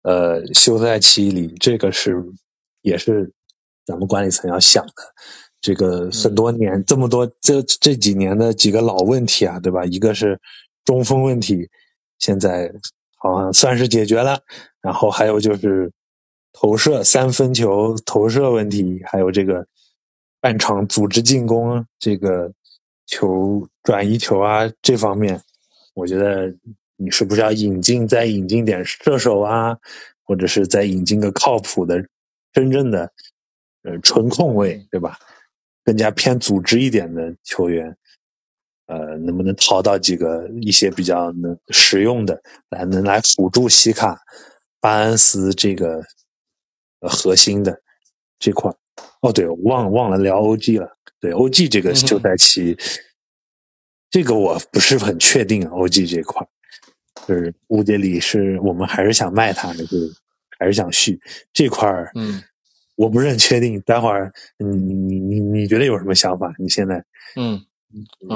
[0.00, 2.24] 呃，休赛期里这个是
[2.80, 3.30] 也是
[3.84, 4.94] 咱们管理层要想的。
[5.60, 9.84] 这个很多年、这么多这这几年的几个老问题啊，对吧？
[9.84, 10.40] 一个是
[10.86, 11.68] 中锋问题，
[12.18, 12.72] 现在
[13.16, 14.40] 好像算是解决了，
[14.80, 15.92] 然后还有就是
[16.54, 19.66] 投射三分球投射问题，还有这个
[20.40, 22.50] 半场组织进攻这个
[23.10, 25.42] 球转移球啊这方面，
[25.94, 26.54] 我觉得
[26.96, 29.76] 你是不是要引进再引进点射手啊，
[30.22, 32.06] 或者是再引进个靠谱的
[32.52, 33.12] 真正的
[33.82, 35.18] 呃纯控卫，对吧？
[35.82, 37.96] 更加偏组织一点的球员，
[38.86, 44.20] 呃，能不能淘到几个一些比较能实用的，来能来辅助西卡、
[44.78, 46.00] 巴恩斯这个
[47.00, 47.80] 呃核心的
[48.38, 48.72] 这块？
[49.20, 50.96] 哦，对，我忘忘了聊 OG 了。
[51.20, 52.76] 对 OG 这个休赛期，
[54.10, 56.46] 这个我不是很确定 OG 这块，
[57.26, 59.96] 就是乌杰里是我们还是想卖他，的，就
[60.58, 61.20] 还是想续
[61.52, 62.10] 这块儿？
[62.14, 62.42] 嗯。
[62.96, 66.52] 我不是很确定，待会儿你你你你觉得有什么想法？
[66.58, 67.02] 你现在
[67.34, 67.58] 嗯，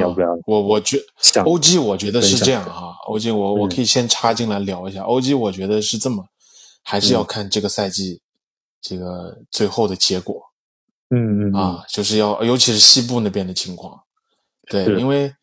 [0.00, 0.28] 要不要？
[0.46, 6.26] 我我觉想 OG 我觉得是这样分哈，OG 我我嗯可以先插进来聊一下，OG 我觉得是这么，
[6.82, 8.22] 还是要看这个赛季
[8.80, 10.42] 这个最后的结果
[11.14, 11.54] 嗯嗯嗯。
[11.54, 14.02] 啊，就是要尤其是西部那边的情况，
[14.68, 15.34] 对，因为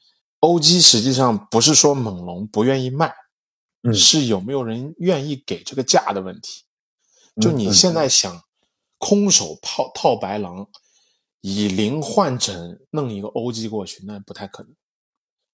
[0.41, 3.13] OG 实际上不是说猛龙不愿意卖，
[3.83, 3.93] 嗯。
[3.93, 6.63] 是有没有人愿意给这个价的问题。
[7.41, 8.41] 就你嗯现在想
[8.97, 10.67] 空手套套白狼，
[11.39, 14.75] 以零换整弄一个 OG 过去，那不太可能。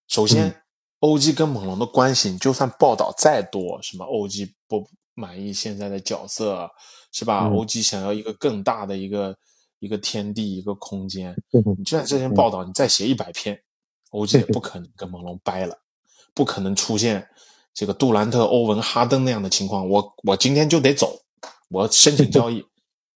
[0.07, 0.63] 首先、
[0.99, 6.69] o g 跟猛龙的关系，你就算报道再多，什么 OG 不满意现在的角色，
[7.11, 7.55] 是吧、嗯。
[7.55, 9.37] o g 想要一个更大的一个
[9.79, 13.59] 一个天地一个空间， 嗯你就算这篇报道你再写一百篇
[14.11, 15.77] ，OG 也不可能跟猛龙掰了，
[16.33, 17.27] 不可能出现
[17.73, 19.87] 这个杜兰特、欧文、哈登那样的情况。
[19.87, 21.19] 我我今天就得走，
[21.69, 22.65] 我申请交易，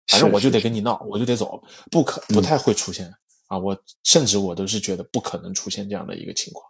[0.07, 3.11] 反正我就得跟你闹，我就得走，不可不太会出现
[3.47, 3.57] 啊。
[3.57, 6.65] 我甚至我都是觉得不可能出现这样的一个情况。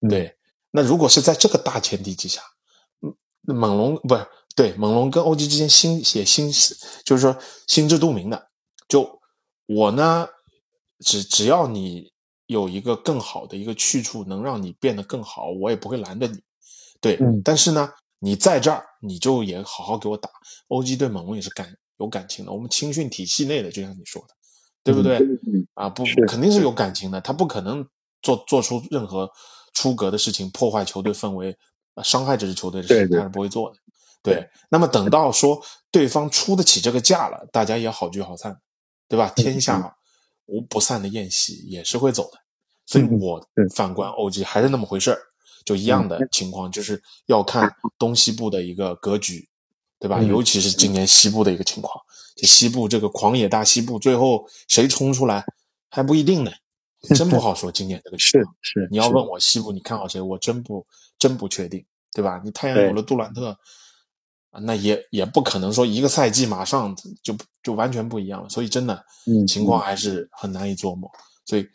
[0.00, 0.36] 嗯对，
[0.70, 2.42] 那如果是在这个大前提之下，
[3.40, 4.26] 猛龙不是
[4.56, 6.50] 对猛龙跟欧 G 之间心也心
[7.04, 8.50] 就是说心知肚明的，
[8.88, 9.20] 就
[9.66, 10.28] 我呢，
[11.00, 12.12] 只只要你
[12.46, 16.40] 有一个更好的一个去处，能让你变得更好，我也不会拦着你。
[17.00, 20.28] 对，嗯但是呢，你在这儿，你就也好好给我打。
[20.68, 24.34] OG 对猛龙也是感有感情的，我们青训体系内的，就像你说的，
[24.82, 25.18] 对不对？
[25.18, 27.86] 嗯啊，不，肯定是有感情的，他不可能
[28.22, 29.30] 做做出任何
[29.72, 31.56] 出格的事情，破坏球队氛围、
[31.94, 33.76] 呃伤害这支球队的事情，他是不会做的。
[34.22, 35.60] 对，那么等到说
[35.90, 38.58] 对方出得起这个价了，大家也好聚好散，
[39.08, 39.32] 对吧？
[39.36, 39.96] 天下
[40.46, 42.38] 无不散的宴席，也是会走的。
[42.86, 45.18] 所以嗯我反观 OG 还是那么回事儿，
[45.64, 49.48] 就一样的情况，就是要看东西部的一个格局，
[49.98, 50.18] 对吧？
[50.20, 51.94] 嗯尤其是今年西部的一个情况，
[52.36, 55.42] 这西部这个狂野大西部，最后谁冲出来
[55.88, 56.50] 还不一定呢，
[57.14, 57.72] 真不好说。
[57.72, 60.86] 今年这个情是况，是，你要问我西部你看好谁，我真不
[61.18, 61.82] 真不确定，
[62.12, 62.40] 对吧？
[62.44, 63.56] 你太阳有了杜兰特，啊
[64.62, 71.10] 那也也不可能说一个赛季马上就就完全不一样了，所以真的嗯情况还是很难以琢磨。
[71.46, 71.66] 所以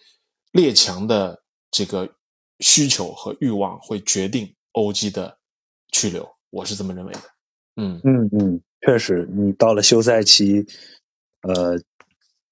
[0.51, 1.41] 列强的
[1.71, 2.09] 这个
[2.59, 5.37] 需求和欲望会决定欧 g 的
[5.91, 7.21] 去留，我是这么认为的。
[7.75, 10.65] 嗯嗯嗯，确实，你到了休赛期，
[11.43, 11.77] 呃，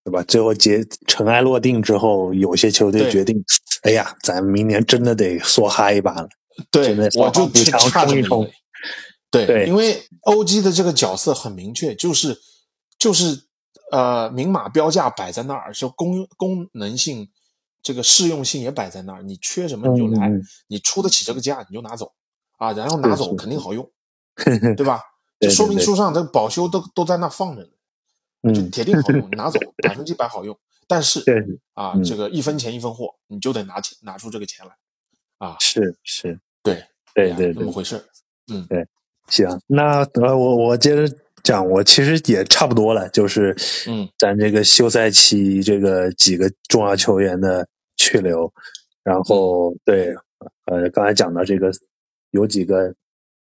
[0.03, 0.23] 对吧？
[0.23, 3.43] 最后结尘埃落定之后，有些球队决定，
[3.83, 6.29] 哎呀，咱明年真的得梭哈一把了。
[6.71, 8.53] 对我就补强冲一。
[9.29, 9.67] 对，对。
[9.67, 12.39] 因为 OG 的这个角色很明确，就是
[12.97, 13.43] 就是
[13.91, 17.29] 呃明码标价摆在那儿，就功功能性，
[17.81, 20.43] 这个适用性也摆在那儿，你缺什么你就来，嗯嗯。
[20.67, 22.13] 你出得起这个价你就拿走
[22.57, 23.89] 啊，然后拿走肯定好用，
[24.75, 25.01] 对吧？
[25.39, 25.95] 这说明书。
[25.95, 27.61] 上这个保修都都在那放着
[28.43, 30.57] 呢，就嗯，铁定好用， 拿走百分之百好用。
[30.87, 31.19] 但是
[31.73, 32.03] 啊，嗯。
[32.03, 34.75] 这个一分钱一分货，你就得拿钱拿出这个钱来
[35.37, 36.83] 啊，是是，对
[37.13, 38.03] 对对对呀这么，回事儿。
[39.29, 43.55] 行，那呃，我我接着讲，我其实也差不多了，就是
[43.87, 48.51] 嗯咱这个休赛期这个几个重要球员的去留，
[49.03, 50.15] 然后对，
[50.65, 51.71] 呃，刚才讲到这个
[52.31, 52.93] 有几个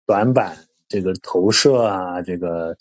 [0.06, 2.76] 短板，这个投射啊，这个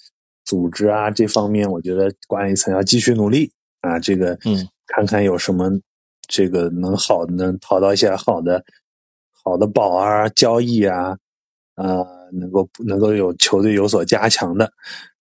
[0.45, 3.51] 组织啊这方面，我觉得管理层要继续努力
[3.81, 4.69] 啊，这个嗯。
[4.93, 5.71] 看看有什么
[6.27, 8.61] 这个能好能淘到一些好的
[9.31, 11.17] 好的宝啊交易啊，
[11.81, 14.71] 呃，能够能够有球队有所加强的。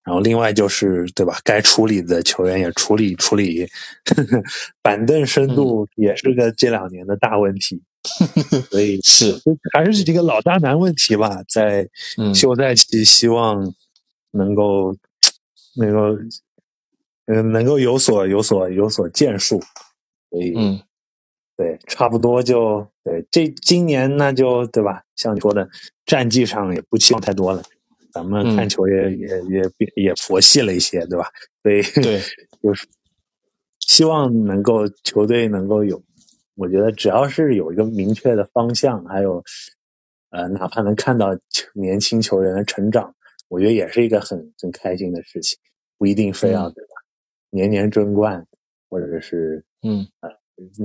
[0.02, 3.66] 然后另外就是对吧，该处理的球员也处理处理，
[4.82, 7.80] 板凳深度也是个这两年的大问题，
[8.70, 9.40] 所以是。
[9.72, 11.88] 还是这个老大难问题吧，在
[12.18, 12.34] 嗯。
[12.34, 13.74] 休赛期希望
[14.32, 14.96] 能够
[15.76, 16.18] 能够
[17.26, 19.62] 嗯能够有所有所有所建树，
[20.30, 20.80] 所以嗯
[21.60, 23.22] 对，差不多就对。
[23.30, 25.02] 这今年那就对吧？
[25.14, 25.68] 像你说的，
[26.06, 27.62] 战绩上也不期望太多了。
[28.10, 31.26] 咱们嗯看球也、也也也也佛系了一些，对吧？
[31.62, 32.18] 所以对，
[32.62, 32.88] 就是
[33.78, 36.02] 希望能够球队能够有，
[36.54, 39.44] 我觉得只要是有一个明确的方向，还有
[40.30, 43.14] 呃，哪怕能看到球年轻球员的成长，
[43.48, 45.58] 我觉得也是一个很很开心的事情。
[45.98, 46.90] 不一定非要、嗯对吧？
[47.50, 48.46] 年年争冠，
[48.88, 50.06] 或者是嗯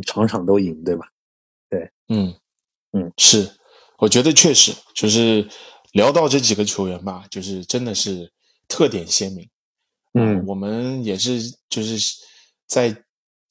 [0.05, 1.07] 场场都赢，对吧？
[1.69, 2.33] 对嗯
[2.91, 3.49] 嗯，是，
[3.97, 5.47] 我觉得确实就是
[5.93, 8.31] 聊到这几个球员吧，就是真的是
[8.67, 9.49] 特点鲜明。
[10.13, 11.97] 嗯我们也是就是
[12.67, 12.95] 在，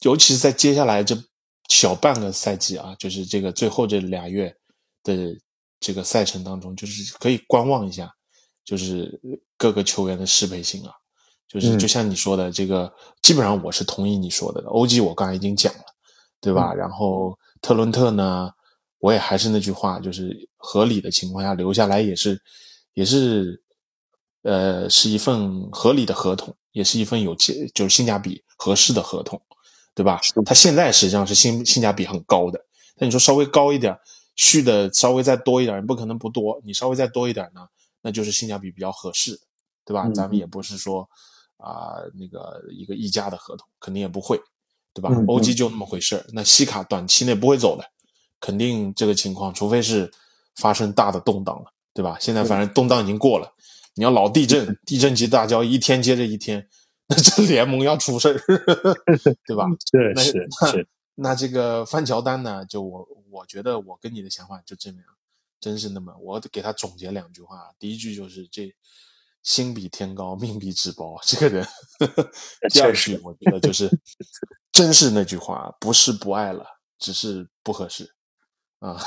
[0.01, 1.15] 尤其是在接下来这
[1.69, 4.55] 小半个赛季啊，就是这个最后这俩月
[5.03, 5.37] 的
[5.79, 8.11] 这个赛程当中，就是可以观望一下，
[8.63, 9.19] 就是
[9.57, 10.91] 各个球员的适配性啊，
[11.47, 12.91] 就是嗯就像你说的，这个
[13.21, 14.63] 基本上我是同意你说的。
[14.63, 15.83] OG 我刚才已经讲了，
[16.41, 16.73] 对吧？
[16.73, 18.51] 然后特伦特呢，
[18.99, 22.39] 我也还是那句话，就是合理的情况下留下来也是
[22.93, 23.61] 也是
[24.43, 29.41] 呃是一份合理的合同，也是一份有价就是性价比合适的合同，
[29.95, 30.19] 对吧？
[30.45, 32.59] 他现在实际上是性性价比很高的，
[32.97, 33.97] 那你说稍微高一点，
[34.35, 37.67] 续的稍微再多一点，不可能不多，你稍微再多一点呢，
[38.01, 39.39] 那就是性价比比较合适，
[39.83, 40.03] 对吧？
[40.07, 41.07] 嗯咱们也不是说
[41.57, 44.39] 啊、那个一个溢价的合同，肯定也不会，
[44.95, 47.85] 对吧、嗯嗯 o g 就那么回事儿那西卡短期内不会走的，
[48.39, 50.09] 肯定这个情况，除非是
[50.55, 52.17] 发生大的动荡了，对吧？
[52.19, 53.53] 现在反正动荡已经过了，
[53.95, 56.65] 你要老地震，地震级大交易一天接着一天，
[57.07, 58.39] 那这 联盟要出事儿，
[59.45, 59.67] 对吧？
[59.91, 62.65] 是那是那是，那这个范乔丹呢？
[62.65, 65.07] 就我我觉得我跟你的想法就这么样，
[65.59, 66.15] 真是那么。
[66.21, 68.73] 我给他总结两句话，第一句就是这
[69.45, 71.65] 心比天高，命比纸薄，这个人。
[72.73, 73.87] 第二句我觉得就是，
[74.73, 76.65] 真是那句话，不是不爱了，
[76.99, 78.11] 只是不合适。
[78.79, 78.99] 啊，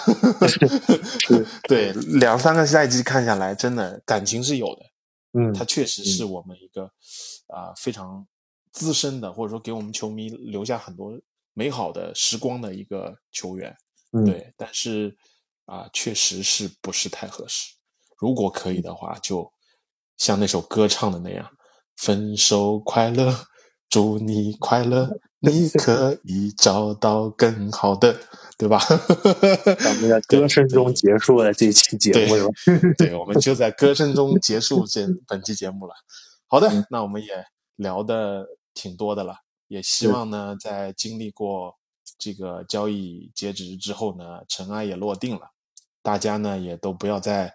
[1.69, 4.83] 对，两三个赛季看下来，真的感情是有的。
[5.39, 6.85] 嗯他确实是我们一个
[7.49, 8.27] 啊、非常
[8.73, 11.13] 资深的，或者说给我们球迷留下很多
[11.53, 13.77] 美好的时光的一个球员。
[14.13, 15.15] 嗯对，但是
[15.67, 17.75] 啊、确实是不是太合适。
[18.17, 19.53] 如果可以的话，就
[20.19, 21.49] 像那首歌唱的那样，
[21.97, 23.35] 分手快乐，
[23.89, 25.09] 祝你快乐，
[25.41, 28.19] 你可以找到更好的，
[28.59, 28.79] 对吧？
[29.79, 32.95] 咱们在歌声中结束了这期节目， 对？
[33.09, 35.95] 对，我们就在歌声中结束这 本期节目了。
[36.49, 37.29] 好的，那我们也
[37.77, 39.37] 聊的挺多的了，
[39.69, 41.77] 也希望呢，在经历过
[42.19, 45.53] 这个交易截止之后呢，尘埃也落定了，
[46.03, 47.55] 大家呢也都不要再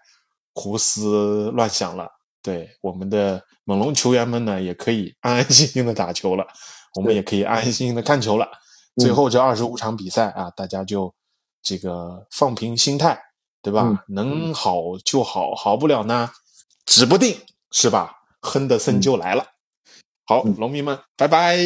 [0.54, 2.10] 胡思乱想了。
[2.44, 6.46] 对我们的猛龙球员们呢，也可以安安心心的打球了，
[6.96, 8.48] 我们也可以安安心心的看球了。
[8.98, 11.12] 最后这二十五场比赛啊，大家就
[11.64, 13.18] 这个放平心态，
[13.62, 13.88] 对吧？
[13.88, 16.30] 嗯能好就好，好不了呢，
[16.86, 17.36] 指不定
[17.72, 18.18] 是吧？
[18.42, 19.46] 亨德森就来了。
[20.26, 21.58] 好，嗯龙迷们，拜拜。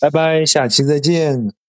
[0.00, 1.61] 拜拜，下期再见。